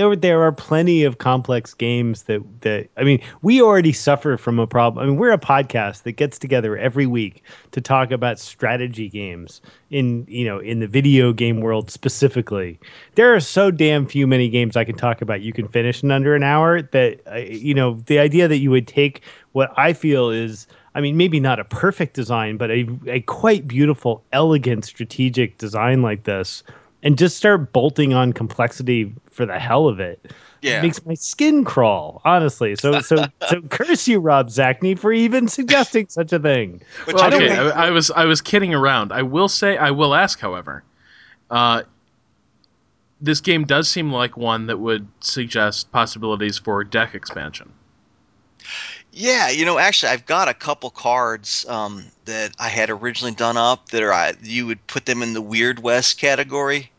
There 0.00 0.16
there 0.16 0.42
are 0.42 0.52
plenty 0.52 1.04
of 1.04 1.18
complex 1.18 1.74
games 1.74 2.22
that 2.24 2.42
that 2.62 2.88
I 2.96 3.04
mean 3.04 3.20
we 3.42 3.60
already 3.60 3.92
suffer 3.92 4.36
from 4.36 4.58
a 4.58 4.66
problem. 4.66 5.04
I 5.04 5.06
mean 5.06 5.16
we're 5.16 5.32
a 5.32 5.38
podcast 5.38 6.04
that 6.04 6.12
gets 6.12 6.38
together 6.38 6.76
every 6.76 7.06
week 7.06 7.44
to 7.72 7.80
talk 7.80 8.10
about 8.10 8.38
strategy 8.38 9.08
games 9.08 9.60
in 9.90 10.24
you 10.26 10.46
know 10.46 10.58
in 10.58 10.80
the 10.80 10.86
video 10.86 11.32
game 11.32 11.60
world 11.60 11.90
specifically. 11.90 12.80
There 13.14 13.34
are 13.34 13.40
so 13.40 13.70
damn 13.70 14.06
few 14.06 14.26
many 14.26 14.48
games 14.48 14.76
I 14.76 14.84
can 14.84 14.96
talk 14.96 15.20
about 15.20 15.42
you 15.42 15.52
can 15.52 15.68
finish 15.68 16.02
in 16.02 16.10
under 16.10 16.34
an 16.34 16.42
hour 16.42 16.80
that 16.80 17.20
uh, 17.30 17.36
you 17.36 17.74
know 17.74 18.00
the 18.06 18.18
idea 18.18 18.48
that 18.48 18.58
you 18.58 18.70
would 18.70 18.88
take 18.88 19.22
what 19.52 19.72
I 19.76 19.92
feel 19.92 20.30
is 20.30 20.66
I 20.92 21.00
mean, 21.00 21.16
maybe 21.16 21.38
not 21.38 21.60
a 21.60 21.64
perfect 21.64 22.14
design, 22.14 22.56
but 22.56 22.68
a, 22.70 22.88
a 23.06 23.20
quite 23.20 23.68
beautiful, 23.68 24.24
elegant, 24.32 24.84
strategic 24.84 25.56
design 25.56 26.02
like 26.02 26.24
this, 26.24 26.64
and 27.02 27.16
just 27.18 27.36
start 27.36 27.72
bolting 27.72 28.14
on 28.14 28.32
complexity 28.32 29.12
for 29.30 29.46
the 29.46 29.58
hell 29.58 29.88
of 29.88 30.00
it. 30.00 30.32
Yeah. 30.62 30.78
It 30.78 30.82
makes 30.82 31.06
my 31.06 31.14
skin 31.14 31.64
crawl, 31.64 32.20
honestly. 32.24 32.76
So, 32.76 33.00
so, 33.00 33.24
so 33.48 33.62
curse 33.62 34.06
you, 34.06 34.20
Rob 34.20 34.48
Zacny, 34.48 34.98
for 34.98 35.12
even 35.12 35.48
suggesting 35.48 36.06
such 36.10 36.32
a 36.32 36.38
thing. 36.38 36.82
But 37.06 37.14
Well, 37.14 37.34
okay, 37.34 37.48
know, 37.48 37.70
I, 37.70 37.86
I 37.86 37.90
was 37.90 38.10
I 38.10 38.24
was 38.26 38.40
kidding 38.40 38.74
around. 38.74 39.12
I 39.12 39.22
will 39.22 39.48
say 39.48 39.78
I 39.78 39.90
will 39.90 40.14
ask, 40.14 40.38
however, 40.38 40.84
uh, 41.50 41.82
this 43.20 43.40
game 43.40 43.64
does 43.64 43.88
seem 43.88 44.12
like 44.12 44.36
one 44.36 44.66
that 44.66 44.78
would 44.78 45.06
suggest 45.20 45.90
possibilities 45.92 46.58
for 46.58 46.84
deck 46.84 47.14
expansion. 47.14 47.72
Yeah, 49.12 49.50
you 49.50 49.64
know, 49.64 49.78
actually, 49.78 50.12
I've 50.12 50.26
got 50.26 50.48
a 50.48 50.54
couple 50.54 50.90
cards 50.90 51.66
um, 51.68 52.04
that 52.26 52.52
I 52.58 52.68
had 52.68 52.90
originally 52.90 53.34
done 53.34 53.56
up 53.56 53.88
that 53.90 54.02
are 54.02 54.12
I, 54.12 54.34
you 54.42 54.66
would 54.66 54.86
put 54.86 55.06
them 55.06 55.22
in 55.22 55.32
the 55.32 55.42
Weird 55.42 55.80
West 55.80 56.18
category. 56.18 56.90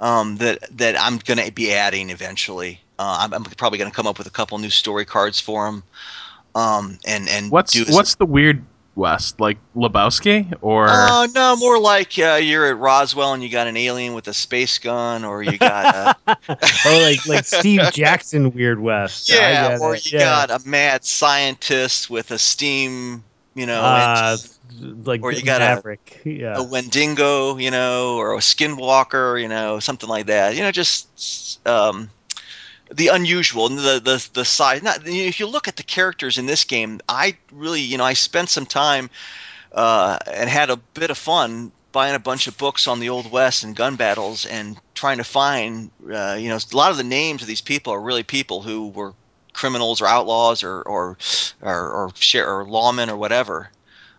Um, 0.00 0.36
that 0.38 0.58
that 0.78 1.00
I'm 1.00 1.18
going 1.18 1.38
to 1.38 1.52
be 1.52 1.72
adding 1.72 2.10
eventually. 2.10 2.80
Uh, 2.98 3.18
I'm, 3.20 3.32
I'm 3.32 3.44
probably 3.44 3.78
going 3.78 3.90
to 3.90 3.94
come 3.94 4.06
up 4.06 4.18
with 4.18 4.26
a 4.26 4.30
couple 4.30 4.58
new 4.58 4.70
story 4.70 5.04
cards 5.04 5.38
for 5.38 5.66
them. 5.66 5.84
Um, 6.54 6.98
and 7.06 7.28
and 7.28 7.50
What's 7.50 7.78
what's 7.90 8.16
the 8.16 8.26
weird 8.26 8.64
west 8.94 9.40
like 9.40 9.56
Lebowski 9.74 10.52
or 10.60 10.86
Oh 10.88 11.26
no, 11.34 11.56
more 11.56 11.78
like 11.78 12.18
uh, 12.18 12.38
you're 12.42 12.66
at 12.66 12.78
Roswell 12.78 13.32
and 13.32 13.42
you 13.42 13.48
got 13.48 13.66
an 13.66 13.76
alien 13.76 14.14
with 14.14 14.28
a 14.28 14.34
space 14.34 14.78
gun, 14.78 15.24
or 15.24 15.42
you 15.42 15.56
got 15.58 16.16
a, 16.26 16.38
oh, 16.86 17.00
like 17.02 17.26
like 17.26 17.44
Steve 17.44 17.80
Jackson, 17.92 18.52
Weird 18.52 18.80
West. 18.80 19.30
Yeah, 19.32 19.78
or 19.80 19.94
it. 19.94 20.10
you 20.12 20.18
Yeah. 20.18 20.46
got 20.46 20.50
a 20.50 20.68
mad 20.68 21.04
scientist 21.04 22.10
with 22.10 22.30
a 22.30 22.38
steam, 22.38 23.24
you 23.54 23.66
know, 23.66 23.80
uh, 23.82 24.36
engine. 24.72 25.04
like 25.04 25.22
or 25.22 25.32
you 25.32 25.42
got 25.42 25.62
a- 25.62 25.98
yeah. 26.24 26.58
a 26.58 26.62
Wendigo, 26.62 27.56
you 27.56 27.70
know, 27.70 28.16
or 28.16 28.34
a 28.34 28.38
Skinwalker, 28.38 29.40
you 29.40 29.48
know, 29.48 29.78
something 29.80 30.08
like 30.08 30.26
that. 30.26 30.54
You 30.54 30.62
know, 30.62 30.70
just 30.70 31.66
um, 31.66 32.10
the 32.92 33.08
unusual 33.08 33.66
and 33.66 33.78
the 33.78 34.00
the 34.02 34.28
the 34.32 34.44
size. 34.44 34.82
Not 34.82 35.00
if 35.06 35.40
you 35.40 35.46
look 35.46 35.68
at 35.68 35.76
the 35.76 35.82
characters 35.82 36.38
in 36.38 36.46
this 36.46 36.64
game, 36.64 37.00
I 37.08 37.36
really, 37.50 37.80
you 37.80 37.98
know, 37.98 38.04
I 38.04 38.14
spent 38.14 38.48
some 38.48 38.66
time 38.66 39.10
uh, 39.72 40.18
and 40.26 40.48
had 40.48 40.70
a 40.70 40.76
bit 40.76 41.10
of 41.10 41.18
fun 41.18 41.72
buying 41.92 42.14
a 42.14 42.18
bunch 42.18 42.46
of 42.46 42.56
books 42.56 42.88
on 42.88 43.00
the 43.00 43.10
old 43.10 43.30
west 43.30 43.64
and 43.64 43.76
gun 43.76 43.96
battles 43.96 44.46
and 44.46 44.78
trying 44.94 45.18
to 45.18 45.24
find, 45.24 45.90
uh, 46.10 46.36
you 46.38 46.48
know, 46.48 46.56
a 46.56 46.76
lot 46.76 46.90
of 46.90 46.96
the 46.96 47.04
names 47.04 47.42
of 47.42 47.48
these 47.48 47.60
people 47.60 47.92
are 47.92 48.00
really 48.00 48.22
people 48.22 48.62
who 48.62 48.88
were 48.88 49.12
criminals 49.52 50.00
or 50.00 50.06
outlaws 50.06 50.62
or 50.62 50.82
or 50.82 51.18
or, 51.60 51.90
or, 51.90 52.10
share, 52.14 52.48
or 52.48 52.64
lawmen 52.64 53.08
or 53.08 53.16
whatever. 53.16 53.70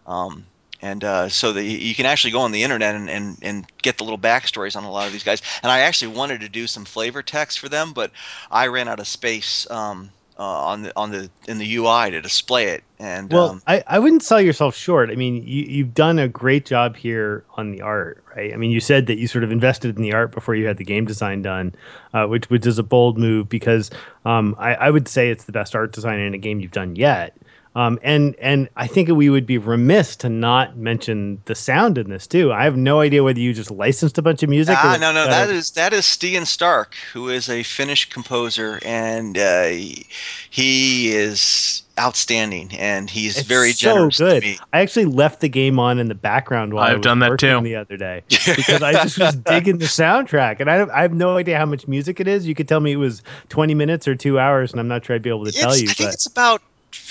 Um, 0.06 0.46
and 0.84 1.04
uh, 1.04 1.30
so 1.30 1.54
that 1.54 1.64
you- 1.64 1.78
you 1.78 1.96
can 1.96 2.06
actually 2.06 2.32
go 2.32 2.42
on 2.42 2.52
the 2.52 2.64
internet 2.64 2.94
and, 2.94 3.10
and, 3.10 3.38
and 3.42 3.66
get 3.82 3.98
the 3.98 4.04
little 4.04 4.20
backstories 4.20 4.76
on 4.76 4.84
a 4.84 4.92
lot 4.92 5.08
of 5.08 5.14
these 5.14 5.24
guys. 5.24 5.42
And 5.64 5.72
I 5.72 5.80
actually 5.80 6.16
wanted 6.16 6.42
to 6.42 6.50
do 6.50 6.68
some 6.68 6.84
flavor 6.86 7.24
text 7.24 7.60
for 7.60 7.70
them, 7.70 7.94
but 7.94 8.12
I 8.52 8.68
ran 8.68 8.90
out 8.90 9.00
of 9.00 9.08
space 9.08 9.66
um, 9.72 10.12
uh, 10.38 10.44
on 10.44 10.82
the 10.82 10.92
on 10.98 11.12
the 11.12 11.30
in 11.48 11.58
the 11.58 11.76
UI 11.76 12.12
to 12.12 12.20
display 12.22 12.66
it. 12.70 12.84
And 13.00 13.32
Well, 13.32 13.52
um, 13.52 13.62
I, 13.66 13.84
I 13.88 14.00
wouldn't 14.00 14.24
sell 14.24 14.42
yourself 14.42 14.76
short. 14.76 15.10
I 15.10 15.16
mean, 15.16 15.36
you, 15.46 15.64
you've 15.64 15.94
done 15.94 16.20
a 16.20 16.28
great 16.28 16.66
job 16.66 16.96
here 16.98 17.46
on 17.56 17.72
the 17.72 17.82
art, 17.82 18.24
right? 18.36 18.54
I 18.54 18.58
mean, 18.58 18.72
you 18.72 18.80
said 18.80 19.08
that 19.08 19.18
you 19.18 19.28
sort 19.28 19.44
of 19.44 19.52
invested 19.52 19.96
in 19.96 20.02
the 20.02 20.14
art 20.14 20.32
before 20.32 20.56
you 20.56 20.66
had 20.66 20.78
the 20.78 20.84
game 20.86 21.06
design 21.06 21.44
done, 21.44 21.76
uh, 22.14 22.26
which 22.26 22.50
which 22.50 22.66
is 22.66 22.78
a 22.80 22.84
bold 22.84 23.18
move 23.18 23.48
because 23.48 23.90
um, 24.26 24.56
I, 24.58 24.74
I 24.76 24.90
would 24.90 25.08
say 25.08 25.30
it's 25.30 25.46
the 25.46 25.52
best 25.54 25.76
art 25.76 25.94
design 25.94 26.20
in 26.20 26.34
a 26.34 26.38
game 26.40 26.60
you've 26.60 26.72
done 26.72 26.96
yet. 26.96 27.38
Um, 27.76 27.98
and 28.04 28.36
and 28.40 28.70
I 28.76 28.86
think 28.86 29.10
we 29.10 29.32
would 29.32 29.48
be 29.48 29.58
remiss 29.58 30.16
to 30.18 30.30
not 30.30 30.78
mention 30.78 31.42
the 31.46 31.56
sound 31.56 31.98
in 31.98 32.10
this 32.12 32.28
too. 32.28 32.54
I 32.54 32.66
have 32.66 32.78
no 32.78 33.00
idea 33.00 33.24
whether 33.24 33.40
you 33.40 33.52
just 33.52 33.72
licensed 33.72 34.20
a 34.20 34.22
bunch 34.22 34.44
of 34.44 34.50
music. 34.50 34.78
Ah, 34.80 34.96
or 34.96 34.98
no, 35.00 35.12
no, 35.12 35.26
got 35.26 35.32
that 35.32 35.50
a- 35.50 35.54
is 35.54 35.72
that 35.72 35.92
is 35.92 36.06
Stian 36.06 36.46
Stark, 36.46 36.94
who 37.14 37.30
is 37.30 37.50
a 37.50 37.64
Finnish 37.64 38.10
composer, 38.10 38.80
and 38.86 39.36
uh, 39.40 39.64
he, 39.70 40.06
he 40.52 41.14
is 41.16 41.82
outstanding, 42.00 42.70
and 42.78 43.10
he's 43.10 43.38
It's 43.40 43.48
very 43.48 43.72
so 43.72 43.88
generous 43.94 44.18
good. 44.20 44.42
to 44.44 44.48
me. 44.50 44.60
I 44.72 44.82
actually 44.82 45.06
left 45.06 45.42
the 45.42 45.50
game 45.50 45.80
on 45.80 45.98
in 46.00 46.08
the 46.10 46.16
background 46.16 46.74
while 46.76 46.84
I 46.84 46.92
I've 46.92 46.98
was 46.98 47.04
done 47.06 47.20
that 47.20 47.40
too. 47.40 47.60
the 47.62 47.76
other 47.76 47.98
day 47.98 48.22
because 48.30 48.84
I 48.84 48.94
just 49.04 49.18
was 49.18 49.36
digging 49.36 49.80
the 49.80 49.86
soundtrack, 49.86 50.60
and 50.60 50.70
I, 50.70 50.86
I 50.96 51.02
have 51.02 51.14
no 51.14 51.38
idea 51.38 51.58
how 51.58 51.66
much 51.66 51.88
music 51.88 52.20
it 52.20 52.28
is. 52.28 52.46
You 52.46 52.54
could 52.54 52.68
tell 52.68 52.82
me 52.82 52.92
it 52.92 52.98
was 52.98 53.24
twenty 53.50 53.74
minutes 53.74 54.08
or 54.08 54.14
two 54.16 54.38
hours, 54.38 54.72
and 54.72 54.80
I'm 54.80 54.88
not 54.88 55.06
sure 55.06 55.16
I'd 55.16 55.24
be 55.24 55.30
able 55.30 55.46
to 55.46 55.52
tell 55.52 55.76
you. 55.76 55.90
I 55.90 55.94
think 55.94 56.08
But 56.10 56.14
it's 56.14 56.28
about 56.28 56.62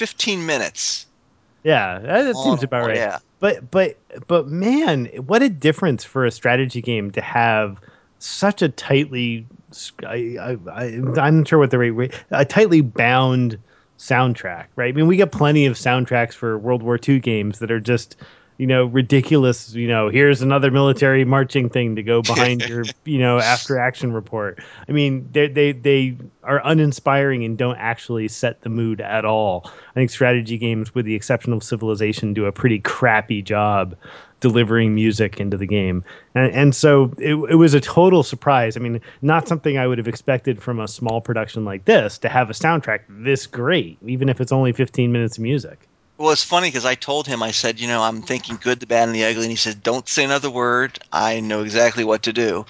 fifteen 0.03 0.47
minutes. 0.47 1.07
yeah, 1.62 2.01
that, 2.01 2.35
seems 2.35 2.65
about 2.65 2.87
right. 2.87 2.97
Yeah, 2.97 3.21
But 3.38 3.71
but 3.71 3.97
but 4.27 4.49
man, 4.49 5.07
what 5.27 5.43
a 5.43 5.49
difference 5.49 6.03
for 6.03 6.27
a 6.27 6.33
strategy 6.33 6.83
game 6.83 7.12
to 7.12 7.21
have 7.21 7.79
such 8.19 8.62
a 8.62 8.69
tightly 8.69 9.47
I, 10.05 10.37
I, 10.41 10.71
I 10.73 10.85
I'm 10.87 11.38
not 11.38 11.47
sure 11.49 11.61
what 11.61 11.71
the 11.71 11.79
right 11.79 11.95
way 11.95 12.11
a 12.33 12.45
tightly 12.45 12.81
bound 12.81 13.59
soundtrack, 13.97 14.67
right? 14.75 14.93
I 14.93 14.97
mean, 14.97 15.07
we 15.07 15.17
get 15.17 15.31
plenty 15.31 15.67
of 15.67 15.75
soundtracks 15.75 16.33
for 16.33 16.59
World 16.59 16.83
War 16.83 16.99
II 17.09 17.21
games 17.21 17.61
that 17.61 17.71
are 17.71 17.79
just 17.79 18.17
you 18.59 18.67
know 18.67 18.85
ridiculous 18.85 19.75
you 19.75 19.88
know 19.88 20.09
here's 20.09 20.43
another 20.43 20.71
military 20.71 21.25
marching 21.25 21.69
thing 21.69 21.97
to 21.97 22.03
go 22.03 22.23
behind 22.23 22.67
your 22.67 22.85
you 23.05 23.19
know 23.19 23.38
after 23.38 23.79
action 23.79 24.12
report. 24.12 24.61
I 24.88 24.93
mean 24.93 25.29
they 25.33 25.49
they 25.49 25.73
they 25.73 26.19
are 26.43 26.61
uninspiring 26.65 27.45
and 27.45 27.57
don't 27.57 27.77
actually 27.77 28.29
set 28.29 28.61
the 28.62 28.69
mood 28.69 29.01
at 29.01 29.25
all. 29.25 29.62
I 29.91 29.95
think 29.95 30.11
strategy 30.11 30.59
games 30.59 30.95
with 30.95 31.07
the 31.07 31.15
exception 31.15 31.53
of 31.53 31.62
civilization 31.62 32.35
do 32.35 32.47
a 32.47 32.53
pretty 32.53 32.79
crappy 32.81 33.43
job 33.43 33.97
delivering 34.41 34.93
music 34.93 35.38
into 35.38 35.57
the 35.57 35.69
game. 35.69 36.03
And, 36.35 36.53
and 36.53 36.75
so 36.75 37.12
it, 37.19 37.35
it 37.35 37.55
was 37.55 37.75
a 37.75 37.81
total 37.81 38.25
surprise. 38.25 38.77
I 38.77 38.81
mean 38.81 39.01
not 39.23 39.49
something 39.49 39.79
i 39.79 39.87
would 39.87 39.99
have 39.99 40.09
expected 40.09 40.62
from 40.62 40.81
a 40.81 40.88
small 40.88 41.21
production 41.21 41.65
like 41.65 41.85
this 41.85 42.19
to 42.19 42.29
have 42.29 42.51
a 42.51 42.53
soundtrack 42.53 43.01
this 43.09 43.47
great 43.47 43.99
even 44.07 44.29
if 44.29 44.41
it's 44.41 44.53
only 44.53 44.73
15 44.73 45.12
minutes 45.12 45.38
of 45.38 45.43
music 45.43 45.88
Well, 46.23 46.31
it's 46.31 46.45
funny 46.45 46.69
because 46.69 46.85
I 46.85 46.95
told 46.95 47.27
him, 47.27 47.43
I 47.43 47.51
said, 47.51 47.81
you 47.81 47.89
know, 47.89 48.01
I'm 48.01 48.23
thinking 48.23 48.57
good, 48.63 48.79
the 48.79 48.87
bad, 48.87 49.09
and 49.09 49.17
the 49.17 49.25
ugly. 49.25 49.43
And 49.43 49.51
he 49.51 49.57
said, 49.57 49.83
don't 49.83 50.09
say 50.09 50.23
another 50.23 50.53
word. 50.53 51.01
I 51.13 51.41
know 51.41 51.63
exactly 51.63 52.05
what 52.05 52.23
to 52.23 52.33
do. 52.33 52.65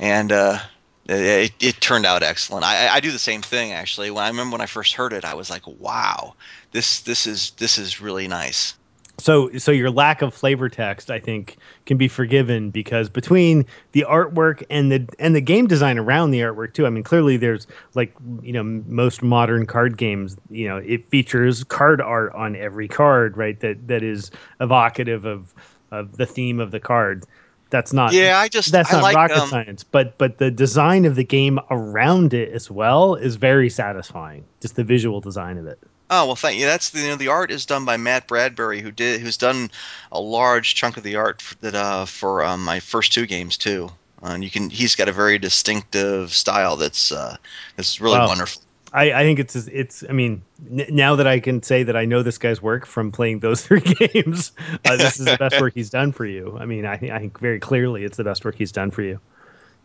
And 0.00 0.32
uh, 0.32 0.58
it, 1.06 1.52
it 1.60 1.80
turned 1.80 2.06
out 2.06 2.24
excellent. 2.24 2.64
I, 2.64 2.88
I 2.88 2.98
do 2.98 3.12
the 3.12 3.20
same 3.20 3.40
thing, 3.40 3.70
actually. 3.70 4.10
When 4.10 4.24
I 4.24 4.26
remember 4.26 4.54
when 4.54 4.62
I 4.62 4.66
first 4.66 4.94
heard 4.94 5.12
it, 5.12 5.24
I 5.24 5.34
was 5.34 5.48
like, 5.48 5.64
wow, 5.64 6.34
this, 6.72 7.02
this, 7.02 7.24
is, 7.24 7.52
this 7.52 7.78
is 7.78 8.00
really 8.00 8.26
nice. 8.26 8.74
So 9.22 9.50
so 9.58 9.70
your 9.70 9.90
lack 9.90 10.22
of 10.22 10.32
flavor 10.32 10.68
text 10.68 11.10
i 11.10 11.18
think 11.18 11.56
can 11.84 11.96
be 11.96 12.08
forgiven 12.08 12.70
because 12.70 13.08
between 13.08 13.64
the 13.92 14.04
artwork 14.08 14.64
and 14.70 14.90
the 14.90 15.06
and 15.18 15.36
the 15.36 15.40
game 15.40 15.66
design 15.66 15.98
around 15.98 16.30
the 16.30 16.40
artwork 16.40 16.72
too 16.72 16.86
i 16.86 16.90
mean 16.90 17.02
clearly 17.02 17.36
there's 17.36 17.66
like 17.94 18.14
you 18.42 18.52
know 18.52 18.62
most 18.62 19.22
modern 19.22 19.66
card 19.66 19.96
games 19.96 20.36
you 20.50 20.66
know 20.66 20.78
it 20.78 21.08
features 21.10 21.62
card 21.64 22.00
art 22.00 22.32
on 22.34 22.56
every 22.56 22.88
card 22.88 23.36
right? 23.36 23.60
That 23.60 23.88
that 23.88 24.02
is 24.02 24.30
evocative 24.60 25.24
of 25.24 25.54
of 25.90 26.16
the 26.16 26.26
theme 26.26 26.60
of 26.60 26.70
the 26.70 26.80
card. 26.80 27.24
That's 27.70 27.92
not 27.92 28.12
Yeah, 28.12 28.38
I 28.38 28.48
just, 28.48 28.70
that's 28.70 28.92
I 28.92 28.96
not 28.96 29.02
like, 29.02 29.16
rocket 29.16 29.38
um, 29.38 29.48
science 29.48 29.82
but 29.82 30.18
but 30.18 30.38
the 30.38 30.50
design 30.50 31.04
of 31.04 31.14
the 31.14 31.24
game 31.24 31.58
around 31.70 32.34
it 32.34 32.52
as 32.52 32.70
well 32.70 33.14
is 33.14 33.36
very 33.36 33.70
satisfying 33.70 34.44
just 34.60 34.76
the 34.76 34.84
visual 34.84 35.20
design 35.20 35.58
of 35.58 35.66
it 35.66 35.78
Oh 36.14 36.26
well, 36.26 36.36
thank 36.36 36.58
you. 36.60 36.66
That's 36.66 36.90
the 36.90 37.00
you 37.00 37.08
know 37.08 37.16
the 37.16 37.28
art 37.28 37.50
is 37.50 37.64
done 37.66 37.84
by 37.86 37.96
Matt 37.96 38.26
Bradbury, 38.28 38.80
who 38.82 38.90
did 38.92 39.20
who's 39.20 39.36
done 39.38 39.70
a 40.12 40.20
large 40.20 40.74
chunk 40.74 40.96
of 40.98 41.02
the 41.04 41.16
art 41.16 41.40
for, 41.40 41.54
that 41.56 41.74
uh, 41.74 42.04
for 42.04 42.44
um, 42.44 42.62
my 42.64 42.80
first 42.80 43.12
two 43.12 43.26
games 43.26 43.56
too. 43.56 43.90
Uh, 44.22 44.26
and 44.34 44.44
you 44.44 44.50
can 44.50 44.68
he's 44.70 44.94
got 44.94 45.08
a 45.08 45.12
very 45.12 45.38
distinctive 45.38 46.32
style 46.32 46.76
that's 46.76 47.12
uh, 47.12 47.36
that's 47.76 48.00
really 48.00 48.20
Wow. 48.20 48.26
wonderful. 48.26 48.62
I, 48.92 49.12
I 49.12 49.22
think 49.22 49.38
it's 49.38 49.56
it's. 49.56 50.04
I 50.08 50.12
mean, 50.12 50.42
n- 50.70 50.86
now 50.90 51.16
that 51.16 51.26
I 51.26 51.40
can 51.40 51.62
say 51.62 51.82
that 51.84 51.96
I 51.96 52.04
know 52.04 52.22
this 52.22 52.38
guy's 52.38 52.60
work 52.60 52.86
from 52.86 53.10
playing 53.10 53.40
those 53.40 53.62
three 53.66 53.80
games, 54.12 54.52
uh, 54.84 54.98
this 54.98 55.18
is 55.18 55.30
the 55.30 55.36
best 55.36 55.58
work 55.58 55.72
he's 55.74 55.90
done 55.90 56.12
for 56.12 56.26
you. 56.26 56.58
I 56.58 56.66
mean, 56.66 56.84
I 56.84 56.96
think 56.98 57.12
I 57.12 57.18
think 57.18 57.38
very 57.40 57.58
clearly 57.60 58.04
it's 58.04 58.18
the 58.18 58.24
best 58.24 58.44
work 58.44 58.54
he's 58.56 58.72
done 58.72 58.90
for 58.90 59.02
you. 59.02 59.18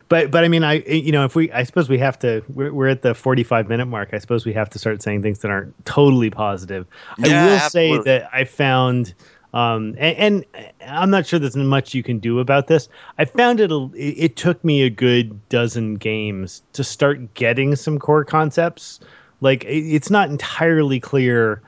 But 0.10 0.32
but 0.32 0.44
I 0.44 0.48
mean, 0.48 0.64
I 0.64 0.76
you 0.84 1.12
know, 1.12 1.26
if 1.26 1.36
we, 1.36 1.52
I 1.52 1.64
suppose 1.64 1.90
we 1.90 1.98
have 2.00 2.18
to. 2.20 2.44
We're, 2.50 2.72
we're 2.72 2.88
at 2.88 3.02
the 3.02 3.14
forty-five 3.14 3.68
minute 3.68 3.88
mark. 3.88 4.10
I 4.14 4.20
suppose 4.20 4.46
we 4.46 4.54
have 4.54 4.70
to 4.72 4.80
start 4.80 5.02
saying 5.02 5.22
things 5.22 5.40
that 5.40 5.52
aren't 5.52 5.86
totally 5.86 6.30
positive. 6.30 6.86
I 7.24 7.28
Yeah, 7.28 7.46
will 7.46 7.70
say 7.70 7.98
that 8.00 8.30
I 8.34 8.46
found. 8.46 9.14
Um, 9.54 9.96
and, 9.98 10.46
and 10.54 10.72
I'm 10.86 11.10
not 11.10 11.26
sure 11.26 11.40
there's 11.40 11.56
much 11.56 11.94
you 11.94 12.04
can 12.04 12.20
do 12.20 12.40
about 12.40 12.68
this. 12.68 12.90
I 13.18 13.26
found 13.26 13.60
it, 13.60 13.72
a, 13.72 13.90
it. 13.96 14.16
It 14.18 14.36
took 14.36 14.64
me 14.64 14.84
a 14.84 14.90
good 14.90 15.48
dozen 15.50 15.96
games 15.96 16.62
to 16.74 16.84
start 16.84 17.34
getting 17.34 17.76
some 17.76 17.98
core 17.98 18.26
concepts. 18.26 19.00
Like 19.42 19.64
it, 19.64 19.94
it's 19.94 20.10
not 20.10 20.30
entirely 20.30 21.00
clear 21.00 21.62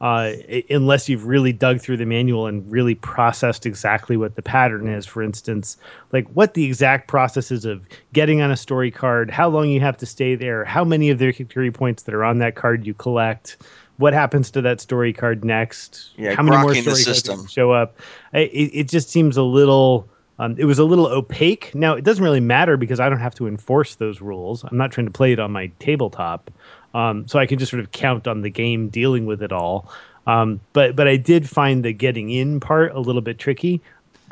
uh, 0.00 0.32
unless 0.68 1.08
you've 1.08 1.26
really 1.26 1.52
dug 1.52 1.80
through 1.80 1.96
the 1.96 2.04
manual 2.04 2.46
and 2.46 2.70
really 2.70 2.94
processed 2.94 3.64
exactly 3.64 4.16
what 4.16 4.36
the 4.36 4.42
pattern 4.42 4.88
is. 4.88 5.06
For 5.06 5.22
instance, 5.22 5.76
like 6.12 6.28
what 6.28 6.54
the 6.54 6.64
exact 6.64 7.08
process 7.08 7.50
is 7.50 7.64
of 7.64 7.82
getting 8.12 8.42
on 8.42 8.50
a 8.50 8.56
story 8.56 8.90
card, 8.90 9.30
how 9.30 9.48
long 9.48 9.70
you 9.70 9.80
have 9.80 9.96
to 9.98 10.06
stay 10.06 10.34
there, 10.34 10.64
how 10.64 10.84
many 10.84 11.10
of 11.10 11.18
the 11.18 11.32
victory 11.32 11.70
points 11.70 12.02
that 12.04 12.14
are 12.14 12.24
on 12.24 12.38
that 12.38 12.54
card 12.54 12.86
you 12.86 12.92
collect, 12.92 13.56
what 13.96 14.12
happens 14.12 14.50
to 14.50 14.62
that 14.62 14.80
story 14.80 15.12
card 15.12 15.44
next, 15.44 16.10
Yeah, 16.16 16.34
how 16.34 16.42
many 16.42 16.58
more 16.58 16.74
story 16.74 17.02
cards 17.02 17.52
show 17.52 17.72
up. 17.72 17.98
It, 18.32 18.70
it 18.74 18.88
just 18.88 19.10
seems 19.10 19.36
a 19.36 19.42
little. 19.42 20.08
Um, 20.38 20.54
it 20.58 20.66
was 20.66 20.78
a 20.78 20.84
little 20.84 21.06
opaque. 21.06 21.74
Now 21.74 21.94
it 21.94 22.04
doesn't 22.04 22.22
really 22.22 22.40
matter 22.40 22.76
because 22.76 23.00
I 23.00 23.08
don't 23.08 23.20
have 23.20 23.34
to 23.36 23.46
enforce 23.46 23.94
those 23.94 24.20
rules. 24.20 24.64
I'm 24.64 24.76
not 24.76 24.92
trying 24.92 25.06
to 25.06 25.10
play 25.10 25.32
it 25.32 25.38
on 25.38 25.50
my 25.50 25.68
tabletop, 25.78 26.50
um, 26.96 27.28
so 27.28 27.38
I 27.38 27.46
can 27.46 27.58
just 27.58 27.70
sort 27.70 27.80
of 27.80 27.92
count 27.92 28.26
on 28.26 28.40
the 28.40 28.50
game 28.50 28.88
dealing 28.88 29.26
with 29.26 29.42
it 29.42 29.52
all. 29.52 29.90
Um, 30.26 30.60
but 30.72 30.96
but 30.96 31.06
I 31.06 31.16
did 31.16 31.48
find 31.48 31.84
the 31.84 31.92
getting 31.92 32.30
in 32.30 32.58
part 32.60 32.92
a 32.94 32.98
little 33.00 33.22
bit 33.22 33.38
tricky. 33.38 33.80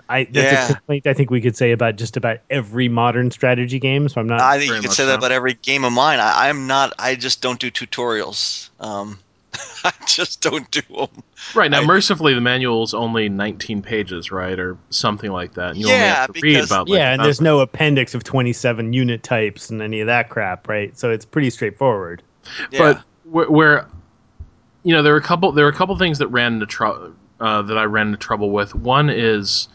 I 0.09 0.25
that's 0.25 0.53
Yeah. 0.53 0.65
a 0.65 0.75
complaint 0.75 1.07
I 1.07 1.15
think 1.15 1.31
we 1.31 1.41
could 1.41 1.57
say 1.57 1.71
about 1.73 1.97
just 1.97 2.17
about 2.17 2.39
every 2.51 2.89
modern 2.89 3.31
strategy 3.31 3.79
game. 3.79 4.09
So 4.09 4.21
I'm 4.21 4.27
not. 4.27 4.41
I 4.41 4.59
think 4.59 4.71
you 4.71 4.81
could 4.81 4.87
much 4.89 4.97
say 4.97 5.07
that 5.07 5.19
about 5.19 5.31
every 5.33 5.55
game 5.55 5.85
of 5.85 5.93
mine. 5.93 6.19
I, 6.21 6.49
I'm 6.49 6.67
not. 6.67 6.93
I 6.99 7.15
just 7.15 7.41
don't 7.43 7.61
do 7.61 7.71
tutorials. 7.71 8.71
Um, 8.81 9.19
I 9.85 9.93
just 10.07 10.41
don't 10.43 10.69
do 10.73 10.81
them. 10.91 11.23
Right 11.55 11.71
now, 11.71 11.81
I- 11.83 11.87
mercifully, 11.87 12.35
the 12.35 12.41
manual's 12.41 12.93
only 12.93 13.29
19 13.29 13.83
pages, 13.83 14.33
right, 14.33 14.59
or 14.59 14.77
something 14.91 15.31
like 15.31 15.55
that. 15.55 15.71
And 15.71 15.79
you 15.79 15.87
only 15.87 15.99
Yeah, 15.99 16.15
have 16.17 16.33
to 16.33 16.41
read 16.41 16.55
because- 16.55 16.71
about 16.71 16.89
like 16.89 16.99
yeah, 16.99 17.13
and 17.13 17.23
there's 17.25 17.41
no 17.41 17.61
appendix 17.61 18.15
of 18.15 18.25
27 18.25 18.93
unit 18.93 19.23
types 19.23 19.71
and 19.71 19.81
any 19.81 20.01
of 20.01 20.09
that 20.09 20.29
crap, 20.29 20.69
right? 20.69 20.99
So 20.99 21.11
it's 21.11 21.25
pretty 21.25 21.51
straightforward. 21.51 22.21
Yeah. 22.71 22.79
But 22.79 23.03
where, 23.25 23.51
where, 23.51 23.89
you 24.83 24.95
know, 24.95 25.03
there 25.03 25.13
were 25.13 25.19
a 25.19 25.23
couple. 25.23 25.53
There 25.53 25.65
were 25.65 25.71
a 25.71 25.75
couple 25.75 25.97
things 25.97 26.19
that 26.19 26.29
ran 26.29 26.55
into 26.55 26.67
trouble 26.67 27.13
uh, 27.41 27.63
that 27.63 27.79
I 27.79 27.85
ran 27.85 28.09
into 28.09 28.19
trouble 28.19 28.51
with. 28.51 28.75
One 28.75 29.11
is 29.11 29.69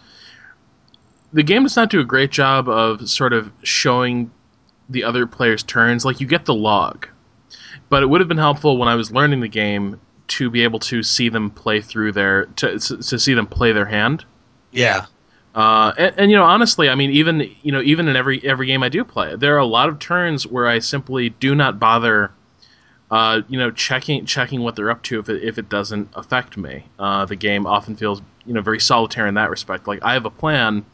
the 1.33 1.43
game 1.43 1.63
does 1.63 1.75
not 1.75 1.89
do 1.89 1.99
a 1.99 2.05
great 2.05 2.31
job 2.31 2.67
of 2.69 3.09
sort 3.09 3.33
of 3.33 3.51
showing 3.63 4.31
the 4.89 5.03
other 5.03 5.25
player's 5.27 5.63
turns. 5.63 6.05
Like 6.05 6.19
you 6.19 6.27
get 6.27 6.45
the 6.45 6.53
log, 6.53 7.07
but 7.89 8.03
it 8.03 8.07
would 8.07 8.21
have 8.21 8.27
been 8.27 8.37
helpful 8.37 8.77
when 8.77 8.87
I 8.87 8.95
was 8.95 9.11
learning 9.11 9.39
the 9.41 9.47
game 9.47 9.99
to 10.29 10.49
be 10.49 10.63
able 10.63 10.79
to 10.79 11.01
see 11.01 11.27
them 11.29 11.49
play 11.49 11.81
through 11.81 12.11
their 12.11 12.45
to 12.57 12.79
to 12.79 13.19
see 13.19 13.33
them 13.33 13.47
play 13.47 13.71
their 13.71 13.85
hand. 13.85 14.25
yeah. 14.71 15.05
Uh, 15.55 15.93
and, 15.97 16.13
and 16.17 16.31
you 16.31 16.37
know, 16.37 16.43
honestly, 16.43 16.89
I 16.89 16.95
mean, 16.95 17.09
even 17.09 17.49
you 17.63 17.71
know, 17.71 17.81
even 17.81 18.07
in 18.07 18.15
every 18.15 18.39
every 18.47 18.67
game 18.67 18.83
I 18.83 18.89
do 18.89 19.03
play, 19.03 19.35
there 19.35 19.55
are 19.55 19.59
a 19.59 19.65
lot 19.65 19.89
of 19.89 19.97
turns 19.97 20.45
where 20.45 20.67
I 20.67 20.79
simply 20.79 21.29
do 21.31 21.55
not 21.55 21.79
bother, 21.79 22.31
uh, 23.11 23.41
you 23.47 23.57
know, 23.57 23.71
checking 23.71 24.25
checking 24.25 24.61
what 24.61 24.75
they're 24.75 24.91
up 24.91 25.01
to 25.03 25.19
if 25.19 25.29
it, 25.29 25.43
if 25.43 25.57
it 25.57 25.69
doesn't 25.69 26.09
affect 26.13 26.57
me. 26.57 26.85
Uh, 26.97 27.25
the 27.25 27.35
game 27.35 27.65
often 27.65 27.95
feels 27.95 28.21
you 28.45 28.53
know 28.53 28.61
very 28.61 28.79
solitary 28.79 29.29
in 29.29 29.35
that 29.35 29.49
respect. 29.49 29.87
Like 29.87 30.03
I 30.03 30.13
have 30.13 30.25
a 30.25 30.29
plan, 30.29 30.85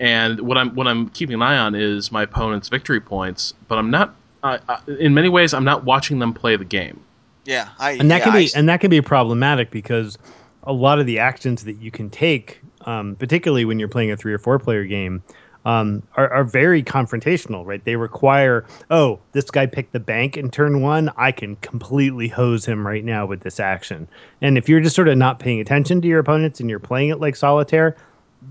and 0.00 0.40
what 0.40 0.56
I'm 0.56 0.74
what 0.74 0.86
I'm 0.86 1.08
keeping 1.10 1.34
an 1.34 1.42
eye 1.42 1.58
on 1.58 1.74
is 1.74 2.10
my 2.12 2.22
opponent's 2.22 2.68
victory 2.68 3.00
points, 3.00 3.54
but 3.68 3.78
I'm 3.78 3.90
not. 3.90 4.14
Uh, 4.42 4.58
in 5.00 5.14
many 5.14 5.28
ways, 5.28 5.52
I'm 5.52 5.64
not 5.64 5.82
watching 5.84 6.20
them 6.20 6.32
play 6.32 6.54
the 6.54 6.64
game. 6.64 7.00
Yeah. 7.44 7.70
I, 7.78 7.92
and 7.92 8.10
that 8.10 8.18
yeah, 8.18 8.24
can 8.24 8.32
be 8.34 8.44
s- 8.44 8.54
and 8.54 8.68
that 8.68 8.80
can 8.80 8.90
be 8.90 9.00
problematic 9.00 9.70
because 9.70 10.16
a 10.62 10.72
lot 10.72 11.00
of 11.00 11.06
the 11.06 11.18
actions 11.18 11.64
that 11.64 11.78
you 11.78 11.90
can 11.90 12.08
take, 12.10 12.60
um, 12.82 13.16
particularly 13.16 13.64
when 13.64 13.78
you're 13.78 13.88
playing 13.88 14.12
a 14.12 14.16
three 14.16 14.32
or 14.32 14.38
four 14.38 14.58
player 14.58 14.84
game, 14.84 15.22
um, 15.68 16.02
are, 16.16 16.32
are 16.32 16.44
very 16.44 16.82
confrontational, 16.82 17.62
right? 17.66 17.84
They 17.84 17.96
require, 17.96 18.64
oh, 18.90 19.20
this 19.32 19.50
guy 19.50 19.66
picked 19.66 19.92
the 19.92 20.00
bank 20.00 20.38
in 20.38 20.50
turn 20.50 20.80
one. 20.80 21.12
I 21.18 21.30
can 21.30 21.56
completely 21.56 22.26
hose 22.26 22.64
him 22.64 22.86
right 22.86 23.04
now 23.04 23.26
with 23.26 23.40
this 23.40 23.60
action. 23.60 24.08
And 24.40 24.56
if 24.56 24.66
you're 24.66 24.80
just 24.80 24.96
sort 24.96 25.08
of 25.08 25.18
not 25.18 25.40
paying 25.40 25.60
attention 25.60 26.00
to 26.00 26.08
your 26.08 26.20
opponents 26.20 26.58
and 26.60 26.70
you're 26.70 26.78
playing 26.78 27.10
it 27.10 27.20
like 27.20 27.36
solitaire, 27.36 27.96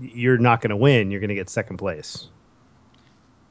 you're 0.00 0.38
not 0.38 0.60
going 0.60 0.70
to 0.70 0.76
win. 0.76 1.10
You're 1.10 1.18
going 1.18 1.30
to 1.30 1.34
get 1.34 1.50
second 1.50 1.78
place. 1.78 2.28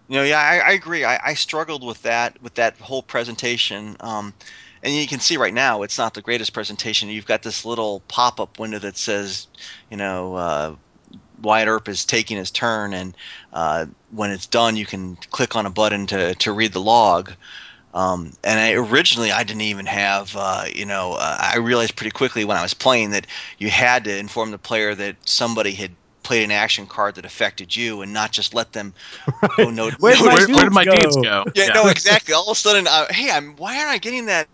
You 0.08 0.16
know, 0.16 0.24
yeah, 0.24 0.40
I, 0.40 0.70
I 0.70 0.72
agree. 0.72 1.04
I, 1.04 1.20
I 1.22 1.34
struggled 1.34 1.86
with 1.86 2.02
that 2.04 2.42
with 2.42 2.54
that 2.54 2.78
whole 2.78 3.04
presentation. 3.04 3.98
Um, 4.00 4.34
and 4.82 4.96
you 4.96 5.08
can 5.08 5.20
see 5.20 5.36
right 5.36 5.54
now 5.54 5.82
it's 5.82 5.98
not 5.98 6.14
the 6.14 6.22
greatest 6.22 6.54
presentation. 6.54 7.10
You've 7.10 7.26
got 7.26 7.44
this 7.44 7.66
little 7.66 8.00
pop-up 8.08 8.60
window 8.60 8.80
that 8.80 8.96
says, 8.96 9.48
you 9.92 9.98
know, 9.98 10.36
uh, 10.36 10.76
Wyatt 11.42 11.68
Earp 11.68 11.88
is 11.88 12.06
taking 12.06 12.38
his 12.38 12.52
turn, 12.52 12.94
and 12.94 13.16
uh, 13.54 13.86
when 14.12 14.32
it's 14.32 14.48
done, 14.48 14.76
you 14.76 14.86
can 14.86 15.16
click 15.32 15.56
on 15.56 15.66
a 15.66 15.70
button 15.70 16.08
to 16.08 16.36
to 16.36 16.52
read 16.52 16.74
the 16.74 16.82
log. 16.82 17.32
Um, 17.94 18.34
and 18.44 18.60
I, 18.60 18.74
originally, 18.74 19.32
I 19.32 19.44
didn't 19.44 19.62
even 19.62 19.88
have, 19.88 20.36
uh, 20.38 20.66
you 20.74 20.86
know, 20.86 21.14
uh, 21.14 21.38
I 21.40 21.58
realized 21.58 21.96
pretty 21.96 22.12
quickly 22.12 22.46
when 22.46 22.58
I 22.58 22.62
was 22.62 22.74
playing 22.74 23.12
that 23.12 23.26
you 23.58 23.70
had 23.70 24.04
to 24.04 24.16
inform 24.16 24.52
the 24.52 24.60
player 24.60 24.94
that 24.94 25.16
somebody 25.26 25.72
had 25.72 25.92
played 26.22 26.44
an 26.44 26.52
action 26.52 26.86
card 26.86 27.16
that 27.16 27.26
affected 27.26 27.76
you, 27.76 28.02
and 28.02 28.14
not 28.14 28.32
just 28.32 28.54
let 28.54 28.74
them 28.74 28.94
go 29.58 29.70
no. 29.70 29.90
Where'd 30.00 30.20
no- 30.20 30.26
Where, 30.26 30.48
where 30.48 30.66
did 30.66 30.74
my 30.74 30.86
go? 30.86 30.96
deeds 30.96 31.16
go? 31.18 31.46
yeah, 31.56 31.68
no, 31.68 31.88
exactly. 31.88 32.34
All 32.34 32.44
of 32.50 32.58
a 32.58 32.60
sudden, 32.60 32.88
uh, 32.88 33.08
hey, 33.10 33.32
I'm 33.32 33.56
why 33.56 33.78
aren't 33.80 33.90
I 33.90 33.98
getting 33.98 34.26
that 34.28 34.48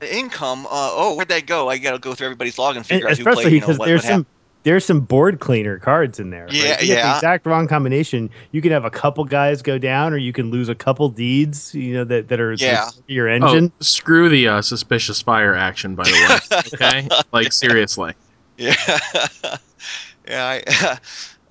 income? 0.00 0.66
Uh, 0.66 0.68
oh, 0.70 1.14
where'd 1.16 1.28
that 1.28 1.46
go? 1.46 1.68
I 1.68 1.78
got 1.78 1.92
to 1.92 1.98
go 1.98 2.14
through 2.14 2.26
everybody's 2.26 2.58
log 2.58 2.76
and 2.76 2.84
And 2.90 3.00
figure 3.00 3.08
out 3.08 3.16
who 3.16 3.22
especially 3.22 3.44
played. 3.44 3.52
You 3.54 3.60
know 3.60 3.74
what, 3.74 3.86
there's 3.86 3.98
what 3.98 4.04
some 4.04 4.12
happened. 4.12 4.26
There's 4.64 4.84
some 4.84 5.00
board 5.00 5.40
cleaner 5.40 5.78
cards 5.78 6.20
in 6.20 6.30
there. 6.30 6.44
right? 6.46 6.54
Yeah, 6.54 6.80
You 6.80 6.86
get 6.86 6.98
yeah. 6.98 7.10
The 7.10 7.16
exact 7.16 7.46
wrong 7.46 7.66
combination. 7.66 8.30
You 8.52 8.62
can 8.62 8.70
have 8.72 8.84
a 8.84 8.90
couple 8.90 9.24
guys 9.24 9.62
go 9.62 9.78
down, 9.78 10.12
or 10.12 10.16
you 10.18 10.32
can 10.32 10.50
lose 10.50 10.68
a 10.68 10.74
couple 10.74 11.08
deeds. 11.08 11.74
You 11.74 11.94
know 11.94 12.04
that 12.04 12.28
that 12.28 12.40
are 12.40 12.52
Yeah. 12.54 12.88
your 13.06 13.28
Oh, 13.28 13.68
screw 13.80 14.28
the 14.28 14.48
uh, 14.48 14.62
suspicious 14.62 15.20
fire 15.22 15.54
action, 15.54 15.94
by 15.94 16.04
the 16.04 16.12
way. 16.12 16.62
Okay, 16.74 17.08
like 17.32 17.52
seriously. 17.52 18.14
Yeah, 18.56 18.74
yeah. 20.28 20.60
I, 20.62 20.98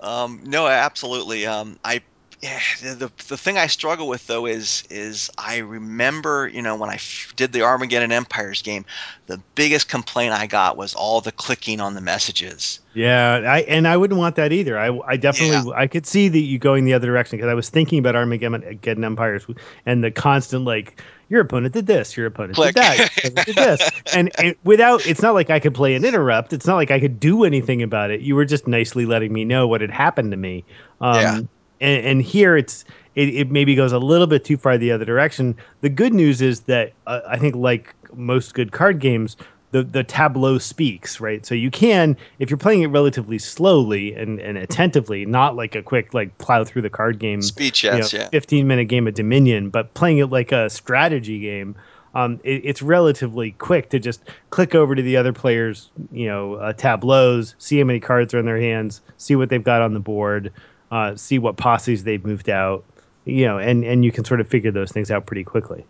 um, 0.00 0.40
no, 0.44 0.66
absolutely. 0.66 1.46
Um, 1.46 1.78
I 1.84 2.00
yeah, 2.42 2.58
the 2.80 3.10
the 3.28 3.36
thing 3.36 3.56
I 3.56 3.68
struggle 3.68 4.08
with 4.08 4.26
though 4.26 4.46
is 4.46 4.82
is 4.90 5.30
I 5.38 5.58
remember 5.58 6.48
you 6.48 6.60
know 6.60 6.74
when 6.74 6.90
I 6.90 6.94
f- 6.94 7.32
did 7.36 7.52
the 7.52 7.62
Armageddon 7.62 8.10
Empires 8.10 8.62
game, 8.62 8.84
the 9.26 9.38
biggest 9.54 9.88
complaint 9.88 10.34
I 10.34 10.48
got 10.48 10.76
was 10.76 10.92
all 10.92 11.20
the 11.20 11.30
clicking 11.30 11.80
on 11.80 11.94
the 11.94 12.00
messages. 12.00 12.80
Yeah, 12.94 13.34
I 13.46 13.60
and 13.60 13.86
I 13.86 13.96
wouldn't 13.96 14.18
want 14.18 14.34
that 14.36 14.52
either. 14.52 14.76
I, 14.76 14.98
I 15.06 15.16
definitely 15.16 15.70
Yeah. 15.70 15.76
I 15.76 15.86
could 15.86 16.04
see 16.04 16.28
that 16.28 16.40
you 16.40 16.58
going 16.58 16.84
the 16.84 16.94
other 16.94 17.06
direction 17.06 17.38
because 17.38 17.48
I 17.48 17.54
was 17.54 17.68
thinking 17.68 18.00
about 18.00 18.16
Armageddon 18.16 19.04
Empires 19.04 19.46
and 19.86 20.02
the 20.02 20.10
constant 20.10 20.64
like 20.64 21.00
your 21.28 21.42
opponent 21.42 21.74
did 21.74 21.86
this, 21.86 22.16
your 22.16 22.26
opponent 22.26 22.56
Click. 22.56 22.74
did 22.74 22.82
that, 22.82 22.98
your 22.98 23.06
opponent 23.06 23.46
did 23.46 23.54
this, 23.54 23.90
and, 24.16 24.30
and 24.40 24.56
without 24.64 25.06
it's 25.06 25.22
not 25.22 25.34
like 25.34 25.48
I 25.48 25.60
could 25.60 25.74
play 25.74 25.94
an 25.94 26.04
interrupt. 26.04 26.52
It's 26.52 26.66
not 26.66 26.74
like 26.74 26.90
I 26.90 26.98
could 26.98 27.20
do 27.20 27.44
anything 27.44 27.84
about 27.84 28.10
it. 28.10 28.20
You 28.20 28.34
were 28.34 28.44
just 28.44 28.66
nicely 28.66 29.06
letting 29.06 29.32
me 29.32 29.44
know 29.44 29.68
what 29.68 29.80
had 29.80 29.92
happened 29.92 30.32
to 30.32 30.36
me. 30.36 30.64
Um, 31.00 31.20
Yeah. 31.20 31.40
And, 31.82 32.06
and 32.06 32.22
here 32.22 32.56
it's 32.56 32.84
it, 33.14 33.28
it 33.28 33.50
maybe 33.50 33.74
goes 33.74 33.92
a 33.92 33.98
little 33.98 34.26
bit 34.26 34.44
too 34.44 34.56
far 34.56 34.78
the 34.78 34.92
other 34.92 35.04
direction. 35.04 35.56
The 35.82 35.90
good 35.90 36.14
news 36.14 36.40
is 36.40 36.60
that 36.60 36.92
uh, 37.06 37.20
I 37.28 37.38
think 37.38 37.54
like 37.54 37.94
most 38.14 38.54
good 38.54 38.72
card 38.72 39.00
games, 39.00 39.36
the 39.72 39.82
the 39.82 40.04
tableau 40.04 40.58
speaks, 40.58 41.20
right? 41.20 41.44
So 41.44 41.54
you 41.54 41.70
can, 41.70 42.16
if 42.38 42.50
you're 42.50 42.58
playing 42.58 42.82
it 42.82 42.86
relatively 42.86 43.38
slowly 43.38 44.14
and, 44.14 44.38
and 44.40 44.56
attentively, 44.56 45.26
not 45.26 45.56
like 45.56 45.74
a 45.74 45.82
quick 45.82 46.14
like 46.14 46.36
plow 46.38 46.64
through 46.64 46.82
the 46.82 46.90
card 46.90 47.18
game, 47.18 47.42
Speech, 47.42 47.84
you 47.84 47.90
know, 47.90 48.08
yeah. 48.12 48.28
15 48.28 48.66
minute 48.66 48.86
game 48.86 49.06
of 49.06 49.14
Dominion, 49.14 49.70
but 49.70 49.92
playing 49.94 50.18
it 50.18 50.26
like 50.26 50.52
a 50.52 50.70
strategy 50.70 51.40
game, 51.40 51.74
um, 52.14 52.38
it, 52.44 52.62
it's 52.64 52.82
relatively 52.82 53.52
quick 53.52 53.90
to 53.90 53.98
just 53.98 54.22
click 54.50 54.74
over 54.74 54.94
to 54.94 55.02
the 55.02 55.16
other 55.16 55.32
players, 55.32 55.90
you 56.12 56.26
know, 56.26 56.54
uh, 56.54 56.72
tableaus, 56.74 57.54
see 57.58 57.78
how 57.78 57.84
many 57.84 58.00
cards 58.00 58.34
are 58.34 58.38
in 58.38 58.46
their 58.46 58.60
hands, 58.60 59.00
see 59.16 59.36
what 59.36 59.48
they've 59.48 59.64
got 59.64 59.82
on 59.82 59.94
the 59.94 60.00
board, 60.00 60.52
uh, 60.92 61.16
see 61.16 61.38
what 61.38 61.56
posses 61.56 62.04
they've 62.04 62.24
moved 62.24 62.50
out, 62.50 62.84
you 63.24 63.46
know, 63.46 63.58
and 63.58 63.82
and 63.82 64.04
you 64.04 64.12
can 64.12 64.24
sort 64.24 64.40
of 64.40 64.46
figure 64.46 64.70
those 64.70 64.92
things 64.92 65.10
out 65.10 65.24
pretty 65.24 65.42
quickly. 65.42 65.84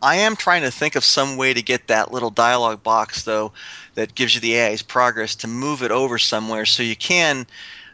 I 0.00 0.16
am 0.16 0.36
trying 0.36 0.62
to 0.62 0.70
think 0.70 0.96
of 0.96 1.04
some 1.04 1.36
way 1.36 1.52
to 1.52 1.60
get 1.60 1.88
that 1.88 2.12
little 2.12 2.30
dialogue 2.30 2.82
box 2.82 3.24
though, 3.24 3.52
that 3.94 4.14
gives 4.14 4.34
you 4.34 4.40
the 4.40 4.58
AI's 4.58 4.80
progress 4.80 5.34
to 5.36 5.48
move 5.48 5.82
it 5.82 5.90
over 5.90 6.18
somewhere 6.18 6.64
so 6.64 6.82
you 6.82 6.96
can 6.96 7.46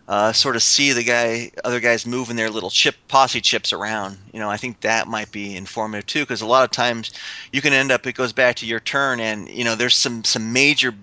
uh, 0.07 0.33
sort 0.33 0.55
of 0.55 0.63
see 0.63 0.93
the 0.93 1.03
guy, 1.03 1.51
other 1.65 1.81
guys 1.81 2.07
moving 2.07 2.37
their 2.37 2.51
little 2.51 2.71
chip 2.71 2.95
posse 3.09 3.41
chips 3.41 3.73
around. 3.73 4.19
You 4.33 4.39
know, 4.39 4.51
I 4.51 4.59
think 4.59 4.81
that 4.83 5.09
might 5.09 5.33
be 5.33 5.57
informative 5.57 6.07
too, 6.07 6.21
because 6.21 6.43
a 6.43 6.47
lot 6.47 6.65
of 6.65 6.71
times 6.71 7.11
you 7.53 7.61
can 7.63 7.73
end 7.73 7.91
up. 7.91 8.07
It 8.07 8.13
goes 8.13 8.33
back 8.33 8.57
to 8.57 8.67
your 8.67 8.81
turn, 8.81 9.19
and 9.19 9.49
you 9.49 9.65
know, 9.65 9.75
there's 9.75 9.97
some 9.97 10.23
some 10.23 10.53
major 10.53 10.95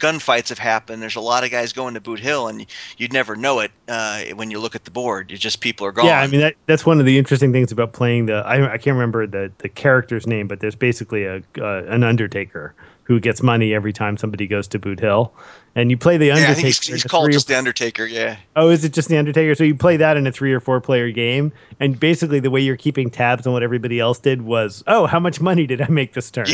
gunfights 0.00 0.48
have 0.48 0.58
happened. 0.58 1.00
There's 1.00 1.16
a 1.16 1.20
lot 1.20 1.44
of 1.44 1.50
guys 1.50 1.72
going 1.72 1.94
to 1.94 2.00
Boot 2.00 2.18
Hill, 2.18 2.48
and 2.48 2.66
you'd 2.96 3.12
never 3.12 3.36
know 3.36 3.60
it 3.60 3.70
uh, 3.88 4.24
when 4.34 4.50
you 4.50 4.58
look 4.58 4.74
at 4.74 4.84
the 4.84 4.90
board. 4.90 5.30
You 5.30 5.36
just 5.36 5.60
people 5.60 5.86
are 5.86 5.92
gone. 5.92 6.06
Yeah, 6.06 6.20
I 6.20 6.26
mean 6.26 6.40
that 6.40 6.56
that's 6.66 6.84
one 6.84 6.98
of 6.98 7.06
the 7.06 7.18
interesting 7.18 7.52
things 7.52 7.70
about 7.70 7.92
playing 7.92 8.26
the 8.26 8.36
I, 8.36 8.72
I 8.72 8.78
can't 8.78 8.94
remember 8.94 9.26
the 9.26 9.52
the 9.58 9.68
character's 9.68 10.26
name, 10.26 10.48
but 10.48 10.60
there's 10.60 10.74
basically 10.74 11.24
a 11.24 11.42
uh, 11.58 11.84
an 11.84 12.02
Undertaker 12.02 12.74
who 13.10 13.18
gets 13.18 13.42
money 13.42 13.74
every 13.74 13.92
time 13.92 14.16
somebody 14.16 14.46
goes 14.46 14.68
to 14.68 14.78
Boot 14.78 15.00
Hill, 15.00 15.32
and 15.74 15.90
you 15.90 15.96
play 15.96 16.16
the 16.16 16.26
yeah, 16.26 16.34
Undertaker. 16.34 16.54
Think 16.54 16.66
he's, 16.66 16.86
he's 16.86 17.04
called 17.04 17.32
just 17.32 17.48
the 17.48 17.58
Undertaker. 17.58 18.06
Yeah. 18.06 18.36
Oh, 18.54 18.70
is 18.70 18.84
it 18.84 18.92
just 18.92 19.08
the 19.08 19.18
Undertaker? 19.18 19.54
So 19.56 19.64
you 19.64 19.74
play 19.74 19.96
that 19.96 20.16
in 20.16 20.28
a 20.28 20.32
three 20.32 20.52
or 20.52 20.60
four 20.60 20.80
player 20.80 21.10
game, 21.10 21.52
and 21.80 21.98
basically 21.98 22.38
the 22.38 22.50
way 22.50 22.60
you're 22.60 22.76
keeping 22.76 23.10
tabs 23.10 23.48
on 23.48 23.52
what 23.52 23.64
everybody 23.64 23.98
else 23.98 24.20
did 24.20 24.42
was, 24.42 24.84
oh, 24.86 25.06
how 25.06 25.18
much 25.18 25.40
money 25.40 25.66
did 25.66 25.80
I 25.82 25.88
make 25.88 26.14
this 26.14 26.30
turn? 26.30 26.46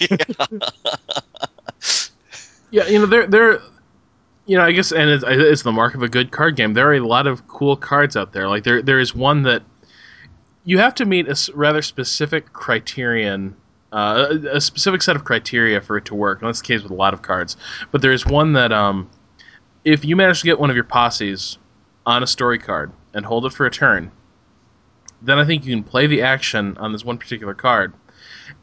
Yeah, 0.00 0.16
you 2.82 2.98
know, 2.98 3.06
there, 3.06 3.26
there, 3.26 3.60
you 4.46 4.56
know, 4.56 4.64
I 4.64 4.72
guess, 4.72 4.90
and 4.90 5.08
it's, 5.08 5.24
it's 5.26 5.62
the 5.62 5.72
mark 5.72 5.94
of 5.94 6.02
a 6.02 6.08
good 6.08 6.32
card 6.32 6.56
game. 6.56 6.74
There 6.74 6.88
are 6.88 6.94
a 6.94 7.06
lot 7.06 7.26
of 7.26 7.46
cool 7.46 7.76
cards 7.76 8.16
out 8.16 8.32
there. 8.32 8.48
Like 8.48 8.64
there, 8.64 8.82
there 8.82 8.98
is 8.98 9.14
one 9.14 9.42
that 9.44 9.62
you 10.64 10.78
have 10.78 10.94
to 10.96 11.04
meet 11.04 11.28
a 11.28 11.52
rather 11.54 11.82
specific 11.82 12.52
criterion, 12.52 13.54
uh, 13.92 14.26
a, 14.30 14.56
a 14.56 14.60
specific 14.60 15.02
set 15.02 15.14
of 15.14 15.24
criteria 15.24 15.80
for 15.80 15.96
it 15.96 16.04
to 16.06 16.14
work. 16.14 16.40
And 16.40 16.48
that's 16.48 16.60
the 16.60 16.66
case 16.66 16.82
with 16.82 16.90
a 16.90 16.96
lot 16.96 17.14
of 17.14 17.22
cards. 17.22 17.56
But 17.92 18.02
there 18.02 18.12
is 18.12 18.26
one 18.26 18.54
that, 18.54 18.72
um, 18.72 19.08
if 19.84 20.04
you 20.04 20.16
manage 20.16 20.40
to 20.40 20.46
get 20.46 20.58
one 20.58 20.70
of 20.70 20.76
your 20.76 20.84
posses 20.84 21.58
on 22.06 22.22
a 22.22 22.26
story 22.26 22.58
card 22.58 22.90
and 23.14 23.24
hold 23.24 23.46
it 23.46 23.52
for 23.52 23.66
a 23.66 23.70
turn, 23.70 24.10
then 25.22 25.38
I 25.38 25.44
think 25.44 25.64
you 25.64 25.74
can 25.74 25.84
play 25.84 26.06
the 26.06 26.22
action 26.22 26.76
on 26.78 26.92
this 26.92 27.04
one 27.04 27.18
particular 27.18 27.54
card, 27.54 27.94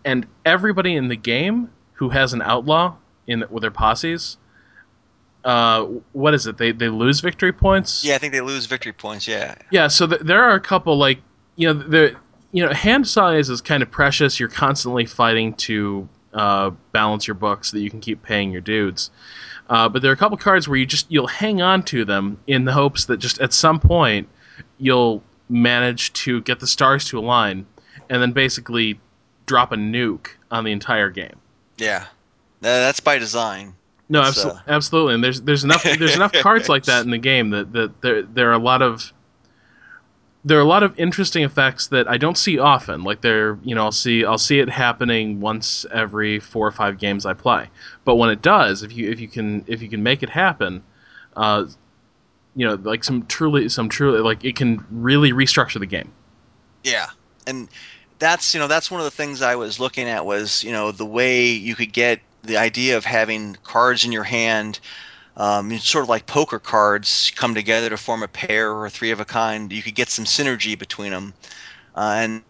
and 0.05 0.27
everybody 0.45 0.95
in 0.95 1.07
the 1.07 1.15
game 1.15 1.71
who 1.93 2.09
has 2.09 2.33
an 2.33 2.41
outlaw 2.41 2.95
in 3.31 3.43
with 3.49 3.61
their 3.61 3.71
posses, 3.71 4.37
uh, 5.43 5.85
what 6.13 6.33
is 6.33 6.45
it? 6.47 6.57
They 6.57 6.71
they 6.71 6.89
lose 6.89 7.19
victory 7.19 7.53
points. 7.53 8.03
Yeah, 8.03 8.15
I 8.15 8.17
think 8.17 8.33
they 8.33 8.41
lose 8.41 8.65
victory 8.65 8.93
points. 8.93 9.27
Yeah. 9.27 9.55
Yeah. 9.71 9.87
So 9.87 10.07
th- 10.07 10.21
there 10.21 10.43
are 10.43 10.53
a 10.53 10.59
couple 10.59 10.97
like 10.97 11.19
you 11.55 11.67
know 11.67 11.73
the 11.73 12.15
you 12.51 12.63
know 12.63 12.71
hand 12.73 13.07
size 13.07 13.49
is 13.49 13.61
kind 13.61 13.81
of 13.81 13.89
precious. 13.89 14.39
You're 14.39 14.49
constantly 14.49 15.05
fighting 15.05 15.53
to 15.55 16.07
uh, 16.33 16.71
balance 16.91 17.27
your 17.27 17.35
books 17.35 17.71
so 17.71 17.77
that 17.77 17.83
you 17.83 17.89
can 17.89 17.99
keep 17.99 18.21
paying 18.21 18.51
your 18.51 18.61
dudes. 18.61 19.09
Uh, 19.69 19.87
but 19.89 20.01
there 20.01 20.11
are 20.11 20.13
a 20.13 20.17
couple 20.17 20.37
cards 20.37 20.67
where 20.67 20.77
you 20.77 20.85
just 20.85 21.07
you'll 21.09 21.27
hang 21.27 21.61
on 21.61 21.83
to 21.83 22.05
them 22.05 22.37
in 22.47 22.65
the 22.65 22.73
hopes 22.73 23.05
that 23.05 23.17
just 23.17 23.39
at 23.39 23.53
some 23.53 23.79
point 23.79 24.27
you'll 24.77 25.23
manage 25.49 26.13
to 26.13 26.41
get 26.41 26.59
the 26.59 26.67
stars 26.67 27.05
to 27.05 27.17
align 27.17 27.65
and 28.09 28.21
then 28.21 28.31
basically 28.31 28.99
drop 29.45 29.71
a 29.71 29.75
nuke 29.75 30.27
on 30.49 30.63
the 30.63 30.71
entire 30.71 31.09
game. 31.09 31.35
Yeah. 31.77 32.05
That's 32.61 32.99
by 32.99 33.17
design. 33.17 33.73
No, 34.07 34.21
uh, 34.21 34.59
absolutely. 34.67 35.15
And 35.15 35.23
there's 35.23 35.41
there's 35.41 35.63
enough 35.63 35.83
there's 35.83 36.15
enough 36.15 36.33
cards 36.41 36.67
like 36.67 36.83
that 36.83 37.05
in 37.05 37.11
the 37.11 37.17
game 37.17 37.49
that, 37.51 37.71
that 37.73 38.01
there 38.01 38.23
there 38.23 38.49
are 38.49 38.53
a 38.53 38.59
lot 38.59 38.81
of 38.81 39.11
there 40.43 40.57
are 40.57 40.61
a 40.61 40.65
lot 40.65 40.83
of 40.83 40.99
interesting 40.99 41.43
effects 41.43 41.87
that 41.87 42.09
I 42.09 42.17
don't 42.17 42.37
see 42.37 42.57
often. 42.59 43.03
Like 43.03 43.21
there, 43.21 43.57
you 43.63 43.75
know, 43.75 43.83
I'll 43.83 43.91
see 43.91 44.25
I'll 44.25 44.37
see 44.37 44.59
it 44.59 44.69
happening 44.69 45.39
once 45.39 45.85
every 45.93 46.39
four 46.39 46.67
or 46.67 46.71
five 46.71 46.97
games 46.97 47.25
I 47.25 47.33
play. 47.33 47.69
But 48.03 48.15
when 48.15 48.29
it 48.29 48.41
does, 48.41 48.83
if 48.83 48.93
you 48.93 49.09
if 49.09 49.19
you 49.19 49.27
can 49.27 49.63
if 49.67 49.81
you 49.81 49.89
can 49.89 50.03
make 50.03 50.23
it 50.23 50.29
happen, 50.29 50.83
uh, 51.37 51.67
you 52.55 52.67
know, 52.67 52.75
like 52.75 53.03
some 53.03 53.25
truly 53.27 53.69
some 53.69 53.87
truly 53.87 54.19
like 54.19 54.43
it 54.43 54.55
can 54.55 54.85
really 54.91 55.31
restructure 55.31 55.79
the 55.79 55.85
game. 55.85 56.11
Yeah, 56.83 57.07
and 57.47 57.69
that's 58.19 58.53
you 58.53 58.59
know 58.59 58.67
that's 58.67 58.91
one 58.91 58.99
of 58.99 59.05
the 59.05 59.11
things 59.11 59.41
I 59.41 59.55
was 59.55 59.79
looking 59.79 60.09
at 60.09 60.25
was 60.25 60.63
you 60.63 60.71
know 60.71 60.91
the 60.91 61.05
way 61.05 61.51
you 61.51 61.75
could 61.75 61.93
get 61.93 62.19
the 62.43 62.57
idea 62.57 62.97
of 62.97 63.05
having 63.05 63.57
cards 63.63 64.05
in 64.05 64.11
your 64.11 64.23
hand, 64.23 64.79
um, 65.37 65.71
it's 65.71 65.87
sort 65.87 66.03
of 66.03 66.09
like 66.09 66.25
poker 66.25 66.59
cards 66.59 67.31
come 67.35 67.55
together 67.55 67.89
to 67.89 67.97
form 67.97 68.23
a 68.23 68.27
pair 68.27 68.71
or 68.71 68.89
three 68.89 69.11
of 69.11 69.19
a 69.19 69.25
kind. 69.25 69.71
You 69.71 69.81
could 69.81 69.95
get 69.95 70.09
some 70.09 70.25
synergy 70.25 70.77
between 70.77 71.11
them, 71.11 71.33
uh, 71.95 72.15
and 72.17 72.43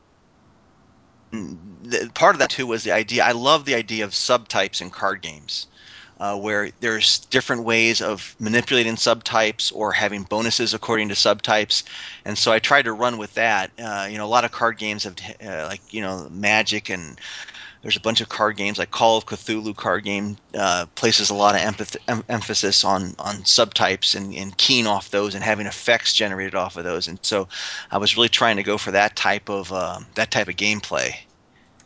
part 2.13 2.35
of 2.35 2.39
that 2.39 2.49
too 2.49 2.67
was 2.67 2.83
the 2.83 2.91
idea. 2.91 3.23
I 3.23 3.31
love 3.31 3.65
the 3.65 3.75
idea 3.75 4.03
of 4.03 4.11
subtypes 4.11 4.81
in 4.81 4.89
card 4.89 5.21
games. 5.21 5.67
Uh, 6.19 6.37
where 6.37 6.69
there's 6.81 7.17
different 7.31 7.63
ways 7.63 7.99
of 7.99 8.35
manipulating 8.37 8.95
subtypes 8.95 9.71
or 9.73 9.91
having 9.91 10.21
bonuses 10.21 10.71
according 10.71 11.09
to 11.09 11.15
subtypes, 11.15 11.81
and 12.25 12.37
so 12.37 12.51
I 12.51 12.59
tried 12.59 12.83
to 12.83 12.93
run 12.93 13.17
with 13.17 13.33
that. 13.33 13.71
Uh, 13.79 14.07
you 14.07 14.19
know, 14.19 14.25
a 14.25 14.29
lot 14.29 14.45
of 14.45 14.51
card 14.51 14.77
games 14.77 15.05
have 15.05 15.15
uh, 15.43 15.65
like 15.67 15.81
you 15.91 15.99
know 15.99 16.29
Magic, 16.29 16.91
and 16.91 17.19
there's 17.81 17.97
a 17.97 18.01
bunch 18.01 18.21
of 18.21 18.29
card 18.29 18.57
games 18.57 18.77
like 18.77 18.91
Call 18.91 19.17
of 19.17 19.25
Cthulhu 19.25 19.75
card 19.75 20.03
game 20.03 20.37
uh, 20.55 20.85
places 20.95 21.29
a 21.29 21.33
lot 21.33 21.55
of 21.55 21.61
empath- 21.61 21.97
em- 22.07 22.23
emphasis 22.29 22.83
on 22.83 23.15
on 23.19 23.37
subtypes 23.37 24.15
and, 24.15 24.33
and 24.33 24.55
keying 24.57 24.87
off 24.87 25.09
those 25.09 25.35
and 25.35 25.43
having 25.43 25.65
effects 25.65 26.13
generated 26.13 26.55
off 26.55 26.77
of 26.77 26.83
those. 26.83 27.07
And 27.07 27.19
so 27.23 27.47
I 27.89 27.97
was 27.97 28.15
really 28.15 28.29
trying 28.29 28.57
to 28.57 28.63
go 28.63 28.77
for 28.77 28.91
that 28.91 29.15
type 29.15 29.49
of 29.49 29.71
uh, 29.71 29.99
that 30.15 30.31
type 30.31 30.47
of 30.47 30.55
gameplay. 30.55 31.15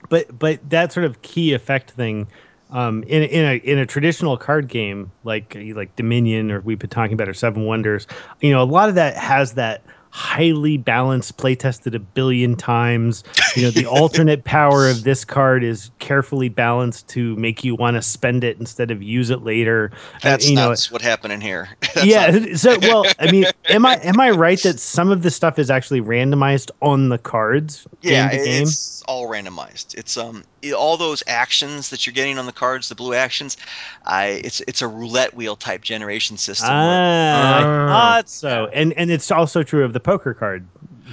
but 0.09 0.37
but 0.37 0.69
that 0.69 0.91
sort 0.91 1.05
of 1.05 1.21
key 1.21 1.53
effect 1.53 1.91
thing 1.91 2.27
um, 2.71 3.03
in 3.03 3.23
in 3.23 3.45
a 3.45 3.55
in 3.55 3.77
a 3.77 3.85
traditional 3.85 4.37
card 4.37 4.67
game 4.67 5.11
like 5.23 5.55
like 5.73 5.95
Dominion 5.95 6.51
or 6.51 6.61
we've 6.61 6.79
been 6.79 6.89
talking 6.89 7.13
about 7.13 7.29
or 7.29 7.33
Seven 7.33 7.65
Wonders, 7.65 8.07
you 8.41 8.51
know, 8.51 8.61
a 8.61 8.65
lot 8.65 8.89
of 8.89 8.95
that 8.95 9.15
has 9.17 9.53
that 9.53 9.83
highly 10.15 10.77
balanced, 10.77 11.35
play 11.35 11.55
tested 11.55 11.93
a 11.93 11.99
billion 11.99 12.55
times. 12.55 13.21
You 13.57 13.63
know, 13.63 13.71
the 13.71 13.85
alternate 13.89 14.45
power 14.45 14.87
of 14.87 15.03
this 15.03 15.25
card 15.25 15.61
is 15.61 15.91
carefully 15.99 16.47
balanced 16.47 17.09
to 17.09 17.35
make 17.35 17.65
you 17.65 17.75
want 17.75 17.95
to 17.95 18.01
spend 18.01 18.45
it 18.45 18.57
instead 18.57 18.91
of 18.91 19.03
use 19.03 19.29
it 19.29 19.41
later. 19.43 19.91
That's 20.21 20.45
Uh, 20.45 20.49
you 20.49 20.55
know, 20.55 20.73
what 20.89 21.01
happened 21.01 21.33
in 21.33 21.41
here. 21.41 21.67
That's 21.93 22.05
yeah. 22.05 22.31
not- 22.31 22.57
So, 22.57 22.79
well, 22.79 23.05
I 23.19 23.29
mean, 23.29 23.43
am 23.67 23.85
I 23.85 23.95
am 23.97 24.17
I 24.17 24.29
right 24.31 24.61
that 24.63 24.79
some 24.79 25.11
of 25.11 25.21
the 25.21 25.29
stuff 25.29 25.59
is 25.59 25.69
actually 25.69 25.99
randomized 25.99 26.71
on 26.81 27.09
the 27.09 27.17
cards 27.17 27.85
yeah, 28.01 28.29
game 28.31 28.45
game? 28.45 28.63
it's 28.63 29.03
all 29.09 29.27
randomized. 29.27 29.95
It's 29.95 30.15
um 30.15 30.45
all 30.73 30.97
those 30.97 31.23
actions 31.27 31.89
that 31.89 32.05
you're 32.05 32.13
getting 32.13 32.37
on 32.37 32.45
the 32.45 32.51
cards, 32.51 32.89
the 32.89 32.95
blue 32.95 33.13
actions. 33.13 33.57
I 34.05 34.41
it's 34.43 34.61
it's 34.67 34.81
a 34.81 34.87
roulette 34.87 35.33
wheel 35.33 35.55
type 35.55 35.81
generation 35.81 36.37
system. 36.37 36.69
where- 36.69 36.75
Ah, 36.77 37.57
I 37.57 37.63
Ah. 37.63 37.87
thought 38.15 38.29
so. 38.29 38.69
And 38.73 38.93
and 38.93 39.11
it's 39.11 39.31
also 39.31 39.63
true 39.63 39.83
of 39.83 39.93
the 39.93 39.99
poker 39.99 40.33
card 40.33 40.65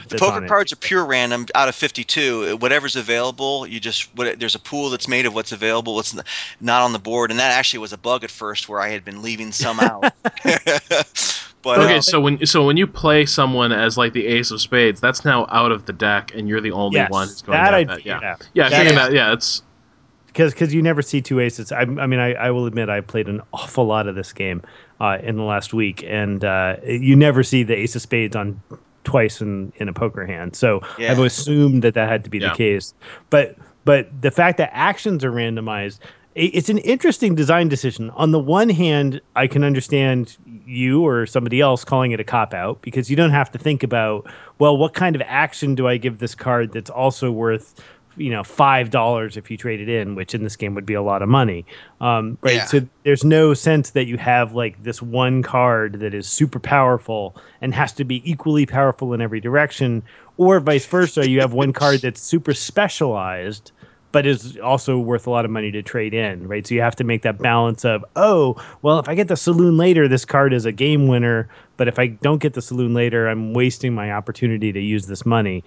The 0.08 0.16
poker 0.18 0.46
cards 0.46 0.72
are 0.72 0.76
pure 0.76 1.04
random 1.04 1.46
out 1.54 1.68
of 1.68 1.74
52. 1.74 2.56
Whatever's 2.56 2.96
available, 2.96 3.66
you 3.66 3.78
just 3.80 4.08
what, 4.16 4.38
there's 4.40 4.54
a 4.54 4.58
pool 4.58 4.90
that's 4.90 5.06
made 5.08 5.26
of 5.26 5.34
what's 5.34 5.52
available, 5.52 5.94
what's 5.94 6.14
not 6.60 6.82
on 6.82 6.92
the 6.92 6.98
board, 6.98 7.30
and 7.30 7.38
that 7.40 7.52
actually 7.52 7.78
was 7.80 7.92
a 7.92 7.98
bug 7.98 8.24
at 8.24 8.30
first 8.30 8.68
where 8.68 8.80
I 8.80 8.88
had 8.88 9.04
been 9.04 9.22
leaving 9.22 9.52
some 9.52 9.78
out. 9.80 10.12
But, 11.62 11.78
okay, 11.78 11.98
uh, 11.98 12.00
so 12.00 12.20
when 12.20 12.44
so 12.44 12.66
when 12.66 12.76
you 12.76 12.86
play 12.86 13.24
someone 13.24 13.70
as 13.70 13.96
like 13.96 14.12
the 14.12 14.26
ace 14.26 14.50
of 14.50 14.60
spades, 14.60 15.00
that's 15.00 15.24
now 15.24 15.46
out 15.50 15.70
of 15.70 15.86
the 15.86 15.92
deck, 15.92 16.32
and 16.34 16.48
you're 16.48 16.60
the 16.60 16.72
only 16.72 16.96
yes, 16.96 17.10
one 17.10 17.28
who's 17.28 17.42
going 17.42 17.56
that. 17.56 17.72
I, 17.72 17.84
that. 17.84 18.04
Yeah, 18.04 18.18
yeah, 18.20 18.36
yeah. 18.54 18.66
I 18.66 18.70
figured 18.70 18.96
that. 18.96 19.12
Yeah, 19.12 19.32
it's 19.32 19.62
because 20.26 20.52
because 20.52 20.74
you 20.74 20.82
never 20.82 21.02
see 21.02 21.20
two 21.20 21.38
aces. 21.38 21.70
I, 21.70 21.82
I 21.82 22.06
mean, 22.06 22.18
I, 22.18 22.32
I, 22.34 22.50
will 22.50 22.66
admit 22.66 22.88
I 22.88 23.00
played 23.00 23.28
an 23.28 23.42
awful 23.52 23.84
lot 23.84 24.08
of 24.08 24.14
this 24.16 24.32
game 24.32 24.62
uh, 25.00 25.18
in 25.22 25.36
the 25.36 25.44
last 25.44 25.72
week, 25.72 26.02
and 26.06 26.44
uh, 26.44 26.76
you 26.84 27.14
never 27.14 27.42
see 27.42 27.62
the 27.62 27.76
ace 27.76 27.94
of 27.94 28.02
spades 28.02 28.34
on 28.34 28.60
twice 29.04 29.40
in 29.40 29.72
in 29.76 29.88
a 29.88 29.92
poker 29.92 30.26
hand. 30.26 30.56
So 30.56 30.80
yeah. 30.98 31.12
I've 31.12 31.18
assumed 31.18 31.82
that 31.82 31.94
that 31.94 32.08
had 32.08 32.24
to 32.24 32.30
be 32.30 32.38
yeah. 32.38 32.50
the 32.50 32.56
case. 32.56 32.94
But 33.30 33.56
but 33.84 34.08
the 34.20 34.30
fact 34.30 34.58
that 34.58 34.70
actions 34.72 35.24
are 35.24 35.32
randomized, 35.32 35.98
it's 36.34 36.68
an 36.68 36.78
interesting 36.78 37.34
design 37.34 37.68
decision. 37.68 38.10
On 38.10 38.30
the 38.30 38.38
one 38.38 38.70
hand, 38.70 39.20
I 39.36 39.46
can 39.46 39.64
understand 39.64 40.36
you 40.66 41.06
or 41.06 41.26
somebody 41.26 41.60
else 41.60 41.84
calling 41.84 42.12
it 42.12 42.20
a 42.20 42.24
cop 42.24 42.54
out 42.54 42.80
because 42.80 43.10
you 43.10 43.16
don't 43.16 43.30
have 43.30 43.50
to 43.52 43.58
think 43.58 43.82
about 43.82 44.30
well, 44.58 44.76
what 44.76 44.94
kind 44.94 45.16
of 45.16 45.22
action 45.26 45.74
do 45.74 45.88
I 45.88 45.96
give 45.96 46.18
this 46.18 46.34
card 46.34 46.72
that's 46.72 46.90
also 46.90 47.30
worth 47.30 47.80
you 48.16 48.30
know 48.30 48.44
five 48.44 48.90
dollars 48.90 49.36
if 49.36 49.50
you 49.50 49.56
trade 49.56 49.80
it 49.80 49.88
in, 49.88 50.14
which 50.14 50.34
in 50.34 50.42
this 50.42 50.56
game 50.56 50.74
would 50.74 50.86
be 50.86 50.94
a 50.94 51.02
lot 51.02 51.22
of 51.22 51.28
money, 51.28 51.66
um, 52.00 52.38
right? 52.40 52.56
Yeah. 52.56 52.64
So 52.66 52.80
there's 53.04 53.24
no 53.24 53.54
sense 53.54 53.90
that 53.90 54.06
you 54.06 54.16
have 54.18 54.54
like 54.54 54.82
this 54.82 55.02
one 55.02 55.42
card 55.42 56.00
that 56.00 56.14
is 56.14 56.26
super 56.28 56.58
powerful 56.58 57.36
and 57.60 57.74
has 57.74 57.92
to 57.94 58.04
be 58.04 58.22
equally 58.30 58.66
powerful 58.66 59.12
in 59.12 59.20
every 59.20 59.40
direction, 59.40 60.02
or 60.36 60.60
vice 60.60 60.86
versa. 60.86 61.28
You 61.28 61.40
have 61.40 61.52
one 61.52 61.72
card 61.72 62.00
that's 62.00 62.20
super 62.20 62.54
specialized 62.54 63.72
but 64.12 64.26
is 64.26 64.56
also 64.58 64.98
worth 64.98 65.26
a 65.26 65.30
lot 65.30 65.44
of 65.44 65.50
money 65.50 65.70
to 65.72 65.82
trade 65.82 66.14
in, 66.14 66.46
right? 66.46 66.66
So 66.66 66.74
you 66.74 66.82
have 66.82 66.96
to 66.96 67.04
make 67.04 67.22
that 67.22 67.38
balance 67.38 67.84
of, 67.84 68.04
oh, 68.14 68.62
well, 68.82 68.98
if 68.98 69.08
I 69.08 69.14
get 69.14 69.28
the 69.28 69.36
saloon 69.36 69.76
later, 69.76 70.06
this 70.06 70.24
card 70.24 70.52
is 70.52 70.66
a 70.66 70.72
game 70.72 71.08
winner, 71.08 71.48
but 71.78 71.88
if 71.88 71.98
I 71.98 72.08
don't 72.08 72.38
get 72.38 72.54
the 72.54 72.62
saloon 72.62 72.94
later, 72.94 73.26
I'm 73.26 73.54
wasting 73.54 73.94
my 73.94 74.12
opportunity 74.12 74.70
to 74.72 74.80
use 74.80 75.06
this 75.06 75.24
money, 75.24 75.64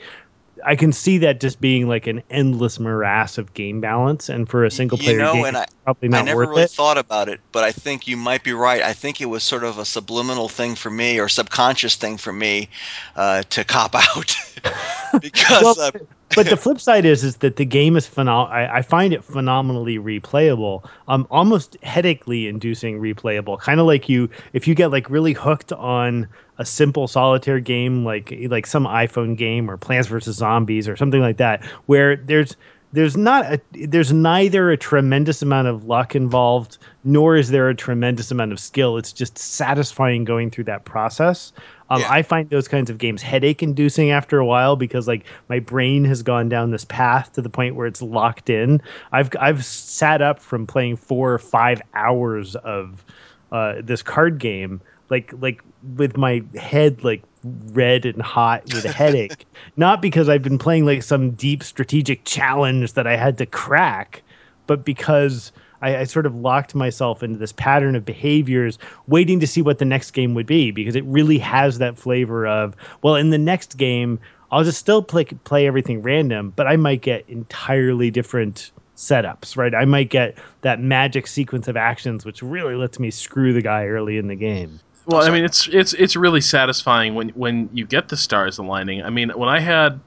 I 0.64 0.76
can 0.76 0.94
see 0.94 1.20
that 1.20 1.40
just 1.40 1.60
being 1.60 1.88
like 1.88 2.08
an 2.08 2.24
endless 2.30 2.80
morass 2.80 3.38
of 3.38 3.54
game 3.54 3.82
balance, 3.82 4.30
and 4.30 4.48
for 4.48 4.64
a 4.64 4.72
single 4.72 4.98
player 4.98 5.18
you 5.18 5.22
know, 5.22 5.34
game, 5.34 5.46
and 5.46 5.58
I, 5.58 5.66
probably 5.84 6.10
not 6.10 6.22
I 6.22 6.26
never 6.26 6.38
worth 6.38 6.50
really 6.50 6.62
it. 6.64 6.72
thought 6.72 6.98
about 6.98 7.30
it, 7.30 7.42
but 7.52 7.64
I 7.64 7.72
think 7.72 8.08
you 8.08 8.16
might 8.18 8.44
be 8.44 8.54
right. 8.54 8.82
I 8.82 8.94
think 8.94 9.22
it 9.22 9.26
was 9.26 9.44
sort 9.44 9.64
of 9.64 9.78
a 9.78 9.86
subliminal 9.86 10.48
thing 10.48 10.76
for 10.76 10.90
me, 10.90 11.20
or 11.20 11.28
subconscious 11.28 11.96
thing 11.96 12.18
for 12.18 12.32
me, 12.32 12.70
uh, 13.16 13.44
to 13.52 13.64
cop 13.64 13.96
out 13.96 14.36
because. 15.22 15.64
well, 15.64 15.80
uh, 15.80 15.92
but 16.36 16.48
the 16.48 16.58
flip 16.66 16.80
side 16.80 17.06
is 17.06 17.24
is 17.24 17.38
that 17.38 17.56
the 17.58 17.66
game 17.66 17.96
is 17.96 18.08
phenomenal. 18.08 18.52
I, 18.52 18.78
I, 18.78 18.82
find 18.82 19.14
it 19.14 19.24
phenomenally 19.24 19.98
replayable. 19.98 20.88
Um, 21.08 21.28
almost 21.30 21.80
headachely 21.82 22.48
inducing 22.48 23.00
replayable. 23.00 23.60
Kind 23.60 23.80
of 23.80 23.86
like 23.86 24.10
you, 24.10 24.30
if 24.54 24.68
you 24.68 24.76
get 24.76 24.92
like 24.92 25.10
really 25.10 25.34
hooked 25.34 25.72
on 25.74 26.28
a 26.58 26.66
simple 26.66 27.08
solitaire 27.08 27.60
game 27.60 28.06
like 28.06 28.34
like 28.48 28.66
some 28.66 28.86
iPhone 28.86 29.38
game 29.38 29.70
or 29.70 29.78
Plants 29.78 30.08
vs 30.08 30.38
Zombies 30.38 30.88
or 30.88 30.96
something 30.96 31.22
like 31.22 31.38
that, 31.38 31.64
where 31.86 32.16
there's 32.16 32.56
there's 32.96 33.18
not 33.18 33.46
a 33.46 33.62
there's 33.72 34.14
neither 34.14 34.72
a 34.72 34.78
tremendous 34.78 35.42
amount 35.42 35.68
of 35.68 35.84
luck 35.84 36.16
involved 36.16 36.78
nor 37.04 37.36
is 37.36 37.50
there 37.50 37.70
a 37.70 37.76
tremendous 37.76 38.32
amount 38.32 38.52
of 38.52 38.60
skill. 38.60 38.98
It's 38.98 39.12
just 39.12 39.38
satisfying 39.38 40.24
going 40.24 40.50
through 40.50 40.64
that 40.66 40.86
process. 40.86 41.52
Um, 41.90 42.02
yeah. 42.02 42.12
I 42.12 42.22
find 42.24 42.50
those 42.50 42.68
kinds 42.68 42.90
of 42.90 42.98
games 42.98 43.22
headache 43.22 43.62
inducing 43.62 44.10
after 44.10 44.40
a 44.40 44.46
while 44.46 44.76
because 44.76 45.08
like 45.08 45.26
my 45.50 45.60
brain 45.60 46.04
has 46.06 46.24
gone 46.24 46.50
down 46.50 46.72
this 46.72 46.86
path 46.86 47.34
to 47.34 47.42
the 47.42 47.50
point 47.50 47.76
where 47.76 47.86
it's 47.86 48.02
locked 48.02 48.50
in. 48.50 48.82
I've 49.12 49.30
I've 49.40 49.64
sat 49.64 50.22
up 50.22 50.40
from 50.40 50.66
playing 50.66 50.98
four 50.98 51.34
or 51.34 51.40
five 51.40 51.82
hours 51.94 52.56
of 52.56 53.06
uh, 53.52 53.76
this 53.84 54.02
card 54.02 54.40
game 54.40 54.82
like 55.10 55.34
like 55.40 55.62
with 55.96 56.18
my 56.18 56.44
head 56.56 57.04
like 57.04 57.24
red 57.44 58.06
and 58.06 58.22
hot 58.22 58.64
with 58.74 58.86
a 58.86 58.92
headache 58.92 59.46
not 59.78 60.02
because 60.02 60.30
i've 60.30 60.42
been 60.42 60.58
playing 60.58 60.86
like 60.86 61.04
some 61.04 61.32
deep 61.32 61.64
strategic 61.64 62.24
challenge 62.26 62.94
that 62.94 63.06
i 63.06 63.16
had 63.16 63.38
to 63.38 63.46
crack 63.46 64.24
but 64.68 64.84
because 64.84 65.52
I, 65.86 66.00
I, 66.00 66.04
sort 66.06 66.26
of 66.26 66.36
locked 66.36 66.76
myself 66.76 67.24
into 67.24 67.38
this 67.38 67.52
pattern 67.52 67.96
of 67.96 68.06
behaviors 68.06 68.78
waiting 69.08 69.40
to 69.40 69.48
see 69.48 69.62
what 69.62 69.80
the 69.80 69.86
next 69.86 70.12
game 70.12 70.34
would 70.34 70.48
be 70.48 70.72
because 70.72 70.96
it 70.96 71.06
really 71.06 71.38
has 71.38 71.78
that 71.78 71.98
flavor 71.98 72.48
of 72.48 72.76
well 73.02 73.16
in 73.16 73.30
the 73.30 73.38
next 73.38 73.78
game 73.78 74.20
i'll 74.52 74.64
just 74.64 74.80
still 74.80 75.02
play 75.02 75.26
play 75.26 75.68
everything 75.68 76.02
random 76.02 76.52
but 76.56 76.68
i 76.68 76.76
might 76.76 77.02
get 77.02 77.24
entirely 77.30 78.10
different 78.10 78.72
setups, 78.96 79.58
right? 79.58 79.76
I 79.76 79.86
might 79.86 80.10
get 80.10 80.38
that 80.62 80.80
magic 80.80 81.28
sequence 81.28 81.68
of 81.68 81.78
actions, 81.78 82.26
which 82.26 82.42
really 82.42 82.76
lets 82.76 83.00
me 83.00 83.12
screw 83.12 83.54
the 83.54 83.62
guy 83.62 83.86
early 83.86 84.18
in 84.18 84.28
the 84.28 84.36
game. 84.36 84.80
Well, 85.06 85.24
I 85.24 85.30
mean, 85.30 85.46
it's 85.46 85.68
it's 85.68 85.94
it's 85.94 86.16
really 86.16 86.42
satisfying 86.42 87.14
when 87.14 87.30
when 87.30 87.70
you 87.74 87.86
get 87.86 88.10
the 88.10 88.18
stars 88.18 88.58
aligning. 88.58 89.04
I 89.04 89.12
mean, 89.12 89.30
when 89.30 89.50
I 89.50 89.60
had, 89.60 90.00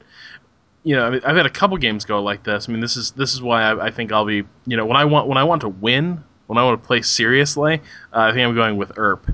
you 0.89 0.97
know, 0.97 1.05
I 1.05 1.11
mean, 1.11 1.21
I've 1.23 1.37
had 1.37 1.45
a 1.45 1.51
couple 1.51 1.77
games 1.77 2.07
go 2.07 2.23
like 2.23 2.45
this. 2.45 2.67
I 2.67 2.73
mean, 2.73 2.81
this 2.81 2.97
is 2.97 3.11
this 3.11 3.35
is 3.35 3.43
why 3.43 3.63
I, 3.63 3.89
I, 3.89 3.91
think 3.91 4.11
I'll 4.11 4.25
be, 4.25 4.45
you 4.65 4.75
know, 4.75 4.87
when 4.87 4.97
I 4.97 5.05
want 5.05 5.29
when 5.29 5.37
I 5.37 5.45
want 5.45 5.61
to 5.61 5.69
win, 5.69 6.25
when 6.47 6.57
I 6.57 6.65
want 6.65 6.83
to 6.83 6.87
play 6.87 7.03
seriously, 7.03 7.83
uh, 8.15 8.21
I 8.21 8.33
think 8.33 8.49
I'm 8.49 8.55
going 8.55 8.79
with 8.79 8.93
Earp, 8.97 9.31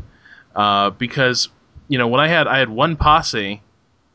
uh, 0.57 0.91
because 0.91 1.49
you 1.87 1.97
know 1.97 2.09
when 2.09 2.21
I 2.21 2.27
had 2.27 2.49
I 2.49 2.59
had 2.59 2.71
one 2.71 2.97
posse 2.97 3.63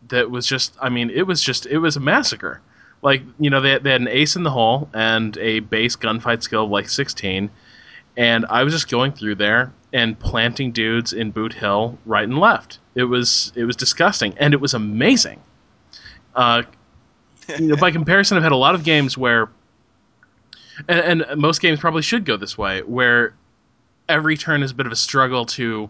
that 0.09 0.29
was 0.29 0.45
just, 0.45 0.75
I 0.81 0.89
mean, 0.89 1.09
it 1.11 1.21
was 1.21 1.41
just 1.41 1.65
it 1.65 1.77
was 1.77 1.95
a 1.95 2.01
massacre. 2.01 2.59
Like 3.01 3.21
you 3.39 3.49
know, 3.49 3.61
they 3.61 3.77
they 3.77 3.91
had 3.91 4.01
an 4.01 4.09
ace 4.09 4.35
in 4.35 4.43
the 4.43 4.51
hole 4.51 4.89
and 4.93 5.37
a 5.37 5.61
base 5.61 5.95
gunfight 5.95 6.43
skill 6.43 6.65
of 6.65 6.71
like 6.71 6.89
16 6.89 7.49
and 8.17 8.45
I 8.49 8.65
was 8.65 8.73
just 8.73 8.89
going 8.89 9.13
through 9.13 9.35
there 9.35 9.71
and 9.93 10.19
planting 10.19 10.73
dudes 10.73 11.13
in 11.13 11.31
Boot 11.31 11.53
Hill 11.53 11.97
right 12.05 12.27
and 12.27 12.37
left. 12.37 12.79
It 12.95 13.05
was 13.05 13.53
it 13.55 13.63
was 13.63 13.77
disgusting, 13.77 14.37
and 14.37 14.53
it 14.53 14.59
was 14.59 14.73
amazing. 14.73 15.41
Uh, 16.35 16.63
you 17.57 17.67
know, 17.67 17.75
by 17.75 17.91
comparison, 17.91 18.37
I've 18.37 18.43
had 18.43 18.51
a 18.51 18.57
lot 18.57 18.75
of 18.75 18.83
games 18.83 19.17
where, 19.17 19.49
and, 20.87 21.21
and 21.21 21.41
most 21.41 21.61
games 21.61 21.79
probably 21.79 22.01
should 22.01 22.25
go 22.25 22.37
this 22.37 22.57
way, 22.57 22.81
where 22.81 23.33
every 24.07 24.37
turn 24.37 24.63
is 24.63 24.71
a 24.71 24.75
bit 24.75 24.85
of 24.85 24.91
a 24.91 24.97
struggle 24.97 25.45
to 25.45 25.89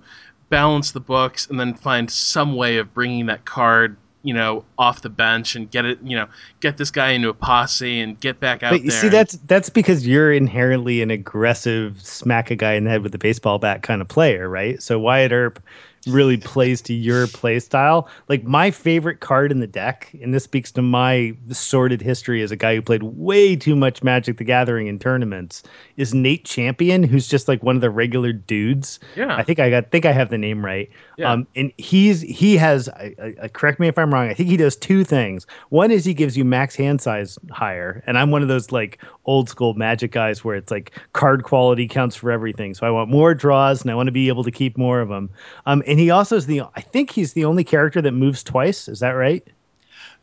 balance 0.50 0.92
the 0.92 1.00
books 1.00 1.48
and 1.48 1.60
then 1.60 1.74
find 1.74 2.10
some 2.10 2.56
way 2.56 2.78
of 2.78 2.94
bringing 2.94 3.28
that 3.28 3.46
card 3.46 3.96
you 4.22 4.34
know, 4.34 4.66
off 4.78 5.02
the 5.02 5.10
bench 5.10 5.56
and 5.56 5.72
get 5.72 5.86
it, 5.86 6.00
you 6.04 6.16
know, 6.16 6.28
get 6.60 6.78
this 6.78 6.92
guy 6.92 7.12
into 7.12 7.30
a 7.30 7.34
posse 7.34 8.02
and 8.02 8.20
get 8.20 8.40
back 8.40 8.64
out 8.64 8.72
but 8.72 8.84
you. 8.84 8.92
See, 8.92 9.08
that's 9.08 9.38
that's 9.48 9.70
because 9.70 10.06
you're 10.06 10.34
inherently 10.34 11.02
an 11.02 11.10
aggressive, 11.10 12.02
smack 12.02 12.52
a 12.52 12.56
guy 12.56 12.74
in 12.74 12.84
the 12.84 12.90
head 12.90 13.02
with 13.02 13.16
a 13.16 13.18
baseball 13.18 13.60
bat 13.60 13.82
kind 13.82 14.02
of 14.02 14.08
player, 14.08 14.50
right? 14.50 14.82
So 14.84 15.00
Wyatt 15.00 15.32
Earp 15.32 15.62
really 16.08 16.38
plays 16.38 16.82
to 16.82 16.94
your 16.94 17.28
play 17.28 17.60
style. 17.60 18.10
Like 18.28 18.44
my 18.44 18.72
favorite 18.72 19.20
card 19.20 19.52
in 19.52 19.60
the 19.60 19.68
deck, 19.68 20.10
and 20.22 20.34
this 20.34 20.44
speaks 20.44 20.72
to 20.74 20.82
my 20.82 21.36
sordid 21.52 22.02
history 22.02 22.42
as 22.42 22.52
a 22.52 22.56
guy 22.56 22.76
who 22.76 22.82
played 22.82 23.04
way 23.04 23.56
too 23.56 23.76
much 23.76 24.04
Magic 24.04 24.38
the 24.38 24.44
Gathering 24.44 24.88
in 24.88 25.00
tournaments, 25.00 25.64
is 25.98 26.14
Nate 26.14 26.46
Champion, 26.46 27.04
who's 27.04 27.28
just 27.28 27.48
like 27.48 27.64
one 27.64 27.76
of 27.76 27.82
the 27.82 27.90
regular 27.90 28.32
dudes. 28.32 29.00
Yeah. 29.16 29.36
I 29.36 29.44
think 29.44 29.60
I 29.60 29.70
got 29.70 29.92
think 29.92 30.06
I 30.06 30.12
have 30.12 30.30
the 30.30 30.38
name 30.38 30.64
right. 30.64 30.90
Yeah. 31.18 31.32
Um, 31.32 31.48
and 31.56 31.72
he's 31.78 32.22
he 32.22 32.56
has 32.58 32.88
I, 32.90 33.36
I, 33.42 33.48
correct 33.50 33.80
me 33.80 33.88
if 33.88 33.98
I'm 33.98 34.14
wrong. 34.14 34.30
I 34.30 34.34
think 34.34 34.50
he 34.50 34.58
does 34.58 34.76
two 34.76 35.04
things. 35.04 35.46
One 35.70 35.92
is 35.92 36.06
he 36.06 36.14
gives 36.14 36.38
you 36.38 36.46
max 36.46 36.76
hand 36.76 37.02
size 37.02 37.38
higher, 37.52 38.04
and 38.08 38.18
I'm 38.18 38.32
one 38.32 38.42
of 38.42 38.48
those 38.48 38.72
like 38.72 39.04
old 39.26 39.50
school 39.50 39.74
Magic 39.74 40.12
guys 40.12 40.44
where 40.44 40.56
it's 40.56 40.72
like 40.72 40.98
card 41.14 41.44
quality 41.44 41.88
counts 41.88 42.16
for 42.16 42.32
everything. 42.32 42.74
So 42.74 42.88
I 42.88 42.90
want 42.90 43.10
more 43.10 43.34
draws 43.34 43.82
and 43.82 43.92
I 43.92 43.96
want 43.96 44.08
to 44.08 44.12
be 44.12 44.28
able 44.28 44.44
to 44.44 44.52
keep 44.52 44.78
more 44.78 45.02
of 45.02 45.10
them. 45.10 45.30
Um, 45.66 45.84
and 45.90 46.00
he 46.00 46.12
also 46.12 46.36
is 46.36 46.46
the 46.46 46.62
I 46.76 46.82
think 46.82 47.12
he's 47.12 47.34
the 47.34 47.46
only 47.46 47.64
character 47.64 48.02
that 48.02 48.12
moves 48.12 48.44
twice. 48.44 48.88
Is 48.88 49.00
that 49.00 49.12
right? 49.12 49.46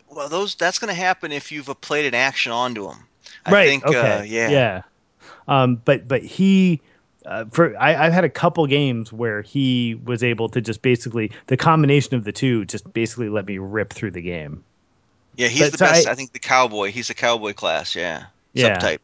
Well, 0.08 0.28
those 0.28 0.54
that's 0.54 0.78
going 0.78 0.88
to 0.88 1.00
happen 1.00 1.32
if 1.32 1.50
you've 1.50 1.68
played 1.80 2.06
an 2.06 2.14
action 2.14 2.52
onto 2.52 2.88
him. 2.88 2.98
I 3.44 3.52
right. 3.52 3.68
Think, 3.68 3.84
okay. 3.84 4.12
Uh, 4.18 4.22
yeah. 4.22 4.48
Yeah. 4.48 4.82
Um, 5.48 5.76
but 5.84 6.06
but 6.06 6.22
he. 6.22 6.80
Uh, 7.24 7.44
for 7.50 7.76
I, 7.76 8.04
have 8.04 8.12
had 8.12 8.22
a 8.22 8.30
couple 8.30 8.64
games 8.68 9.12
where 9.12 9.42
he 9.42 9.96
was 9.96 10.22
able 10.22 10.48
to 10.50 10.60
just 10.60 10.80
basically 10.80 11.32
the 11.48 11.56
combination 11.56 12.14
of 12.14 12.22
the 12.22 12.30
two 12.30 12.64
just 12.66 12.92
basically 12.92 13.28
let 13.28 13.44
me 13.46 13.58
rip 13.58 13.92
through 13.92 14.12
the 14.12 14.22
game. 14.22 14.62
Yeah, 15.34 15.48
he's 15.48 15.62
but, 15.62 15.72
the 15.72 15.78
so 15.78 15.86
best. 15.86 16.06
I, 16.06 16.12
I, 16.12 16.14
think 16.14 16.32
the 16.32 16.38
cowboy. 16.38 16.92
He's 16.92 17.10
a 17.10 17.14
cowboy 17.14 17.52
class. 17.52 17.96
Yeah. 17.96 18.26
Yeah. 18.52 18.78
Subtype. 18.78 19.00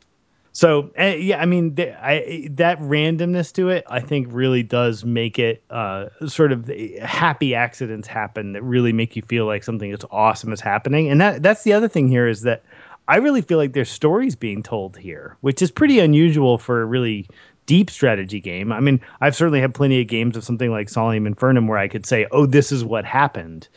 So 0.52 0.90
uh, 0.98 1.04
yeah, 1.04 1.40
I 1.40 1.46
mean, 1.46 1.74
th- 1.76 1.94
I, 1.94 2.48
that 2.52 2.78
randomness 2.80 3.52
to 3.54 3.70
it, 3.70 3.84
I 3.88 4.00
think, 4.00 4.28
really 4.30 4.62
does 4.62 5.04
make 5.04 5.38
it 5.38 5.62
uh, 5.70 6.06
sort 6.26 6.52
of 6.52 6.70
happy 7.00 7.54
accidents 7.54 8.06
happen 8.06 8.52
that 8.52 8.62
really 8.62 8.92
make 8.92 9.16
you 9.16 9.22
feel 9.22 9.46
like 9.46 9.64
something 9.64 9.90
that's 9.90 10.04
awesome 10.10 10.52
is 10.52 10.60
happening. 10.60 11.08
And 11.08 11.20
that 11.20 11.42
that's 11.42 11.62
the 11.64 11.72
other 11.72 11.88
thing 11.88 12.06
here 12.06 12.28
is 12.28 12.42
that 12.42 12.62
I 13.08 13.16
really 13.16 13.40
feel 13.40 13.58
like 13.58 13.72
there's 13.72 13.90
stories 13.90 14.36
being 14.36 14.62
told 14.62 14.96
here, 14.96 15.36
which 15.40 15.62
is 15.62 15.70
pretty 15.70 15.98
unusual 15.98 16.58
for 16.58 16.82
a 16.82 16.86
really 16.86 17.26
deep 17.64 17.90
strategy 17.90 18.40
game. 18.40 18.72
I 18.72 18.80
mean, 18.80 19.00
I've 19.20 19.34
certainly 19.34 19.60
had 19.60 19.74
plenty 19.74 20.00
of 20.00 20.06
games 20.06 20.36
of 20.36 20.44
something 20.44 20.70
like 20.70 20.88
Solium 20.88 21.32
Infernum 21.32 21.66
where 21.66 21.78
I 21.78 21.88
could 21.88 22.04
say, 22.04 22.26
"Oh, 22.30 22.44
this 22.44 22.72
is 22.72 22.84
what 22.84 23.04
happened." 23.06 23.68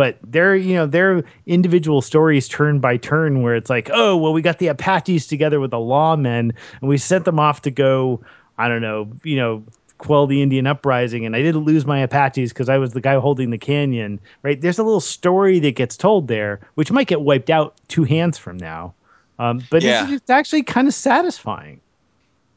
But 0.00 0.16
they're 0.24 0.56
you 0.56 0.72
know 0.74 0.86
they're 0.86 1.22
individual 1.44 2.00
stories 2.00 2.48
turn 2.48 2.80
by 2.80 2.96
turn 2.96 3.42
where 3.42 3.54
it's 3.54 3.68
like 3.68 3.90
oh 3.92 4.16
well 4.16 4.32
we 4.32 4.40
got 4.40 4.58
the 4.58 4.66
apaches 4.66 5.26
together 5.26 5.60
with 5.60 5.70
the 5.70 5.76
lawmen 5.76 6.54
and 6.80 6.88
we 6.88 6.96
sent 6.96 7.26
them 7.26 7.38
off 7.38 7.60
to 7.60 7.70
go 7.70 8.18
i 8.56 8.66
don't 8.66 8.80
know 8.80 9.12
you 9.24 9.36
know 9.36 9.62
quell 9.98 10.26
the 10.26 10.40
indian 10.40 10.66
uprising. 10.66 11.26
And 11.26 11.36
i 11.36 11.42
didn't 11.42 11.64
lose 11.64 11.84
my 11.84 11.98
apaches 11.98 12.50
because 12.50 12.70
i 12.70 12.78
was 12.78 12.94
the 12.94 13.00
guy 13.02 13.16
holding 13.16 13.50
the 13.50 13.58
canyon 13.58 14.18
right? 14.42 14.58
There's 14.58 14.78
a 14.78 14.82
little 14.84 15.00
story 15.02 15.58
that 15.58 15.76
gets 15.76 15.98
told 15.98 16.28
there 16.28 16.60
which 16.76 16.90
might 16.90 17.06
get 17.06 17.20
wiped 17.20 17.50
out 17.50 17.74
two 17.88 18.04
hands 18.04 18.38
from 18.38 18.56
now. 18.56 18.94
Um, 19.38 19.66
but 19.68 19.82
Yeah. 19.82 20.04
it's, 20.04 20.12
it's 20.12 20.30
actually 20.30 20.62
kind 20.62 20.88
of 20.88 20.94
satisfying 20.94 21.78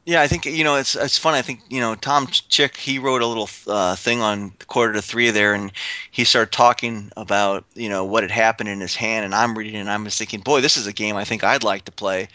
Yeah, 0.05 0.21
I 0.21 0.27
think 0.27 0.45
you 0.45 0.65
know 0.65 0.75
it's 0.75 0.95
it's 0.95 1.17
fun. 1.17 1.33
I 1.33 1.41
think 1.41 1.61
you 1.69 1.79
know 1.79 1.95
Tom 1.95 2.27
Chick 2.27 2.75
he 2.75 2.99
wrote 2.99 3.21
a 3.21 3.27
little 3.27 3.49
uh, 3.67 3.95
thing 3.95 4.21
on 4.21 4.51
quarter 4.67 4.91
to 4.93 5.01
three 5.01 5.29
there, 5.29 5.53
and 5.53 5.71
he 6.11 6.25
started 6.25 6.51
talking 6.51 7.09
about 7.15 7.63
you 7.73 7.87
know 7.87 8.03
what 8.03 8.23
had 8.23 8.31
happened 8.31 8.67
in 8.67 8.81
his 8.81 8.95
hand, 8.95 9.23
and 9.23 9.33
I'm 9.33 9.57
reading, 9.57 9.77
and 9.79 9.89
I'm 9.89 10.03
just 10.03 10.17
thinking, 10.19 10.41
boy, 10.41 10.59
this 10.59 10.75
is 10.75 10.87
a 10.87 10.93
game 10.93 11.15
I 11.15 11.23
think 11.23 11.45
I'd 11.45 11.63
like 11.63 11.85
to 11.85 11.91
play. 11.93 12.27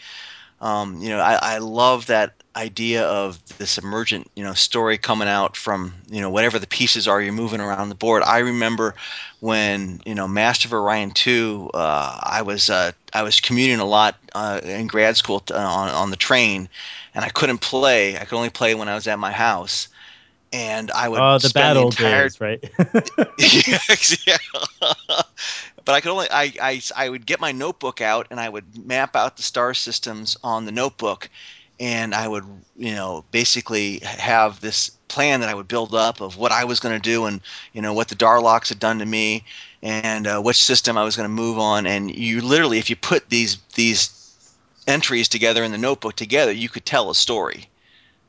Um, 0.61 1.01
you 1.01 1.09
know, 1.09 1.19
I, 1.19 1.55
I 1.55 1.57
love 1.59 2.07
that 2.07 2.33
idea 2.55 3.05
of 3.05 3.39
this 3.59 3.77
emergent 3.77 4.29
you 4.35 4.43
know 4.43 4.53
story 4.53 4.97
coming 4.97 5.27
out 5.29 5.57
from 5.57 5.93
you 6.09 6.21
know 6.21 6.29
whatever 6.31 6.59
the 6.59 6.67
pieces 6.67 7.07
are 7.07 7.21
you're 7.21 7.33
moving 7.33 7.61
around 7.61 7.89
the 7.89 7.95
board. 7.95 8.23
I 8.23 8.39
remember 8.39 8.95
when 9.41 10.01
you 10.05 10.15
know 10.15 10.27
Master 10.27 10.67
of 10.67 10.73
Orion 10.73 11.11
two, 11.11 11.69
uh, 11.73 12.19
I 12.23 12.41
was 12.43 12.69
uh, 12.69 12.93
I 13.13 13.23
was 13.23 13.39
commuting 13.39 13.79
a 13.79 13.85
lot 13.85 14.17
uh, 14.35 14.61
in 14.63 14.87
grad 14.87 15.17
school 15.17 15.41
t- 15.41 15.53
on 15.53 15.89
on 15.89 16.11
the 16.11 16.17
train, 16.17 16.69
and 17.19 17.25
I 17.25 17.29
couldn't 17.31 17.57
play. 17.57 18.17
I 18.17 18.23
could 18.23 18.37
only 18.37 18.49
play 18.49 18.75
when 18.75 18.87
I 18.87 18.95
was 18.95 19.05
at 19.05 19.19
my 19.19 19.33
house, 19.33 19.89
and 20.53 20.89
I 20.89 21.09
would 21.09 21.19
oh 21.19 21.37
the 21.37 21.49
spend 21.49 21.75
bad 21.75 21.75
the 21.75 21.81
entire 21.81 22.23
days 22.23 22.39
right 22.39 22.63
Yes, 23.37 24.25
yeah. 24.25 24.37
but 25.83 25.95
I 25.95 25.99
could 25.99 26.11
only 26.11 26.27
I, 26.31 26.53
I 26.61 26.81
I 26.95 27.09
would 27.09 27.25
get 27.25 27.41
my 27.41 27.51
notebook 27.51 27.99
out 27.99 28.27
and 28.31 28.39
I 28.39 28.47
would 28.47 28.85
map 28.85 29.17
out 29.17 29.35
the 29.35 29.43
star 29.43 29.73
systems 29.73 30.37
on 30.45 30.63
the 30.63 30.71
notebook, 30.71 31.29
and 31.77 32.15
I 32.15 32.25
would 32.25 32.45
you 32.77 32.95
know 32.95 33.25
basically 33.31 33.99
have 33.99 34.61
this 34.61 34.89
plan 35.09 35.41
that 35.41 35.49
I 35.49 35.55
would 35.55 35.67
build 35.67 35.93
up 35.93 36.21
of 36.21 36.37
what 36.37 36.53
I 36.53 36.63
was 36.63 36.79
going 36.79 36.95
to 36.95 37.01
do 37.01 37.25
and 37.25 37.41
you 37.73 37.81
know 37.81 37.93
what 37.93 38.07
the 38.07 38.15
Darloks 38.15 38.69
had 38.69 38.79
done 38.79 38.99
to 38.99 39.05
me 39.05 39.43
and 39.83 40.25
uh, 40.25 40.39
which 40.39 40.63
system 40.63 40.97
I 40.97 41.03
was 41.03 41.17
going 41.17 41.27
to 41.27 41.33
move 41.33 41.59
on. 41.59 41.85
And 41.85 42.15
you 42.15 42.39
literally, 42.39 42.79
if 42.79 42.89
you 42.89 42.95
put 42.95 43.29
these 43.29 43.57
these 43.75 44.07
entries 44.89 45.29
together 45.29 45.63
in 45.63 45.71
the 45.71 45.77
notebook 45.77 46.15
together, 46.15 46.51
you 46.51 46.69
could 46.69 46.85
tell 46.85 47.09
a 47.09 47.15
story 47.15 47.67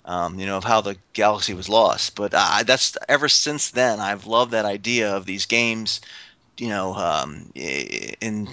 um, 0.05 0.41
you 0.41 0.47
know, 0.47 0.57
of 0.57 0.65
how 0.65 0.81
the 0.81 0.97
galaxy 1.13 1.55
was 1.55 1.69
lost. 1.69 2.15
But 2.17 2.33
uh, 2.35 2.63
that's 2.65 2.97
ever 3.09 3.29
since 3.29 3.71
then, 3.71 4.01
I've 4.01 4.27
loved 4.27 4.53
that 4.53 4.65
idea 4.65 5.15
of 5.15 5.27
these 5.27 5.47
games, 5.47 6.01
you 6.59 6.69
know, 6.69 6.95
um, 6.95 7.51
in 7.55 8.49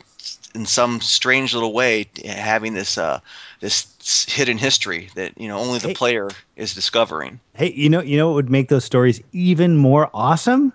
in 0.55 0.65
some 0.65 1.01
strange 1.01 1.53
little 1.53 1.73
way 1.73 2.05
having 2.25 2.73
this 2.73 2.97
uh, 2.97 3.19
this 3.59 3.87
hidden 4.27 4.57
history 4.57 5.09
that 5.15 5.39
you 5.39 5.47
know 5.47 5.57
only 5.57 5.79
the 5.79 5.89
Hey. 5.89 5.93
player 5.93 6.29
is 6.55 6.73
discovering. 6.73 7.39
hey 7.53 7.71
you 7.71 7.89
know 7.89 8.01
you 8.01 8.17
know 8.17 8.27
what 8.27 8.35
would 8.35 8.49
make 8.49 8.69
those 8.69 8.85
stories 8.85 9.21
even 9.31 9.77
more 9.77 10.09
awesome 10.13 10.73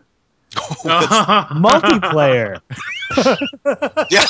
multiplayer 1.54 2.60
yeah, 4.10 4.24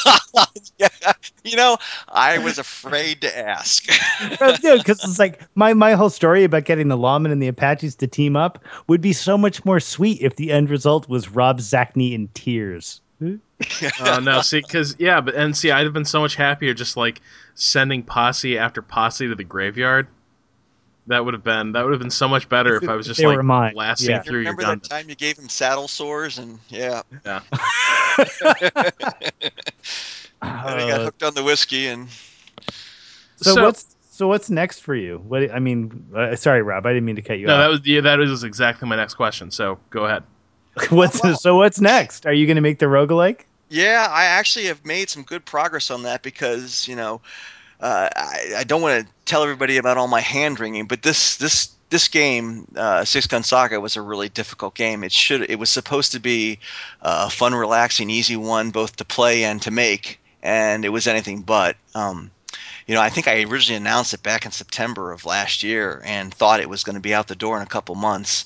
yeah. 0.78 1.12
You 1.44 1.56
know, 1.56 1.78
I 2.08 2.38
was 2.38 2.58
afraid 2.58 3.20
to 3.20 3.38
ask. 3.38 3.86
because 4.28 5.04
it's 5.04 5.18
like 5.18 5.40
my 5.54 5.72
my 5.74 5.92
whole 5.92 6.10
story 6.10 6.44
about 6.44 6.64
getting 6.64 6.88
the 6.88 6.96
lawmen 6.96 7.32
and 7.32 7.42
the 7.42 7.48
apaches 7.48 7.94
to 7.96 8.06
team 8.06 8.36
up 8.36 8.58
would 8.88 9.00
be 9.00 9.12
so 9.12 9.38
much 9.38 9.64
more 9.64 9.80
sweet 9.80 10.20
if 10.20 10.36
the 10.36 10.50
end 10.52 10.70
result 10.70 11.08
was 11.08 11.28
rob 11.28 11.60
Zacny 11.60 12.12
in 12.12 12.28
tears 12.34 13.00
Oh 14.00 14.18
no, 14.20 14.42
see, 14.42 14.60
because 14.60 14.96
yeah, 14.98 15.20
but 15.20 15.34
and 15.34 15.56
see, 15.56 15.70
I'd 15.70 15.84
have 15.84 15.92
been 15.92 16.04
so 16.04 16.20
much 16.20 16.34
happier 16.34 16.74
just 16.74 16.96
like 16.96 17.20
sending 17.54 18.02
posse 18.02 18.58
after 18.58 18.82
posse 18.82 19.28
to 19.28 19.34
the 19.34 19.44
graveyard. 19.44 20.08
That 21.08 21.24
would 21.24 21.34
have 21.34 21.42
been 21.42 21.72
that 21.72 21.82
would 21.84 21.92
have 21.92 22.00
been 22.00 22.10
so 22.10 22.28
much 22.28 22.48
better 22.48 22.76
if 22.76 22.88
I 22.88 22.94
was 22.94 23.06
just 23.06 23.20
like 23.20 23.36
were 23.36 23.42
mine, 23.42 23.74
blasting 23.74 24.10
yeah. 24.10 24.18
You 24.18 24.22
through 24.22 24.40
your 24.42 24.54
remember 24.54 24.62
gun. 24.62 24.78
that 24.78 24.88
time 24.88 25.08
you 25.08 25.16
gave 25.16 25.36
him 25.38 25.48
saddle 25.48 25.88
sores 25.88 26.38
and 26.38 26.58
yeah, 26.68 27.02
yeah. 27.24 27.40
and 28.18 28.28
he 30.80 30.88
got 30.88 31.00
Uh, 31.00 31.04
hooked 31.04 31.22
on 31.22 31.34
the 31.34 31.42
whiskey 31.42 31.86
and 31.88 32.08
so, 33.38 33.54
So- 33.54 33.62
what's 33.64 33.86
so 34.10 34.28
what's 34.28 34.50
next 34.50 34.80
for 34.80 34.94
you 34.94 35.18
what 35.26 35.50
i 35.52 35.58
mean 35.58 36.06
uh, 36.14 36.36
sorry 36.36 36.62
rob 36.62 36.84
i 36.86 36.90
didn't 36.92 37.06
mean 37.06 37.16
to 37.16 37.22
cut 37.22 37.38
you 37.38 37.46
No, 37.46 37.58
that 37.58 37.68
was 37.68 37.80
yeah, 37.84 38.02
that 38.02 38.20
is 38.20 38.44
exactly 38.44 38.86
my 38.88 38.94
next 38.94 39.14
question. 39.14 39.50
So 39.50 39.78
go 39.90 40.04
ahead. 40.04 40.22
what's 40.90 41.18
so 41.42 41.56
what's 41.56 41.80
next 41.80 42.26
are 42.26 42.32
you 42.32 42.46
going 42.46 42.56
to 42.56 42.60
make 42.62 42.78
the 42.78 42.86
roguelike 42.86 43.40
Yeah, 43.68 44.06
I 44.08 44.24
actually 44.26 44.66
have 44.66 44.84
made 44.84 45.08
some 45.10 45.22
good 45.22 45.44
progress 45.44 45.90
on 45.90 46.04
that 46.04 46.22
because 46.22 46.86
you 46.86 46.94
know 46.94 47.20
uh, 47.80 48.08
I, 48.14 48.52
I 48.58 48.64
don't 48.64 48.82
want 48.82 49.06
to 49.06 49.11
tell 49.32 49.42
everybody 49.42 49.78
about 49.78 49.96
all 49.96 50.08
my 50.08 50.20
hand 50.20 50.60
wringing, 50.60 50.84
but 50.84 51.00
this 51.00 51.38
this 51.38 51.70
this 51.88 52.06
game, 52.06 52.66
uh, 52.76 53.02
Six 53.02 53.26
Gun 53.26 53.42
Saga, 53.42 53.80
was 53.80 53.96
a 53.96 54.02
really 54.02 54.28
difficult 54.28 54.74
game. 54.74 55.02
It 55.02 55.10
should 55.10 55.50
it 55.50 55.58
was 55.58 55.70
supposed 55.70 56.12
to 56.12 56.20
be 56.20 56.58
uh, 57.00 57.24
a 57.28 57.30
fun, 57.30 57.54
relaxing, 57.54 58.10
easy 58.10 58.36
one 58.36 58.70
both 58.70 58.96
to 58.96 59.06
play 59.06 59.44
and 59.44 59.62
to 59.62 59.70
make, 59.70 60.20
and 60.42 60.84
it 60.84 60.90
was 60.90 61.06
anything 61.06 61.40
but. 61.40 61.76
Um, 61.94 62.30
you 62.86 62.94
know, 62.94 63.00
I 63.00 63.08
think 63.08 63.26
I 63.26 63.42
originally 63.44 63.78
announced 63.78 64.12
it 64.12 64.22
back 64.22 64.44
in 64.44 64.52
September 64.52 65.12
of 65.12 65.24
last 65.24 65.62
year 65.62 66.02
and 66.04 66.34
thought 66.34 66.60
it 66.60 66.68
was 66.68 66.84
going 66.84 66.96
to 66.96 67.00
be 67.00 67.14
out 67.14 67.28
the 67.28 67.34
door 67.34 67.56
in 67.56 67.62
a 67.62 67.74
couple 67.74 67.94
months, 67.94 68.44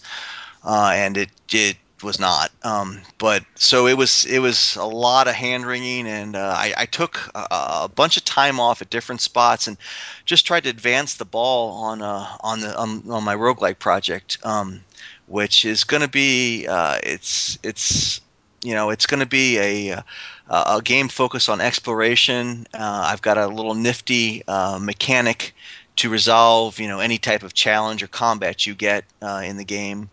uh, 0.62 0.92
and 0.94 1.16
it 1.16 1.30
it 1.50 1.76
was 2.02 2.20
not. 2.20 2.50
Um, 2.62 3.00
but 3.18 3.44
so 3.54 3.86
it 3.86 3.96
was 3.96 4.24
it 4.26 4.38
was 4.38 4.76
a 4.76 4.84
lot 4.84 5.28
of 5.28 5.34
hand 5.34 5.66
wringing, 5.66 6.06
and 6.06 6.36
uh, 6.36 6.54
I, 6.56 6.74
I 6.76 6.86
took 6.86 7.30
a, 7.34 7.46
a 7.50 7.90
bunch 7.94 8.16
of 8.16 8.24
time 8.24 8.60
off 8.60 8.82
at 8.82 8.90
different 8.90 9.20
spots 9.20 9.66
and 9.66 9.76
just 10.24 10.46
tried 10.46 10.64
to 10.64 10.70
advance 10.70 11.14
the 11.14 11.24
ball 11.24 11.84
on 11.84 12.02
uh, 12.02 12.26
on 12.40 12.60
the 12.60 12.76
on, 12.76 13.02
on 13.10 13.24
my 13.24 13.34
roguelike 13.34 13.78
project, 13.78 14.38
um, 14.44 14.82
which 15.26 15.64
is 15.64 15.84
going 15.84 16.02
to 16.02 16.08
be 16.08 16.66
uh, 16.66 16.98
it's 17.02 17.58
it's 17.62 18.20
you 18.62 18.74
know 18.74 18.90
it's 18.90 19.06
going 19.06 19.20
to 19.20 19.26
be 19.26 19.58
a 19.58 20.02
a 20.48 20.80
game 20.82 21.08
focused 21.08 21.48
on 21.48 21.60
exploration. 21.60 22.66
Uh, 22.72 23.08
I've 23.10 23.22
got 23.22 23.38
a 23.38 23.46
little 23.48 23.74
nifty 23.74 24.42
uh, 24.46 24.78
mechanic 24.80 25.54
to 25.96 26.10
resolve 26.10 26.78
you 26.78 26.88
know 26.88 27.00
any 27.00 27.18
type 27.18 27.42
of 27.42 27.54
challenge 27.54 28.02
or 28.02 28.06
combat 28.06 28.66
you 28.66 28.74
get 28.74 29.04
uh, 29.22 29.42
in 29.44 29.56
the 29.56 29.64
game. 29.64 30.10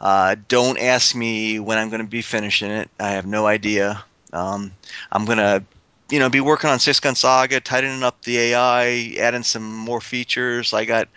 Uh, 0.00 0.36
don't 0.48 0.78
ask 0.78 1.14
me 1.14 1.58
when 1.58 1.78
I'm 1.78 1.90
going 1.90 2.00
to 2.00 2.06
be 2.06 2.22
finishing 2.22 2.70
it. 2.70 2.88
I 2.98 3.10
have 3.10 3.26
no 3.26 3.46
idea. 3.46 4.02
Um, 4.32 4.72
I'm 5.12 5.24
going 5.24 5.38
to, 5.38 5.62
you 6.10 6.18
know, 6.18 6.30
be 6.30 6.40
working 6.40 6.70
on 6.70 6.78
Six 6.78 7.00
Gun 7.00 7.14
Saga, 7.14 7.60
tightening 7.60 8.02
up 8.02 8.22
the 8.22 8.38
AI, 8.38 9.14
adding 9.18 9.42
some 9.42 9.74
more 9.76 10.00
features. 10.00 10.72
I 10.72 10.84
got, 10.84 11.08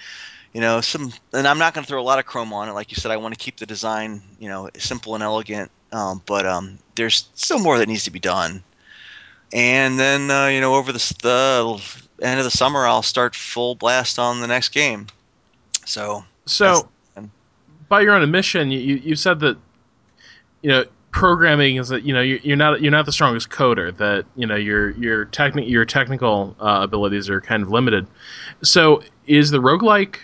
you 0.54 0.60
know, 0.60 0.82
some, 0.82 1.14
and 1.32 1.48
I'm 1.48 1.58
not 1.58 1.74
going 1.74 1.84
to 1.84 1.88
throw 1.88 2.02
a 2.02 2.04
lot 2.04 2.20
of 2.20 2.26
chrome 2.26 2.52
on 2.52 2.68
it. 2.68 2.74
Like 2.74 2.92
you 2.92 2.96
said, 2.96 3.12
I 3.12 3.18
want 3.18 3.34
to 3.34 3.40
keep 3.40 3.58
the 3.58 3.66
design, 3.66 4.22
you 4.40 4.50
know, 4.50 4.70
simple 4.78 5.16
and 5.16 5.24
elegant. 5.24 5.72
Um, 5.94 6.22
but 6.26 6.46
um, 6.46 6.80
there's 6.96 7.30
still 7.36 7.60
more 7.60 7.78
that 7.78 7.88
needs 7.88 8.04
to 8.04 8.12
be 8.12 8.20
done. 8.20 8.64
And 9.54 10.00
then, 10.00 10.30
uh, 10.32 10.48
you 10.48 10.60
know, 10.60 10.76
over 10.76 10.92
the, 10.92 11.16
the 11.22 12.26
end 12.26 12.40
of 12.40 12.44
the 12.44 12.52
summer, 12.52 12.86
I'll 12.86 13.04
start 13.04 13.36
full 13.36 13.76
blast 13.76 14.18
on 14.20 14.42
the 14.42 14.48
next 14.48 14.70
game. 14.70 15.08
So 15.86 16.26
So, 16.46 16.90
by 17.94 18.02
your 18.02 18.16
own 18.16 18.24
admission, 18.24 18.72
you, 18.72 18.96
you 18.96 19.16
said 19.16 19.40
that 19.42 19.56
you 20.64 20.70
know 20.72 20.84
programming 21.12 21.76
is 21.76 21.90
that 21.90 22.02
you 22.02 22.12
know 22.12 22.22
you're, 22.22 22.58
not 22.58 22.82
you're 22.82 22.92
not 22.92 23.06
the 23.06 23.12
strongest 23.12 23.52
coder. 23.52 23.96
That 23.96 24.26
you 24.36 24.48
know 24.48 24.56
your 24.56 24.90
your 24.92 25.28
techni- 25.28 25.70
your 25.70 25.86
technical 25.86 26.56
uh, 26.60 26.80
abilities 26.82 27.30
are 27.30 27.40
kind 27.40 27.62
of 27.62 27.70
limited. 27.70 28.08
So, 28.64 29.04
is 29.28 29.52
the 29.52 29.60
roguelike 29.60 30.18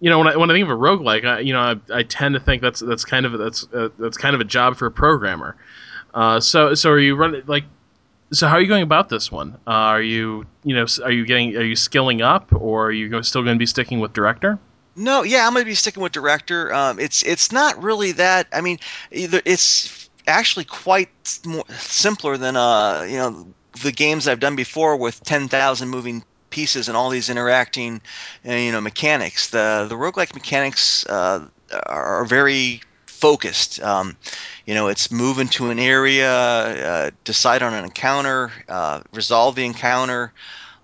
you 0.00 0.10
know 0.10 0.18
when 0.18 0.28
I, 0.28 0.36
when 0.36 0.50
I 0.50 0.52
think 0.52 0.64
of 0.64 0.70
a 0.70 0.76
roguelike, 0.76 1.24
I, 1.24 1.38
you 1.40 1.54
know 1.54 1.60
I, 1.60 2.00
I 2.00 2.02
tend 2.02 2.34
to 2.34 2.40
think 2.40 2.60
that's 2.60 2.80
that's 2.80 3.06
kind 3.06 3.24
of 3.24 3.38
that's 3.38 3.66
uh, 3.72 3.88
that's 3.98 4.18
kind 4.18 4.34
of 4.34 4.42
a 4.42 4.44
job 4.44 4.76
for 4.76 4.84
a 4.84 4.90
programmer. 4.90 5.56
Uh, 6.12 6.38
so 6.38 6.74
so 6.74 6.90
are 6.90 6.98
you 6.98 7.16
running 7.16 7.44
like 7.46 7.64
so 8.30 8.46
how 8.46 8.56
are 8.56 8.60
you 8.60 8.68
going 8.68 8.82
about 8.82 9.08
this 9.08 9.32
one? 9.32 9.54
Uh, 9.66 9.70
are 9.96 10.02
you 10.02 10.44
you 10.64 10.76
know 10.76 10.84
are 11.02 11.12
you 11.12 11.24
getting 11.24 11.56
are 11.56 11.64
you 11.64 11.76
skilling 11.76 12.20
up 12.20 12.52
or 12.52 12.88
are 12.88 12.92
you 12.92 13.22
still 13.22 13.42
going 13.42 13.56
to 13.56 13.58
be 13.58 13.64
sticking 13.64 14.00
with 14.00 14.12
director? 14.12 14.58
No, 14.94 15.22
yeah, 15.22 15.46
I'm 15.46 15.54
gonna 15.54 15.64
be 15.64 15.74
sticking 15.74 16.02
with 16.02 16.12
director. 16.12 16.72
Um, 16.72 16.98
it's 16.98 17.22
it's 17.22 17.50
not 17.52 17.82
really 17.82 18.12
that. 18.12 18.46
I 18.52 18.60
mean, 18.60 18.78
either 19.10 19.40
it's 19.44 20.10
actually 20.26 20.64
quite 20.64 21.08
more 21.44 21.64
simpler 21.70 22.36
than 22.36 22.56
uh 22.56 23.04
you 23.08 23.16
know 23.16 23.46
the 23.82 23.90
games 23.90 24.28
I've 24.28 24.38
done 24.38 24.54
before 24.54 24.96
with 24.96 25.22
ten 25.24 25.48
thousand 25.48 25.88
moving 25.88 26.22
pieces 26.50 26.88
and 26.88 26.96
all 26.96 27.10
these 27.10 27.30
interacting 27.30 28.00
uh, 28.46 28.52
you 28.52 28.70
know 28.72 28.80
mechanics. 28.80 29.48
The 29.50 29.86
the 29.88 29.94
roguelike 29.96 30.34
mechanics 30.34 31.06
uh, 31.06 31.46
are 31.86 32.24
very 32.24 32.82
focused. 33.06 33.80
Um, 33.80 34.16
you 34.66 34.74
know, 34.74 34.88
it's 34.88 35.10
move 35.10 35.38
into 35.38 35.70
an 35.70 35.78
area, 35.78 36.30
uh, 36.30 37.10
decide 37.24 37.62
on 37.62 37.72
an 37.72 37.84
encounter, 37.84 38.52
uh, 38.68 39.02
resolve 39.12 39.54
the 39.54 39.64
encounter. 39.64 40.32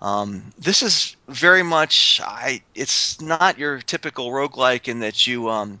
Um, 0.01 0.53
this 0.57 0.81
is 0.81 1.15
very 1.27 1.63
much 1.63 2.21
I. 2.23 2.61
It's 2.73 3.19
not 3.19 3.57
your 3.57 3.79
typical 3.79 4.31
roguelike 4.31 4.87
in 4.87 4.99
that 4.99 5.27
you 5.27 5.49
um, 5.49 5.79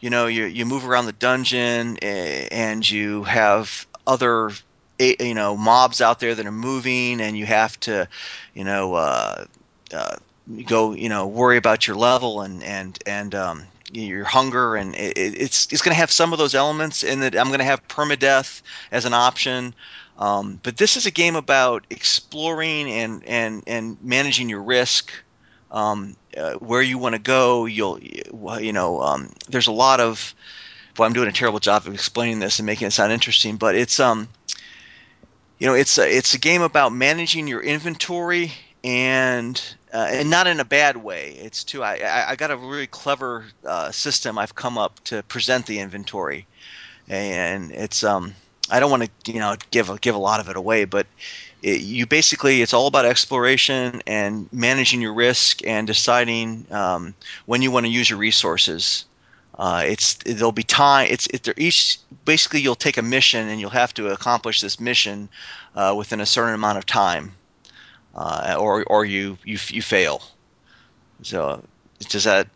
you 0.00 0.10
know 0.10 0.26
you, 0.26 0.44
you 0.46 0.66
move 0.66 0.86
around 0.86 1.06
the 1.06 1.12
dungeon 1.12 1.98
and 1.98 2.88
you 2.88 3.22
have 3.24 3.86
other 4.06 4.50
you 4.98 5.34
know 5.34 5.56
mobs 5.56 6.00
out 6.00 6.20
there 6.20 6.34
that 6.34 6.46
are 6.46 6.52
moving, 6.52 7.20
and 7.20 7.36
you 7.36 7.46
have 7.46 7.78
to 7.80 8.08
you 8.54 8.64
know 8.64 8.94
uh, 8.94 9.44
uh, 9.94 10.16
go 10.66 10.92
you 10.92 11.08
know 11.08 11.26
worry 11.26 11.56
about 11.56 11.86
your 11.86 11.96
level 11.96 12.40
and 12.40 12.62
and 12.64 12.98
and 13.06 13.34
um, 13.34 13.62
your 13.92 14.24
hunger, 14.24 14.74
and 14.76 14.94
it, 14.94 15.16
it's 15.16 15.72
it's 15.72 15.82
going 15.82 15.94
to 15.94 16.00
have 16.00 16.10
some 16.10 16.32
of 16.32 16.38
those 16.38 16.54
elements 16.54 17.02
in 17.04 17.20
that 17.20 17.36
I'm 17.36 17.48
going 17.48 17.60
to 17.60 17.64
have 17.64 17.86
permadeath 17.88 18.62
as 18.90 19.04
an 19.04 19.14
option. 19.14 19.74
Um, 20.22 20.60
but 20.62 20.76
this 20.76 20.96
is 20.96 21.04
a 21.04 21.10
game 21.10 21.34
about 21.34 21.84
exploring 21.90 22.88
and 22.88 23.24
and 23.24 23.64
and 23.66 23.96
managing 24.02 24.48
your 24.48 24.62
risk. 24.62 25.12
Um, 25.72 26.16
uh, 26.36 26.52
where 26.54 26.82
you 26.82 26.96
want 26.96 27.14
to 27.14 27.18
go, 27.18 27.66
you'll 27.66 27.98
you 28.00 28.72
know 28.72 29.00
um, 29.02 29.32
there's 29.48 29.66
a 29.66 29.72
lot 29.72 29.98
of. 29.98 30.32
Well, 30.96 31.08
I'm 31.08 31.12
doing 31.12 31.28
a 31.28 31.32
terrible 31.32 31.58
job 31.58 31.86
of 31.86 31.94
explaining 31.94 32.38
this 32.38 32.60
and 32.60 32.66
making 32.66 32.86
it 32.86 32.92
sound 32.92 33.10
interesting, 33.10 33.56
but 33.56 33.74
it's 33.74 33.98
um, 33.98 34.28
you 35.58 35.66
know, 35.66 35.74
it's 35.74 35.98
a, 35.98 36.16
it's 36.16 36.34
a 36.34 36.38
game 36.38 36.62
about 36.62 36.92
managing 36.92 37.48
your 37.48 37.60
inventory 37.60 38.52
and 38.84 39.60
uh, 39.92 40.06
and 40.08 40.30
not 40.30 40.46
in 40.46 40.60
a 40.60 40.64
bad 40.64 40.98
way. 40.98 41.36
It's 41.40 41.64
too. 41.64 41.82
I, 41.82 42.30
I, 42.30 42.36
got 42.36 42.52
a 42.52 42.56
really 42.56 42.86
clever 42.86 43.46
uh, 43.64 43.90
system 43.90 44.38
I've 44.38 44.54
come 44.54 44.78
up 44.78 45.02
to 45.04 45.24
present 45.24 45.66
the 45.66 45.80
inventory, 45.80 46.46
and 47.08 47.72
it's 47.72 48.04
um. 48.04 48.36
I 48.72 48.80
don't 48.80 48.90
want 48.90 49.10
to 49.24 49.32
you 49.32 49.38
know 49.38 49.54
give 49.70 49.90
a, 49.90 49.98
give 49.98 50.14
a 50.14 50.18
lot 50.18 50.40
of 50.40 50.48
it 50.48 50.56
away, 50.56 50.86
but 50.86 51.06
it, 51.62 51.82
you 51.82 52.06
basically 52.06 52.62
it's 52.62 52.72
all 52.72 52.86
about 52.86 53.04
exploration 53.04 54.02
and 54.06 54.48
managing 54.52 55.02
your 55.02 55.12
risk 55.12 55.64
and 55.66 55.86
deciding 55.86 56.66
um, 56.70 57.14
when 57.44 57.60
you 57.60 57.70
want 57.70 57.84
to 57.86 57.92
use 57.92 58.08
your 58.08 58.18
resources. 58.18 59.04
Uh, 59.58 59.82
it's 59.86 60.14
there'll 60.24 60.50
be 60.50 60.62
time. 60.62 61.08
It's 61.10 61.26
it, 61.26 61.46
each 61.58 61.98
basically 62.24 62.60
you'll 62.60 62.74
take 62.74 62.96
a 62.96 63.02
mission 63.02 63.46
and 63.48 63.60
you'll 63.60 63.70
have 63.70 63.92
to 63.94 64.08
accomplish 64.08 64.62
this 64.62 64.80
mission 64.80 65.28
uh, 65.76 65.94
within 65.96 66.20
a 66.20 66.26
certain 66.26 66.54
amount 66.54 66.78
of 66.78 66.86
time 66.86 67.32
uh, 68.14 68.56
or 68.58 68.84
or 68.84 69.04
you 69.04 69.36
you 69.44 69.58
you 69.68 69.82
fail. 69.82 70.22
So 71.20 71.62
does 72.08 72.24
that 72.24 72.48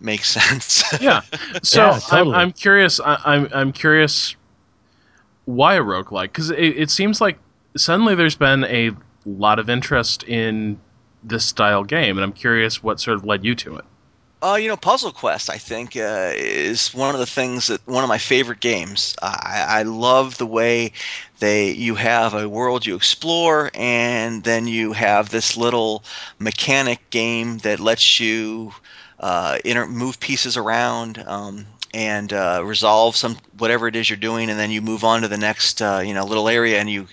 make 0.00 0.24
sense? 0.38 0.82
yeah. 1.00 1.20
So 1.62 1.82
yeah, 1.82 2.00
totally. 2.00 2.34
I'm, 2.34 2.40
I'm 2.40 2.52
curious. 2.52 2.98
I, 2.98 3.14
am 3.14 3.20
I'm, 3.24 3.48
I'm 3.54 3.72
curious 3.72 4.34
why 5.46 5.74
a 5.74 5.82
roguelike 5.82 6.24
because 6.28 6.50
it, 6.50 6.58
it 6.58 6.90
seems 6.90 7.20
like 7.20 7.38
suddenly 7.76 8.14
there's 8.14 8.36
been 8.36 8.64
a 8.64 8.90
lot 9.26 9.58
of 9.58 9.68
interest 9.68 10.22
in 10.24 10.78
this 11.22 11.44
style 11.44 11.84
game, 11.84 12.16
and 12.16 12.24
I'm 12.24 12.32
curious 12.32 12.82
what 12.82 13.00
sort 13.00 13.16
of 13.16 13.24
led 13.24 13.44
you 13.44 13.54
to 13.56 13.76
it. 13.76 13.84
Uh, 14.42 14.56
you 14.56 14.68
know, 14.68 14.76
Puzzle 14.76 15.10
Quest, 15.10 15.48
I 15.48 15.56
think, 15.56 15.96
uh, 15.96 16.32
is 16.36 16.92
one 16.92 17.14
of 17.14 17.18
the 17.18 17.26
things 17.26 17.68
that 17.68 17.80
one 17.86 18.04
of 18.04 18.08
my 18.08 18.18
favorite 18.18 18.60
games. 18.60 19.16
I, 19.22 19.64
I 19.66 19.82
love 19.84 20.36
the 20.36 20.46
way 20.46 20.92
they 21.38 21.70
you 21.70 21.94
have 21.94 22.34
a 22.34 22.46
world 22.46 22.84
you 22.84 22.94
explore, 22.94 23.70
and 23.72 24.44
then 24.44 24.66
you 24.66 24.92
have 24.92 25.30
this 25.30 25.56
little 25.56 26.04
mechanic 26.38 27.08
game 27.08 27.56
that 27.58 27.80
lets 27.80 28.20
you 28.20 28.74
uh, 29.18 29.58
inter- 29.64 29.86
move 29.86 30.20
pieces 30.20 30.58
around. 30.58 31.24
Um, 31.26 31.64
and 31.94 32.32
uh, 32.32 32.60
resolve 32.64 33.14
some 33.14 33.36
whatever 33.56 33.86
it 33.86 33.94
is 33.94 34.10
you're 34.10 34.16
doing, 34.16 34.50
and 34.50 34.58
then 34.58 34.72
you 34.72 34.82
move 34.82 35.04
on 35.04 35.22
to 35.22 35.28
the 35.28 35.38
next 35.38 35.80
uh, 35.80 36.02
you 36.04 36.12
know 36.12 36.24
little 36.24 36.48
area, 36.48 36.80
and 36.80 36.90
you 36.90 37.06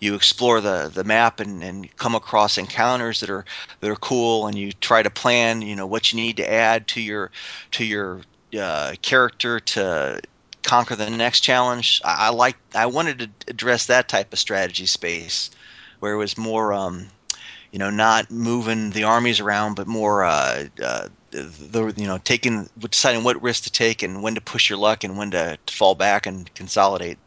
you 0.00 0.16
explore 0.16 0.60
the 0.60 0.90
the 0.92 1.04
map 1.04 1.38
and, 1.38 1.62
and 1.62 1.96
come 1.96 2.16
across 2.16 2.58
encounters 2.58 3.20
that 3.20 3.30
are 3.30 3.44
that 3.80 3.90
are 3.90 3.96
cool, 3.96 4.48
and 4.48 4.58
you 4.58 4.72
try 4.72 5.02
to 5.02 5.10
plan 5.10 5.62
you 5.62 5.76
know 5.76 5.86
what 5.86 6.12
you 6.12 6.16
need 6.16 6.36
to 6.38 6.52
add 6.52 6.88
to 6.88 7.00
your 7.00 7.30
to 7.70 7.84
your 7.84 8.22
uh, 8.58 8.94
character 9.02 9.60
to 9.60 10.20
conquer 10.64 10.96
the 10.96 11.08
next 11.10 11.40
challenge. 11.40 12.02
I, 12.04 12.26
I 12.26 12.28
like 12.30 12.56
I 12.74 12.86
wanted 12.86 13.18
to 13.20 13.30
address 13.46 13.86
that 13.86 14.08
type 14.08 14.32
of 14.32 14.40
strategy 14.40 14.86
space 14.86 15.50
where 16.00 16.12
it 16.12 16.18
was 16.18 16.36
more 16.36 16.72
um, 16.72 17.06
you 17.70 17.78
know 17.78 17.90
not 17.90 18.32
moving 18.32 18.90
the 18.90 19.04
armies 19.04 19.38
around, 19.38 19.74
but 19.76 19.86
more 19.86 20.24
uh, 20.24 20.64
uh, 20.82 21.08
the 21.34 21.92
you 21.96 22.06
know 22.06 22.18
taking 22.18 22.68
deciding 22.78 23.24
what 23.24 23.40
risk 23.42 23.64
to 23.64 23.72
take 23.72 24.02
and 24.02 24.22
when 24.22 24.34
to 24.36 24.40
push 24.40 24.70
your 24.70 24.78
luck 24.78 25.04
and 25.04 25.18
when 25.18 25.32
to, 25.32 25.58
to 25.66 25.74
fall 25.74 25.94
back 25.94 26.26
and 26.26 26.52
consolidate. 26.54 27.18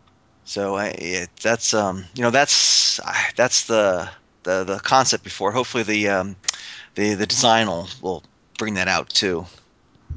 So 0.46 0.76
I, 0.76 0.88
it, 0.88 1.30
that's 1.42 1.74
um, 1.74 2.06
you 2.16 2.24
know 2.24 2.30
that's 2.30 3.00
that's 3.36 3.66
the, 3.66 4.10
the 4.44 4.64
the 4.64 4.80
concept 4.80 5.24
before. 5.24 5.52
Hopefully 5.52 5.84
the 5.84 6.08
um, 6.10 6.36
the 6.96 7.16
the 7.16 7.26
design 7.26 7.68
will, 7.68 7.90
will 8.02 8.24
bring 8.58 8.76
that 8.76 8.88
out 8.88 9.10
too. 9.10 9.46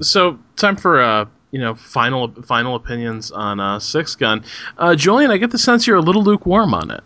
So 0.01 0.38
time 0.57 0.76
for 0.76 1.03
uh, 1.03 1.26
you 1.51 1.59
know 1.59 1.74
final 1.74 2.30
final 2.43 2.76
opinions 2.76 3.32
on 3.32 3.59
uh, 3.59 3.80
Six 3.80 4.14
Gun. 4.14 4.45
Uh, 4.78 4.95
Julian, 4.95 5.32
I 5.32 5.36
get 5.36 5.51
the 5.51 5.59
sense 5.59 5.86
you're 5.86 5.97
a 5.97 6.03
little 6.03 6.22
lukewarm 6.22 6.74
on 6.74 6.93
it. 6.93 7.03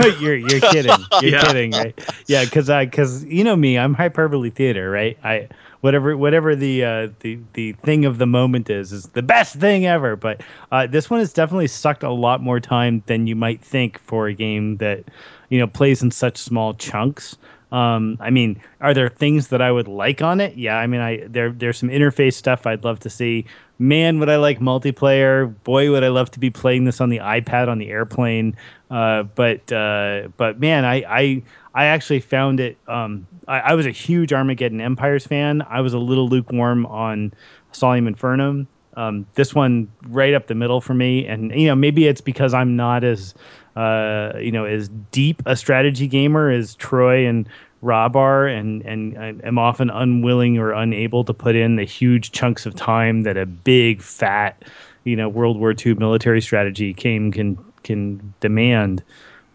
you're 0.20 0.36
you're 0.36 0.60
kidding. 0.60 0.96
You're 1.20 1.32
yeah. 1.32 1.42
kidding, 1.42 1.72
right? 1.72 1.98
Yeah, 2.28 2.44
because 2.44 2.70
I 2.70 2.84
because 2.84 3.24
you 3.24 3.42
know 3.42 3.56
me, 3.56 3.76
I'm 3.76 3.94
hyperbole 3.94 4.50
theater, 4.50 4.88
right? 4.90 5.18
I 5.24 5.48
whatever 5.80 6.16
whatever 6.16 6.56
the 6.56 6.84
uh, 6.84 7.08
the 7.20 7.38
the 7.52 7.72
thing 7.72 8.04
of 8.04 8.18
the 8.18 8.26
moment 8.26 8.70
is 8.70 8.92
is 8.92 9.06
the 9.08 9.22
best 9.22 9.56
thing 9.56 9.86
ever. 9.86 10.16
But 10.16 10.42
uh, 10.72 10.86
this 10.86 11.08
one 11.10 11.20
has 11.20 11.32
definitely 11.32 11.68
sucked 11.68 12.02
a 12.02 12.10
lot 12.10 12.42
more 12.42 12.60
time 12.60 13.02
than 13.06 13.26
you 13.26 13.36
might 13.36 13.60
think 13.60 14.00
for 14.00 14.26
a 14.26 14.34
game 14.34 14.78
that 14.78 15.04
you 15.48 15.58
know 15.58 15.66
plays 15.66 16.02
in 16.02 16.10
such 16.10 16.38
small 16.38 16.74
chunks. 16.74 17.36
Um, 17.70 18.16
I 18.20 18.30
mean, 18.30 18.62
are 18.80 18.94
there 18.94 19.10
things 19.10 19.48
that 19.48 19.60
I 19.60 19.70
would 19.70 19.88
like 19.88 20.22
on 20.22 20.40
it? 20.40 20.56
Yeah, 20.56 20.78
I 20.78 20.86
mean, 20.86 21.00
I 21.00 21.24
there 21.26 21.52
there's 21.52 21.78
some 21.78 21.90
interface 21.90 22.34
stuff 22.34 22.66
I'd 22.66 22.84
love 22.84 23.00
to 23.00 23.10
see. 23.10 23.46
Man, 23.78 24.18
would 24.18 24.28
I 24.28 24.36
like 24.36 24.58
multiplayer? 24.58 25.54
Boy, 25.64 25.90
would 25.90 26.02
I 26.02 26.08
love 26.08 26.30
to 26.32 26.40
be 26.40 26.50
playing 26.50 26.84
this 26.84 27.00
on 27.00 27.10
the 27.10 27.18
iPad 27.18 27.68
on 27.68 27.78
the 27.78 27.90
airplane. 27.90 28.56
Uh, 28.90 29.22
but 29.22 29.70
uh, 29.70 30.28
but 30.36 30.58
man, 30.58 30.84
I 30.84 31.04
I 31.06 31.42
I 31.78 31.84
actually 31.84 32.18
found 32.18 32.58
it. 32.58 32.76
Um, 32.88 33.28
I, 33.46 33.60
I, 33.60 33.74
was 33.74 33.86
a 33.86 33.92
huge 33.92 34.32
Armageddon 34.32 34.80
Empires 34.80 35.24
fan. 35.24 35.62
I 35.62 35.80
was 35.80 35.94
a 35.94 35.98
little 36.00 36.28
lukewarm 36.28 36.84
on 36.86 37.32
Solium 37.72 38.12
Infernum. 38.12 38.66
Um, 38.96 39.26
this 39.34 39.54
one 39.54 39.88
right 40.08 40.34
up 40.34 40.48
the 40.48 40.56
middle 40.56 40.80
for 40.80 40.92
me, 40.92 41.24
and 41.24 41.52
you 41.54 41.68
know 41.68 41.76
maybe 41.76 42.08
it's 42.08 42.20
because 42.20 42.52
I'm 42.52 42.74
not 42.74 43.04
as 43.04 43.32
uh, 43.76 44.32
you 44.40 44.50
know 44.50 44.64
as 44.64 44.88
deep 45.12 45.40
a 45.46 45.54
strategy 45.54 46.08
gamer 46.08 46.50
as 46.50 46.74
Troy 46.74 47.28
and 47.28 47.48
Rob 47.80 48.16
are, 48.16 48.48
and 48.48 48.82
and 48.82 49.16
I'm 49.44 49.58
often 49.58 49.88
unwilling 49.88 50.58
or 50.58 50.72
unable 50.72 51.22
to 51.22 51.32
put 51.32 51.54
in 51.54 51.76
the 51.76 51.84
huge 51.84 52.32
chunks 52.32 52.66
of 52.66 52.74
time 52.74 53.22
that 53.22 53.36
a 53.36 53.46
big 53.46 54.02
fat 54.02 54.64
you 55.04 55.14
know 55.14 55.28
World 55.28 55.60
War 55.60 55.76
II 55.78 55.94
military 55.94 56.40
strategy 56.40 56.92
game 56.92 57.30
can 57.30 57.56
can 57.84 58.34
demand. 58.40 59.04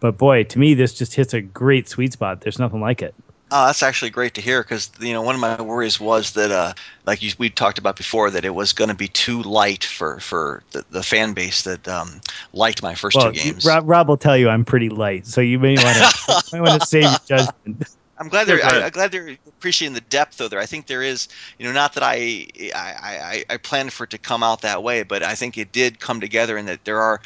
But 0.04 0.18
boy, 0.18 0.44
to 0.44 0.58
me, 0.58 0.74
this 0.74 0.92
just 0.92 1.14
hits 1.14 1.32
a 1.32 1.40
great 1.40 1.88
sweet 1.88 2.12
spot. 2.12 2.42
There's 2.42 2.58
nothing 2.58 2.82
like 2.82 3.00
it. 3.00 3.14
Oh, 3.50 3.64
that's 3.64 3.82
actually 3.82 4.10
great 4.10 4.34
to 4.34 4.42
hear 4.42 4.62
because 4.62 4.90
you 5.00 5.14
know 5.14 5.22
one 5.22 5.34
of 5.34 5.40
my 5.40 5.62
worries 5.62 5.98
was 5.98 6.32
that, 6.32 6.50
uh, 6.50 6.74
like 7.06 7.22
you, 7.22 7.32
we 7.38 7.48
talked 7.48 7.78
about 7.78 7.96
before, 7.96 8.30
that 8.30 8.44
it 8.44 8.54
was 8.54 8.74
going 8.74 8.90
to 8.90 8.94
be 8.94 9.08
too 9.08 9.40
light 9.40 9.82
for 9.82 10.20
for 10.20 10.62
the, 10.72 10.84
the 10.90 11.02
fan 11.02 11.32
base 11.32 11.62
that 11.62 11.88
um, 11.88 12.20
liked 12.52 12.82
my 12.82 12.94
first 12.94 13.16
well, 13.16 13.32
two 13.32 13.40
games. 13.40 13.64
Rob, 13.64 13.88
Rob, 13.88 14.08
will 14.08 14.18
tell 14.18 14.36
you 14.36 14.50
I'm 14.50 14.66
pretty 14.66 14.90
light, 14.90 15.26
so 15.26 15.40
you 15.40 15.58
may 15.58 15.74
want 15.76 15.96
to 15.96 16.60
want 16.60 16.82
to 16.82 16.86
save 16.86 17.04
your 17.04 17.38
judgment. 17.38 17.96
I'm 18.18 18.28
glad 18.28 18.46
they're 18.46 18.62
I, 18.62 18.80
am 18.80 18.90
glad 18.90 19.10
they're 19.10 19.38
appreciating 19.46 19.94
the 19.94 20.02
depth 20.02 20.36
though 20.36 20.48
there. 20.48 20.60
I 20.60 20.66
think 20.66 20.86
there 20.86 21.02
is, 21.02 21.28
you 21.58 21.64
know, 21.64 21.72
not 21.72 21.94
that 21.94 22.02
I, 22.02 22.46
I 22.74 22.94
I 23.00 23.44
I 23.48 23.56
planned 23.56 23.94
for 23.94 24.04
it 24.04 24.10
to 24.10 24.18
come 24.18 24.42
out 24.42 24.60
that 24.60 24.82
way, 24.82 25.02
but 25.02 25.22
I 25.22 25.34
think 25.34 25.56
it 25.56 25.72
did 25.72 25.98
come 25.98 26.20
together, 26.20 26.58
and 26.58 26.68
that 26.68 26.84
there 26.84 27.00
are 27.00 27.22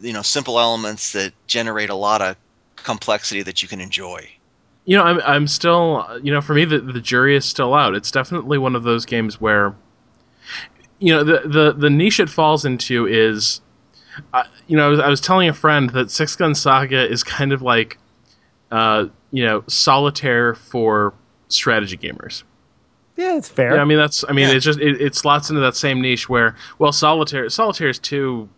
you 0.00 0.12
know 0.12 0.22
simple 0.22 0.58
elements 0.58 1.12
that 1.12 1.32
generate 1.46 1.90
a 1.90 1.94
lot 1.94 2.22
of 2.22 2.36
complexity 2.76 3.42
that 3.42 3.62
you 3.62 3.68
can 3.68 3.80
enjoy 3.80 4.28
you 4.84 4.96
know 4.96 5.02
i'm, 5.02 5.20
I'm 5.20 5.46
still 5.46 6.06
you 6.22 6.32
know 6.32 6.40
for 6.40 6.54
me 6.54 6.64
the, 6.64 6.78
the 6.78 7.00
jury 7.00 7.36
is 7.36 7.44
still 7.44 7.74
out 7.74 7.94
it's 7.94 8.10
definitely 8.10 8.58
one 8.58 8.76
of 8.76 8.82
those 8.82 9.04
games 9.04 9.40
where 9.40 9.74
you 10.98 11.12
know 11.14 11.24
the 11.24 11.48
the, 11.48 11.72
the 11.72 11.90
niche 11.90 12.20
it 12.20 12.30
falls 12.30 12.64
into 12.64 13.06
is 13.06 13.60
uh, 14.32 14.44
you 14.66 14.76
know 14.76 14.86
I 14.86 14.88
was, 14.88 15.00
I 15.00 15.08
was, 15.08 15.20
telling 15.20 15.48
a 15.48 15.52
friend 15.52 15.90
that 15.90 16.10
six 16.10 16.34
gun 16.36 16.54
saga 16.54 17.10
is 17.10 17.22
kind 17.22 17.52
of 17.52 17.60
like 17.60 17.98
uh, 18.70 19.06
you 19.30 19.44
know 19.44 19.62
solitaire 19.66 20.54
for 20.54 21.12
strategy 21.48 21.98
gamers 21.98 22.42
yeah, 23.16 23.36
it's 23.36 23.48
fair. 23.48 23.76
Yeah, 23.76 23.82
I 23.82 23.84
mean 23.84 23.96
that's. 23.96 24.24
I 24.28 24.32
mean, 24.32 24.48
yeah. 24.48 24.54
it's 24.54 24.64
just 24.64 24.78
it, 24.78 25.00
it 25.00 25.14
slots 25.14 25.48
into 25.48 25.60
that 25.62 25.74
same 25.74 26.02
niche 26.02 26.28
where, 26.28 26.54
well, 26.78 26.92
solitaire 26.92 27.48
solitaire 27.48 27.88
is 27.88 27.98
too 27.98 28.48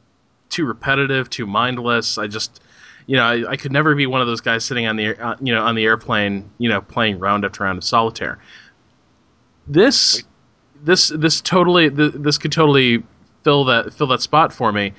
too 0.50 0.64
repetitive, 0.64 1.30
too 1.30 1.46
mindless. 1.46 2.18
I 2.18 2.26
just, 2.26 2.60
you 3.06 3.16
know, 3.16 3.24
I, 3.24 3.50
I 3.50 3.56
could 3.56 3.72
never 3.72 3.94
be 3.94 4.06
one 4.06 4.20
of 4.20 4.26
those 4.26 4.40
guys 4.40 4.64
sitting 4.64 4.86
on 4.86 4.96
the, 4.96 5.16
uh, 5.16 5.36
you 5.40 5.54
know, 5.54 5.62
on 5.62 5.74
the 5.74 5.84
airplane, 5.84 6.48
you 6.58 6.68
know, 6.68 6.80
playing 6.80 7.18
round 7.18 7.44
after 7.44 7.64
round 7.64 7.78
of 7.78 7.84
solitaire. 7.84 8.38
This, 9.66 10.22
this, 10.82 11.08
this 11.08 11.40
totally, 11.40 11.88
this 11.88 12.38
could 12.38 12.52
totally 12.52 13.02
fill 13.44 13.64
that 13.64 13.92
fill 13.94 14.06
that 14.08 14.20
spot 14.20 14.52
for 14.52 14.72
me. 14.72 14.92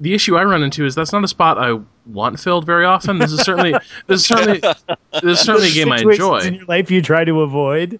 The 0.00 0.14
issue 0.14 0.36
I 0.36 0.44
run 0.44 0.62
into 0.62 0.84
is 0.84 0.94
that's 0.94 1.12
not 1.12 1.24
a 1.24 1.28
spot 1.28 1.58
I 1.58 1.78
want 2.06 2.38
filled 2.38 2.66
very 2.66 2.84
often. 2.84 3.18
This 3.18 3.32
is 3.32 3.40
certainly 3.40 3.72
this 4.06 4.20
is 4.20 4.26
certainly 4.26 4.60
this 4.60 5.24
is 5.24 5.40
certainly 5.40 5.70
a 5.70 5.72
game 5.72 5.92
I 5.92 5.98
enjoy. 5.98 6.38
In 6.40 6.54
your 6.54 6.66
life, 6.66 6.90
you 6.90 7.00
try 7.02 7.24
to 7.24 7.40
avoid. 7.42 7.98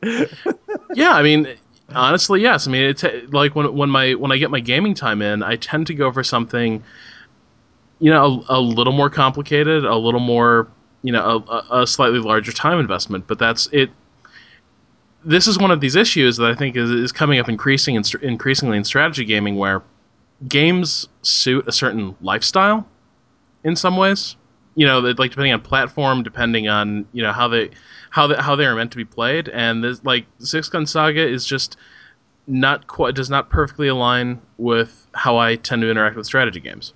yeah, 0.94 1.12
I 1.12 1.22
mean, 1.22 1.56
Honestly, 1.94 2.40
yes. 2.42 2.66
I 2.66 2.70
mean, 2.70 2.84
it's 2.84 3.04
like 3.28 3.54
when 3.54 3.72
when 3.74 3.90
my 3.90 4.14
when 4.14 4.32
I 4.32 4.38
get 4.38 4.50
my 4.50 4.60
gaming 4.60 4.94
time 4.94 5.22
in, 5.22 5.42
I 5.42 5.56
tend 5.56 5.86
to 5.88 5.94
go 5.94 6.10
for 6.10 6.24
something 6.24 6.82
you 7.98 8.10
know, 8.10 8.44
a, 8.48 8.58
a 8.58 8.60
little 8.60 8.92
more 8.92 9.08
complicated, 9.10 9.84
a 9.84 9.96
little 9.96 10.20
more, 10.20 10.68
you 11.02 11.12
know, 11.12 11.44
a, 11.48 11.82
a 11.82 11.86
slightly 11.86 12.18
larger 12.18 12.52
time 12.52 12.78
investment. 12.78 13.26
But 13.26 13.38
that's 13.38 13.68
it. 13.72 13.90
This 15.24 15.46
is 15.46 15.58
one 15.58 15.70
of 15.70 15.80
these 15.80 15.96
issues 15.96 16.36
that 16.36 16.50
I 16.50 16.54
think 16.54 16.76
is, 16.76 16.90
is 16.90 17.10
coming 17.12 17.38
up 17.40 17.48
increasing 17.48 17.96
and 17.96 18.08
increasingly 18.22 18.76
in 18.76 18.84
strategy 18.84 19.24
gaming, 19.24 19.56
where 19.56 19.82
games 20.48 21.08
suit 21.22 21.66
a 21.66 21.72
certain 21.72 22.14
lifestyle 22.20 22.86
in 23.64 23.74
some 23.74 23.96
ways. 23.96 24.36
You 24.74 24.86
know, 24.86 25.00
like 25.00 25.30
depending 25.30 25.54
on 25.54 25.62
platform, 25.62 26.22
depending 26.22 26.68
on 26.68 27.06
you 27.12 27.22
know 27.22 27.32
how 27.32 27.48
they 27.48 27.70
how 28.16 28.26
they, 28.26 28.36
how 28.36 28.56
they 28.56 28.64
are 28.64 28.74
meant 28.74 28.90
to 28.92 28.96
be 28.96 29.04
played, 29.04 29.50
and 29.50 29.84
this, 29.84 30.02
like 30.02 30.24
Six 30.38 30.70
Gun 30.70 30.86
Saga 30.86 31.28
is 31.28 31.44
just 31.44 31.76
not 32.46 32.86
quite 32.86 33.14
does 33.14 33.28
not 33.28 33.50
perfectly 33.50 33.88
align 33.88 34.40
with 34.56 35.06
how 35.12 35.36
I 35.36 35.56
tend 35.56 35.82
to 35.82 35.90
interact 35.90 36.16
with 36.16 36.24
strategy 36.24 36.60
games. 36.60 36.94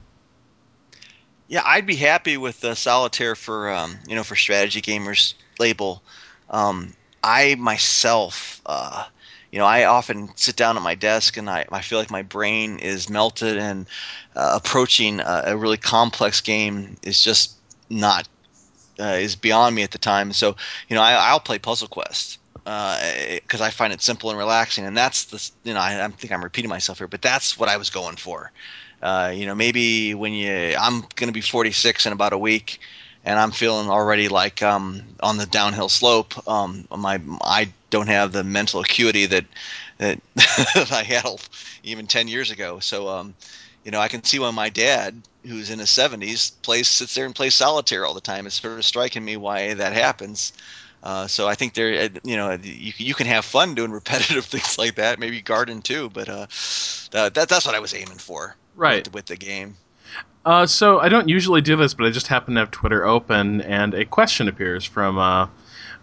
Yeah, 1.46 1.60
I'd 1.66 1.84
be 1.84 1.96
happy 1.96 2.38
with 2.38 2.62
the 2.62 2.74
solitaire 2.74 3.34
for 3.34 3.70
um, 3.70 3.98
you 4.08 4.16
know 4.16 4.24
for 4.24 4.34
strategy 4.34 4.80
gamers 4.80 5.34
label. 5.58 6.02
Um, 6.48 6.94
I 7.22 7.54
myself, 7.56 8.62
uh, 8.64 9.04
you 9.52 9.58
know, 9.58 9.66
I 9.66 9.84
often 9.84 10.30
sit 10.36 10.56
down 10.56 10.78
at 10.78 10.82
my 10.82 10.94
desk 10.94 11.36
and 11.36 11.50
I, 11.50 11.66
I 11.70 11.82
feel 11.82 11.98
like 11.98 12.10
my 12.10 12.22
brain 12.22 12.78
is 12.78 13.10
melted 13.10 13.58
and 13.58 13.86
uh, 14.34 14.52
approaching 14.54 15.20
a, 15.20 15.42
a, 15.48 15.56
really 15.56 15.76
complex 15.76 16.40
game 16.40 16.96
is 17.02 17.22
just 17.22 17.56
not 17.90 18.26
uh, 19.00 19.16
is 19.18 19.36
beyond 19.36 19.74
me 19.74 19.82
at 19.82 19.90
the 19.90 19.98
time. 19.98 20.32
So 20.32 20.56
you 20.88 20.96
know, 20.96 21.02
I, 21.02 21.32
will 21.32 21.40
play 21.40 21.58
Puzzle 21.58 21.88
Quest 21.88 22.38
because 22.54 23.60
uh, 23.60 23.64
I 23.64 23.70
find 23.70 23.92
it 23.92 24.02
simple 24.02 24.30
and 24.30 24.38
relaxing, 24.38 24.84
and 24.84 24.96
that's 24.96 25.24
the 25.24 25.50
you 25.64 25.74
know 25.74 25.80
I, 25.80 26.04
I 26.04 26.08
think 26.08 26.32
I'm 26.32 26.44
repeating 26.44 26.68
myself 26.68 26.98
here, 26.98 27.08
but 27.08 27.22
that's 27.22 27.58
what 27.58 27.68
I 27.68 27.76
was 27.76 27.90
going 27.90 28.16
for. 28.16 28.52
Uh, 29.02 29.32
you 29.34 29.46
know, 29.46 29.54
maybe 29.54 30.14
when 30.14 30.34
you, 30.34 30.76
I'm 30.78 31.00
going 31.16 31.28
to 31.28 31.32
be 31.32 31.40
46 31.40 32.04
in 32.04 32.12
about 32.12 32.34
a 32.34 32.38
week, 32.38 32.80
and 33.24 33.38
I'm 33.38 33.50
feeling 33.50 33.88
already 33.88 34.28
like 34.28 34.62
um, 34.62 35.02
on 35.22 35.38
the 35.38 35.46
downhill 35.46 35.88
slope. 35.88 36.46
Um, 36.46 36.86
my, 36.94 37.18
I 37.42 37.72
don't 37.88 38.08
have 38.08 38.32
the 38.32 38.44
mental 38.44 38.80
acuity 38.80 39.26
that 39.26 39.46
that 39.98 40.20
I 40.92 41.02
had 41.02 41.24
even 41.82 42.06
10 42.06 42.28
years 42.28 42.50
ago. 42.50 42.78
So, 42.80 43.08
um, 43.08 43.34
you 43.84 43.90
know, 43.90 44.00
I 44.00 44.08
can 44.08 44.22
see 44.22 44.38
why 44.38 44.50
my 44.50 44.68
dad, 44.68 45.22
who's 45.44 45.70
in 45.70 45.78
his 45.78 45.88
70s, 45.88 46.52
plays 46.62 46.88
sits 46.88 47.14
there 47.14 47.24
and 47.24 47.34
plays 47.34 47.54
solitaire 47.54 48.04
all 48.04 48.14
the 48.14 48.20
time. 48.20 48.46
It's 48.46 48.60
sort 48.60 48.78
of 48.78 48.84
striking 48.84 49.24
me 49.24 49.36
why 49.36 49.74
that 49.74 49.92
happens. 49.92 50.52
Uh, 51.02 51.26
so 51.26 51.48
I 51.48 51.54
think 51.54 51.74
there, 51.74 52.04
uh, 52.04 52.08
you 52.24 52.36
know, 52.36 52.52
you, 52.62 52.92
you 52.96 53.14
can 53.14 53.26
have 53.26 53.44
fun 53.44 53.74
doing 53.74 53.90
repetitive 54.00 54.44
things 54.44 54.78
like 54.78 54.96
that. 54.96 55.18
Maybe 55.18 55.40
garden 55.40 55.82
too, 55.82 56.10
but 56.10 56.28
uh, 56.28 56.46
that 57.12 57.34
that's 57.34 57.66
what 57.66 57.74
I 57.74 57.80
was 57.80 57.94
aiming 57.94 58.18
for 58.18 58.56
right 58.76 59.06
with, 59.06 59.14
with 59.14 59.26
the 59.26 59.36
game. 59.36 59.76
Uh, 60.44 60.66
so 60.66 60.98
I 61.00 61.08
don't 61.08 61.28
usually 61.28 61.60
do 61.60 61.76
this, 61.76 61.94
but 61.94 62.06
I 62.06 62.10
just 62.10 62.26
happen 62.26 62.54
to 62.54 62.60
have 62.60 62.70
Twitter 62.70 63.04
open, 63.04 63.60
and 63.62 63.92
a 63.92 64.04
question 64.04 64.48
appears 64.48 64.84
from 64.84 65.18
uh, 65.18 65.48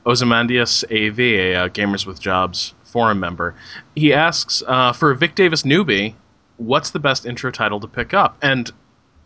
Ozymandias 0.06 0.84
AV, 0.86 1.20
a 1.20 1.56
uh, 1.56 1.70
Gamers 1.70 2.06
with 2.06 2.20
Jobs 2.20 2.74
forum 2.86 3.20
member. 3.20 3.56
He 3.96 4.14
asks 4.14 4.62
uh, 4.68 4.94
for 4.94 5.12
a 5.12 5.16
Vic 5.16 5.34
Davis 5.36 5.64
newbie, 5.64 6.14
what's 6.58 6.92
the 6.92 7.00
best 7.00 7.26
intro 7.26 7.52
title 7.52 7.80
to 7.80 7.88
pick 7.88 8.14
up? 8.14 8.38
And 8.42 8.70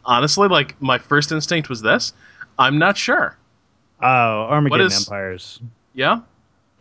honestly, 0.05 0.47
like 0.47 0.79
my 0.81 0.97
first 0.97 1.31
instinct 1.31 1.69
was 1.69 1.81
this. 1.81 2.13
I'm 2.59 2.77
not 2.77 2.97
sure. 2.97 3.37
Oh, 4.01 4.05
Armageddon 4.05 4.87
is, 4.87 5.07
Empires. 5.07 5.59
Yeah, 5.93 6.21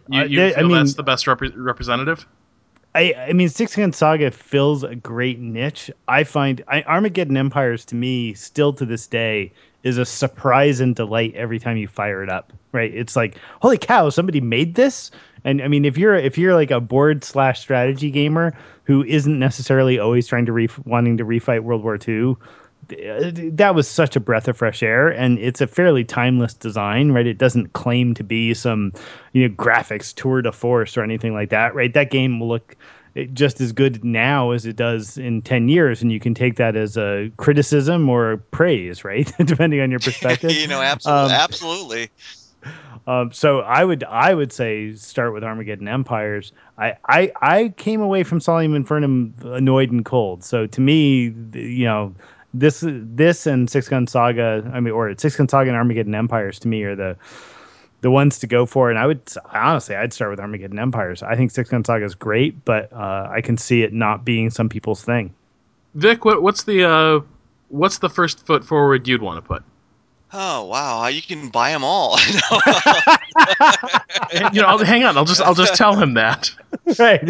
you, 0.09 0.22
you 0.24 0.42
uh, 0.42 0.51
feel 0.51 0.59
I 0.59 0.62
mean, 0.62 0.76
that's 0.76 0.94
the 0.94 1.03
best 1.03 1.26
rep- 1.26 1.40
representative? 1.55 2.26
I, 2.94 3.14
I 3.14 3.32
mean, 3.32 3.48
Six 3.48 3.76
Gun 3.76 3.92
Saga 3.92 4.30
fills 4.30 4.82
a 4.82 4.96
great 4.96 5.38
niche. 5.38 5.90
I 6.09 6.24
find 6.24 6.62
I, 6.66 6.82
Armageddon 6.82 7.36
Empires 7.36 7.84
to 7.86 7.94
me, 7.94 8.34
still 8.34 8.72
to 8.74 8.84
this 8.84 9.07
day, 9.07 9.53
is 9.84 9.96
a 9.96 10.05
surprise 10.05 10.80
and 10.80 10.96
delight 10.96 11.34
every 11.34 11.59
time 11.59 11.76
you 11.76 11.86
fire 11.86 12.22
it 12.22 12.28
up. 12.28 12.53
Right? 12.72 12.92
It's 12.92 13.14
like, 13.14 13.36
holy 13.62 13.78
cow, 13.78 14.11
somebody 14.11 14.40
made 14.40 14.74
this. 14.74 15.11
And 15.45 15.62
I 15.62 15.68
mean, 15.68 15.84
if 15.84 15.97
you're 15.97 16.14
if 16.14 16.38
you're 16.38 16.55
like 16.55 16.70
a 16.70 16.80
board 16.80 17.24
slash 17.24 17.61
strategy 17.61 18.11
gamer 18.11 18.57
who 18.84 19.05
isn't 19.05 19.38
necessarily 19.38 19.99
always 19.99 20.26
trying 20.26 20.47
to 20.47 20.53
re- 20.53 20.68
wanting 20.84 21.16
to 21.18 21.24
refight 21.24 21.61
World 21.61 21.82
War 21.82 21.99
II, 22.07 22.36
that 22.88 23.74
was 23.74 23.88
such 23.88 24.16
a 24.16 24.20
breath 24.20 24.49
of 24.49 24.57
fresh 24.57 24.82
air 24.82 25.09
and 25.09 25.38
it's 25.38 25.61
a 25.61 25.66
fairly 25.66 26.05
timeless 26.05 26.55
design 26.55 27.12
right? 27.12 27.26
It 27.26 27.38
doesn't 27.38 27.72
claim 27.72 28.14
to 28.14 28.24
be 28.24 28.55
some 28.55 28.93
you 29.32 29.49
know 29.49 29.55
graphics 29.55 30.14
tour 30.14 30.43
de 30.43 30.53
force 30.53 30.97
or 30.97 31.03
anything 31.03 31.32
like 31.32 31.51
that 31.51 31.74
right? 31.74 31.93
That 31.93 32.11
game 32.11 32.41
will 32.41 32.49
look 32.49 32.76
eh, 33.16 33.26
just 33.32 33.61
as 33.61 33.72
good 33.72 34.05
now 34.05 34.51
as 34.51 34.66
it 34.66 34.76
does 34.76 35.18
in 35.18 35.43
10 35.43 35.68
years 35.68 36.03
and 36.03 36.11
you 36.11 36.18
can 36.18 36.34
take 36.34 36.57
that 36.57 36.74
as 36.74 36.97
a 36.97 37.30
criticism 37.36 38.09
or 38.09 38.38
praise 38.51 39.05
right? 39.05 39.30
Depending 39.45 39.80
on 39.80 39.91
your 39.91 40.01
perspective. 40.11 40.53
You 40.53 40.66
know 40.66 40.80
absolutely 40.80 41.24
um, 41.24 41.30
absolutely 41.30 42.11
um, 43.07 43.32
so 43.32 43.61
I 43.61 43.84
would 43.84 44.05
I 44.05 44.34
would 44.34 44.53
say 44.53 44.94
start 44.94 45.32
with 45.32 45.42
Armageddon 45.42 45.88
Empires. 45.88 46.53
I, 46.78 46.94
I 47.09 47.32
I 47.40 47.68
came 47.76 48.01
away 48.01 48.22
from 48.22 48.40
Solium 48.40 48.76
Infernum 48.76 49.32
annoyed 49.44 49.90
and 49.90 50.05
cold. 50.05 50.44
So 50.44 50.66
to 50.66 50.80
me, 50.80 51.34
you 51.55 51.84
know, 51.84 52.14
this 52.55 52.84
this 52.86 53.46
and 53.46 53.70
Six 53.70 53.88
Gun 53.88 54.07
Saga, 54.07 54.70
I 54.72 54.80
mean, 54.80 54.92
or 54.92 55.14
Six 55.16 55.36
Gun 55.36 55.48
Saga 55.48 55.70
and 55.70 55.76
Armageddon 55.76 56.14
Empires 56.14 56.59
to 56.61 56.68
me 56.68 56.82
are 56.82 56.94
the 56.94 57.16
the 58.03 58.11
ones 58.11 58.38
to 58.40 58.46
go 58.46 58.66
for. 58.66 58.90
And 58.90 58.98
I 58.98 59.07
would 59.07 59.20
honestly, 59.53 59.96
I'd 59.96 60.12
start 60.12 60.30
with 60.30 60.40
Armageddon 60.40 60.78
Empires. 60.78 61.22
I 61.22 61.36
think 61.36 61.51
Six 61.51 61.70
Gun 61.70 61.84
Saga 61.84 62.05
is 62.05 62.14
great, 62.14 62.64
but 62.64 62.92
uh, 62.92 63.28
I 63.30 63.40
can 63.40 63.57
see 63.57 63.82
it 63.82 63.92
not 63.92 64.24
being 64.24 64.51
some 64.51 64.68
people's 64.68 65.03
thing. 65.03 65.34
Vic, 65.94 66.24
what, 66.24 66.42
what's 66.42 66.64
the 66.64 66.84
uh, 66.84 67.20
what's 67.68 67.98
the 67.98 68.11
first 68.11 68.46
foot 68.46 68.64
forward 68.64 69.09
you'd 69.09 69.22
want 69.22 69.42
to 69.42 69.42
put? 69.42 69.62
Oh 70.32 70.64
wow! 70.66 71.08
You 71.08 71.22
can 71.22 71.48
buy 71.48 71.72
them 71.72 71.82
all. 71.82 72.16
you 74.52 74.62
know, 74.62 74.78
hang 74.84 75.02
on. 75.02 75.16
I'll 75.16 75.24
just 75.24 75.40
I'll 75.40 75.54
just 75.54 75.74
tell 75.74 75.96
him 75.96 76.14
that. 76.14 76.50
Right. 76.98 77.20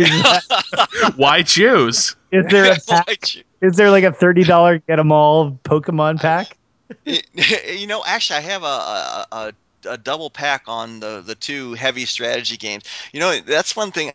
Why 1.17 1.43
choose? 1.43 2.17
Is 2.33 2.47
there 2.51 2.73
a 2.73 2.77
pack, 2.89 3.25
is 3.61 3.77
there 3.77 3.91
like 3.91 4.05
a 4.05 4.13
thirty 4.13 4.43
dollar 4.43 4.79
get 4.79 4.97
them 4.97 5.13
all 5.13 5.53
Pokemon 5.65 6.21
pack? 6.21 6.57
you 7.05 7.87
know, 7.87 8.03
actually, 8.07 8.39
I 8.39 8.41
have 8.41 8.63
a, 8.63 8.67
a, 8.67 9.27
a 9.33 9.53
a 9.91 9.99
double 9.99 10.31
pack 10.31 10.63
on 10.67 11.01
the 11.01 11.21
the 11.21 11.35
two 11.35 11.75
heavy 11.75 12.07
strategy 12.07 12.57
games. 12.57 12.85
You 13.13 13.21
know, 13.21 13.39
that's 13.41 13.77
one 13.77 13.93
thing. 13.93 14.13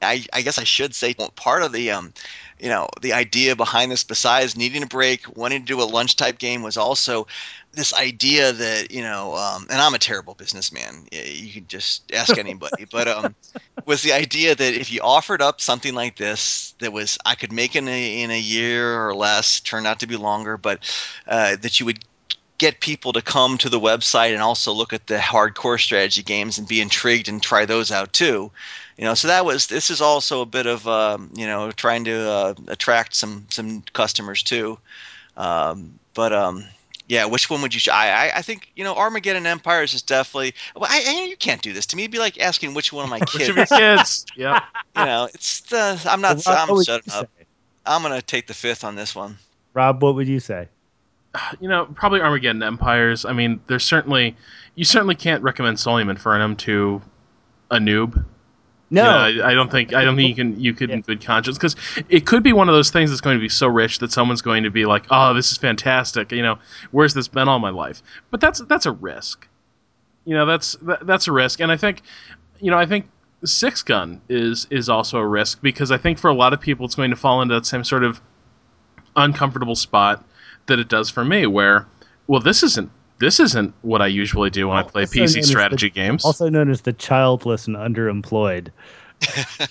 I 0.00 0.24
I 0.32 0.42
guess 0.42 0.58
I 0.58 0.64
should 0.64 0.94
say 0.94 1.14
part 1.34 1.62
of 1.62 1.72
the 1.72 1.90
um 1.90 2.12
you 2.60 2.68
know 2.68 2.88
the 3.00 3.12
idea 3.12 3.56
behind 3.56 3.90
this 3.90 4.04
besides 4.04 4.56
needing 4.56 4.82
a 4.82 4.86
break 4.86 5.36
wanting 5.36 5.60
to 5.60 5.66
do 5.66 5.80
a 5.80 5.84
lunch 5.84 6.16
type 6.16 6.38
game 6.38 6.62
was 6.62 6.76
also 6.76 7.26
this 7.72 7.94
idea 7.94 8.52
that 8.52 8.90
you 8.90 9.02
know 9.02 9.34
um, 9.36 9.66
and 9.70 9.80
i'm 9.80 9.94
a 9.94 9.98
terrible 9.98 10.34
businessman. 10.34 11.06
You 11.12 11.52
can 11.52 11.66
just 11.66 12.12
ask 12.12 12.36
anybody. 12.38 12.86
But 12.90 13.08
um, 13.08 13.34
was 13.84 14.02
the 14.02 14.12
idea 14.12 14.54
that 14.54 14.74
if 14.74 14.92
you 14.92 15.00
offered 15.02 15.42
up 15.42 15.60
something 15.60 15.94
like 15.94 16.16
this 16.16 16.74
that 16.78 16.92
was 16.92 17.18
i 17.24 17.34
could 17.34 17.52
make 17.52 17.76
in 17.76 17.88
a, 17.88 18.22
in 18.22 18.30
a 18.30 18.38
year 18.38 19.06
or 19.06 19.14
less 19.14 19.60
turned 19.60 19.86
out 19.86 20.00
to 20.00 20.06
be 20.06 20.16
longer 20.16 20.56
but 20.56 20.80
uh, 21.26 21.56
that 21.56 21.80
you 21.80 21.86
would 21.86 21.98
get 22.58 22.80
people 22.80 23.12
to 23.12 23.22
come 23.22 23.56
to 23.56 23.68
the 23.68 23.80
website 23.80 24.32
and 24.32 24.42
also 24.42 24.72
look 24.72 24.92
at 24.92 25.06
the 25.06 25.16
hardcore 25.16 25.80
strategy 25.80 26.22
games 26.22 26.58
and 26.58 26.66
be 26.66 26.80
intrigued 26.80 27.28
and 27.28 27.40
try 27.40 27.64
those 27.64 27.92
out 27.92 28.12
too 28.12 28.50
you 28.98 29.04
know 29.04 29.14
so 29.14 29.28
that 29.28 29.44
was 29.44 29.68
this 29.68 29.90
is 29.90 30.00
also 30.00 30.42
a 30.42 30.46
bit 30.46 30.66
of 30.66 30.86
um, 30.86 31.30
you 31.34 31.46
know 31.46 31.70
trying 31.70 32.04
to 32.04 32.28
uh, 32.28 32.54
attract 32.66 33.14
some 33.14 33.46
some 33.48 33.82
customers 33.92 34.42
too. 34.42 34.78
Um, 35.36 35.98
but 36.14 36.32
um, 36.32 36.64
yeah 37.08 37.24
which 37.24 37.48
one 37.48 37.62
would 37.62 37.74
you 37.74 37.92
I, 37.92 38.32
I 38.34 38.42
think 38.42 38.70
you 38.76 38.84
know 38.84 38.94
armageddon 38.94 39.46
empires 39.46 39.94
is 39.94 40.02
definitely 40.02 40.54
well, 40.76 40.88
I, 40.90 41.02
I, 41.06 41.26
you 41.28 41.36
can't 41.36 41.62
do 41.62 41.72
this 41.72 41.86
to 41.86 41.96
me. 41.96 42.04
It'd 42.04 42.12
be 42.12 42.18
like 42.18 42.40
asking 42.40 42.74
which 42.74 42.92
one 42.92 43.04
of 43.04 43.10
my 43.10 43.20
kids 43.20 43.48
which 43.48 43.48
of 43.48 43.56
your 43.56 43.66
kids? 43.66 44.26
Yeah 44.36 44.60
you 44.96 45.04
know 45.04 45.28
it's 45.32 45.60
the 45.62 46.00
i'm 46.08 46.20
not 46.20 46.40
well, 46.44 46.70
i'm 46.70 46.84
shutting 46.84 47.12
up. 47.12 47.30
say? 47.38 47.46
i'm 47.86 48.02
gonna 48.02 48.22
take 48.22 48.46
the 48.46 48.54
fifth 48.54 48.84
on 48.84 48.94
this 48.94 49.14
one. 49.14 49.38
Rob 49.74 50.02
what 50.02 50.14
would 50.14 50.28
you 50.28 50.40
say? 50.40 50.68
You 51.60 51.68
know 51.68 51.86
probably 51.94 52.20
armageddon 52.20 52.62
empires. 52.62 53.24
I 53.24 53.32
mean 53.32 53.60
there's 53.66 53.84
certainly 53.84 54.36
you 54.74 54.84
certainly 54.84 55.14
can't 55.14 55.42
recommend 55.42 55.78
Solium 55.78 56.12
Infernum 56.14 56.56
to 56.58 57.00
a 57.70 57.78
noob 57.78 58.24
no, 58.90 59.26
you 59.26 59.38
know, 59.38 59.44
I, 59.44 59.50
I, 59.50 59.54
don't 59.54 59.70
think 59.70 59.92
I 59.92 60.04
don't 60.04 60.16
think 60.16 60.28
you 60.28 60.34
can 60.34 60.60
you 60.60 60.72
could 60.72 60.88
yeah. 60.88 60.96
in 60.96 61.00
good 61.02 61.22
conscience 61.22 61.58
because 61.58 61.76
it 62.08 62.26
could 62.26 62.42
be 62.42 62.52
one 62.52 62.68
of 62.68 62.74
those 62.74 62.90
things 62.90 63.10
that's 63.10 63.20
going 63.20 63.36
to 63.36 63.40
be 63.40 63.48
so 63.48 63.66
rich 63.66 63.98
that 63.98 64.12
someone's 64.12 64.42
going 64.42 64.62
to 64.62 64.70
be 64.70 64.86
like, 64.86 65.04
oh, 65.10 65.34
this 65.34 65.52
is 65.52 65.58
fantastic. 65.58 66.32
You 66.32 66.42
know, 66.42 66.58
where's 66.90 67.14
this 67.14 67.28
been 67.28 67.48
all 67.48 67.58
my 67.58 67.70
life? 67.70 68.02
But 68.30 68.40
that's 68.40 68.60
that's 68.62 68.86
a 68.86 68.92
risk. 68.92 69.46
You 70.24 70.34
know, 70.34 70.46
that's 70.46 70.76
that, 70.82 71.06
that's 71.06 71.28
a 71.28 71.32
risk, 71.32 71.60
and 71.60 71.70
I 71.70 71.76
think, 71.76 72.02
you 72.60 72.70
know, 72.70 72.78
I 72.78 72.86
think 72.86 73.08
six 73.44 73.82
gun 73.82 74.20
is 74.28 74.66
is 74.70 74.88
also 74.88 75.18
a 75.18 75.26
risk 75.26 75.60
because 75.62 75.90
I 75.90 75.98
think 75.98 76.18
for 76.18 76.28
a 76.28 76.34
lot 76.34 76.52
of 76.52 76.60
people 76.60 76.86
it's 76.86 76.94
going 76.94 77.10
to 77.10 77.16
fall 77.16 77.42
into 77.42 77.54
that 77.54 77.66
same 77.66 77.84
sort 77.84 78.04
of 78.04 78.20
uncomfortable 79.16 79.76
spot 79.76 80.24
that 80.66 80.78
it 80.78 80.88
does 80.88 81.10
for 81.10 81.24
me, 81.24 81.46
where 81.46 81.86
well, 82.26 82.40
this 82.40 82.62
isn't 82.62 82.90
this 83.20 83.40
isn't 83.40 83.74
what 83.82 84.00
I 84.02 84.06
usually 84.06 84.50
do 84.50 84.68
when 84.68 84.76
I 84.76 84.82
play 84.82 85.04
PC 85.04 85.44
strategy 85.44 85.88
the, 85.88 85.94
games. 85.94 86.24
Also 86.24 86.48
known 86.48 86.70
as 86.70 86.82
the 86.82 86.92
childless 86.92 87.66
and 87.66 87.76
underemployed. 87.76 88.68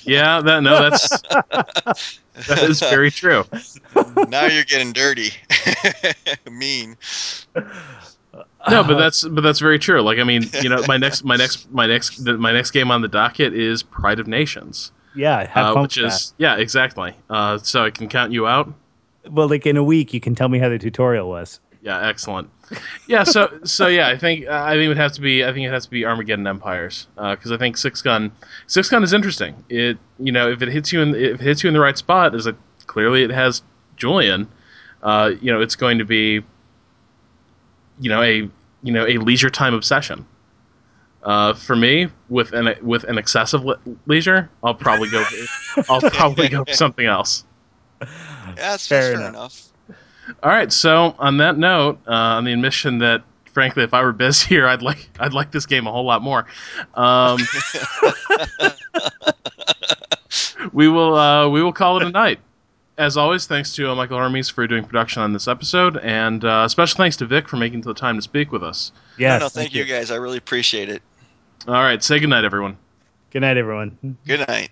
Yeah, 0.02 0.42
that 0.42 0.62
no, 0.62 0.90
that's 0.90 1.10
that 2.48 2.64
is 2.64 2.82
very 2.82 3.12
true. 3.12 3.46
now 4.28 4.46
you're 4.46 4.66
getting 4.66 4.92
dirty, 4.92 5.32
mean. 6.52 6.98
No, 8.70 8.84
but 8.84 8.98
that's 8.98 9.24
but 9.24 9.42
that's 9.42 9.60
very 9.60 9.80
true. 9.80 10.02
Like 10.02 10.20
I 10.20 10.24
mean, 10.24 10.44
you 10.62 10.70
know, 10.70 10.84
my 10.88 10.98
next 10.98 11.24
my 11.24 11.36
next 11.36 11.72
my 11.72 11.88
next 11.88 12.20
my 12.20 12.52
next 12.52 12.72
game 12.72 12.92
on 12.92 13.02
the 13.02 13.08
docket 13.08 13.54
is 13.54 13.84
Pride 13.84 14.20
of 14.20 14.28
Nations, 14.28 14.92
yeah, 15.16 15.48
have 15.48 15.78
uh, 15.78 15.82
which 15.82 15.98
with 15.98 16.12
is 16.12 16.34
yeah, 16.38 16.58
exactly. 16.58 17.14
Uh, 17.30 17.58
so 17.58 17.84
I 17.86 17.90
can 17.90 18.10
count 18.10 18.32
you 18.32 18.48
out. 18.48 18.72
well, 19.30 19.48
like 19.48 19.66
in 19.66 19.78
a 19.78 19.84
week, 19.84 20.14
you 20.14 20.20
can 20.20 20.36
tell 20.36 20.50
me 20.50 20.60
how 20.60 20.70
the 20.70 20.78
tutorial 20.78 21.30
was. 21.30 21.60
Yeah, 21.82 22.06
excellent. 22.06 22.50
Yeah, 23.08 23.24
so 23.24 23.60
so 23.64 23.88
yeah, 23.88 24.10
I 24.10 24.18
think 24.18 24.48
I 24.48 24.74
think 24.74 24.84
it 24.84 24.88
would 24.90 24.98
have 24.98 25.14
to 25.14 25.22
be 25.22 25.46
I 25.46 25.54
think 25.54 25.66
it 25.66 25.72
has 25.72 25.86
to 25.86 25.92
be 25.92 26.06
Armageddon 26.06 26.46
Empires 26.46 27.08
because 27.16 27.52
I 27.52 27.58
think 27.58 27.78
six 27.78 28.02
gun 28.02 28.32
six 28.68 28.90
gun 28.90 29.04
is 29.04 29.14
interesting. 29.14 29.56
It 29.70 29.98
you 30.20 30.32
know 30.32 30.52
if 30.52 30.62
it 30.62 30.68
hits 30.70 30.92
you 30.92 31.02
in 31.02 31.16
if 31.16 31.40
it 31.40 31.42
hits 31.42 31.64
you 31.64 31.70
in 31.70 31.74
the 31.74 31.80
right 31.80 31.98
spot, 31.98 32.36
is 32.36 32.46
it 32.46 32.56
clearly 32.88 33.24
it 33.24 33.30
has 33.30 33.62
Julian. 33.96 34.48
Uh, 35.04 35.32
you 35.42 35.52
know, 35.52 35.62
it's 35.62 35.76
going 35.76 35.98
to 36.00 36.06
be 36.06 36.42
you 38.00 38.10
know 38.10 38.22
a 38.22 38.50
you 38.84 38.92
know 38.92 39.06
a 39.06 39.18
leisure 39.18 39.50
time 39.50 39.74
obsession. 39.74 40.26
Uh, 41.24 41.54
for 41.54 41.76
me, 41.76 42.08
with 42.30 42.54
an 42.54 42.74
with 42.82 43.04
an 43.06 43.18
excessive 43.18 43.64
le- 43.66 43.80
leisure, 44.06 44.50
I'll 44.64 44.76
probably 44.76 45.10
go. 45.10 45.24
I'll 45.90 46.02
probably 46.12 46.48
go 46.48 46.64
for 46.64 46.74
something 46.74 47.06
else. 47.06 47.44
Yeah, 48.02 48.08
that's 48.56 48.88
Fair 48.88 49.02
fair, 49.02 49.14
enough. 49.14 49.30
enough. 49.30 49.64
All 50.44 50.52
right. 50.52 50.72
So 50.72 51.16
on 51.20 51.38
that 51.38 51.58
note, 51.58 52.00
uh, 52.08 52.12
on 52.12 52.44
the 52.46 52.54
admission 52.54 53.00
that 53.00 53.24
frankly, 53.58 53.84
if 53.84 53.92
I 53.92 54.04
were 54.04 54.12
Biz 54.12 54.44
here, 54.44 54.68
I'd 54.68 54.84
like 54.84 55.10
I'd 55.20 55.34
like 55.34 55.52
this 55.52 55.66
game 55.66 55.88
a 55.88 55.92
whole 55.92 56.06
lot 56.06 56.22
more. 56.22 56.46
Um, 56.94 57.40
we 60.74 60.88
will 60.88 61.16
uh, 61.16 61.50
we 61.50 61.64
will 61.64 61.74
call 61.74 61.98
it 61.98 62.04
a 62.04 62.12
night. 62.12 62.40
As 63.00 63.18
always, 63.18 63.48
thanks 63.48 63.74
to 63.76 63.92
uh, 63.92 63.96
Michael 63.96 64.20
Hermes 64.20 64.48
for 64.50 64.66
doing 64.68 64.84
production 64.84 65.24
on 65.24 65.34
this 65.34 65.48
episode, 65.48 65.98
and 65.98 66.46
uh, 66.46 66.68
special 66.68 66.98
thanks 66.98 67.18
to 67.18 67.26
Vic 67.26 67.48
for 67.48 67.58
making 67.58 67.82
the 67.82 67.96
time 67.96 68.16
to 68.16 68.22
speak 68.22 68.52
with 68.52 68.64
us. 68.64 68.92
Yes, 69.18 69.40
no, 69.40 69.46
no, 69.46 69.50
thank 69.50 69.74
you 69.74 69.86
guys. 69.86 70.12
I 70.12 70.16
really 70.18 70.38
appreciate 70.38 70.90
it. 70.90 71.02
All 71.68 71.74
right. 71.74 72.04
Say 72.04 72.20
goodnight, 72.20 72.44
everyone. 72.44 72.78
Good 73.32 73.42
night, 73.42 73.58
everyone. 73.58 74.18
Good 74.26 74.48
night. 74.48 74.70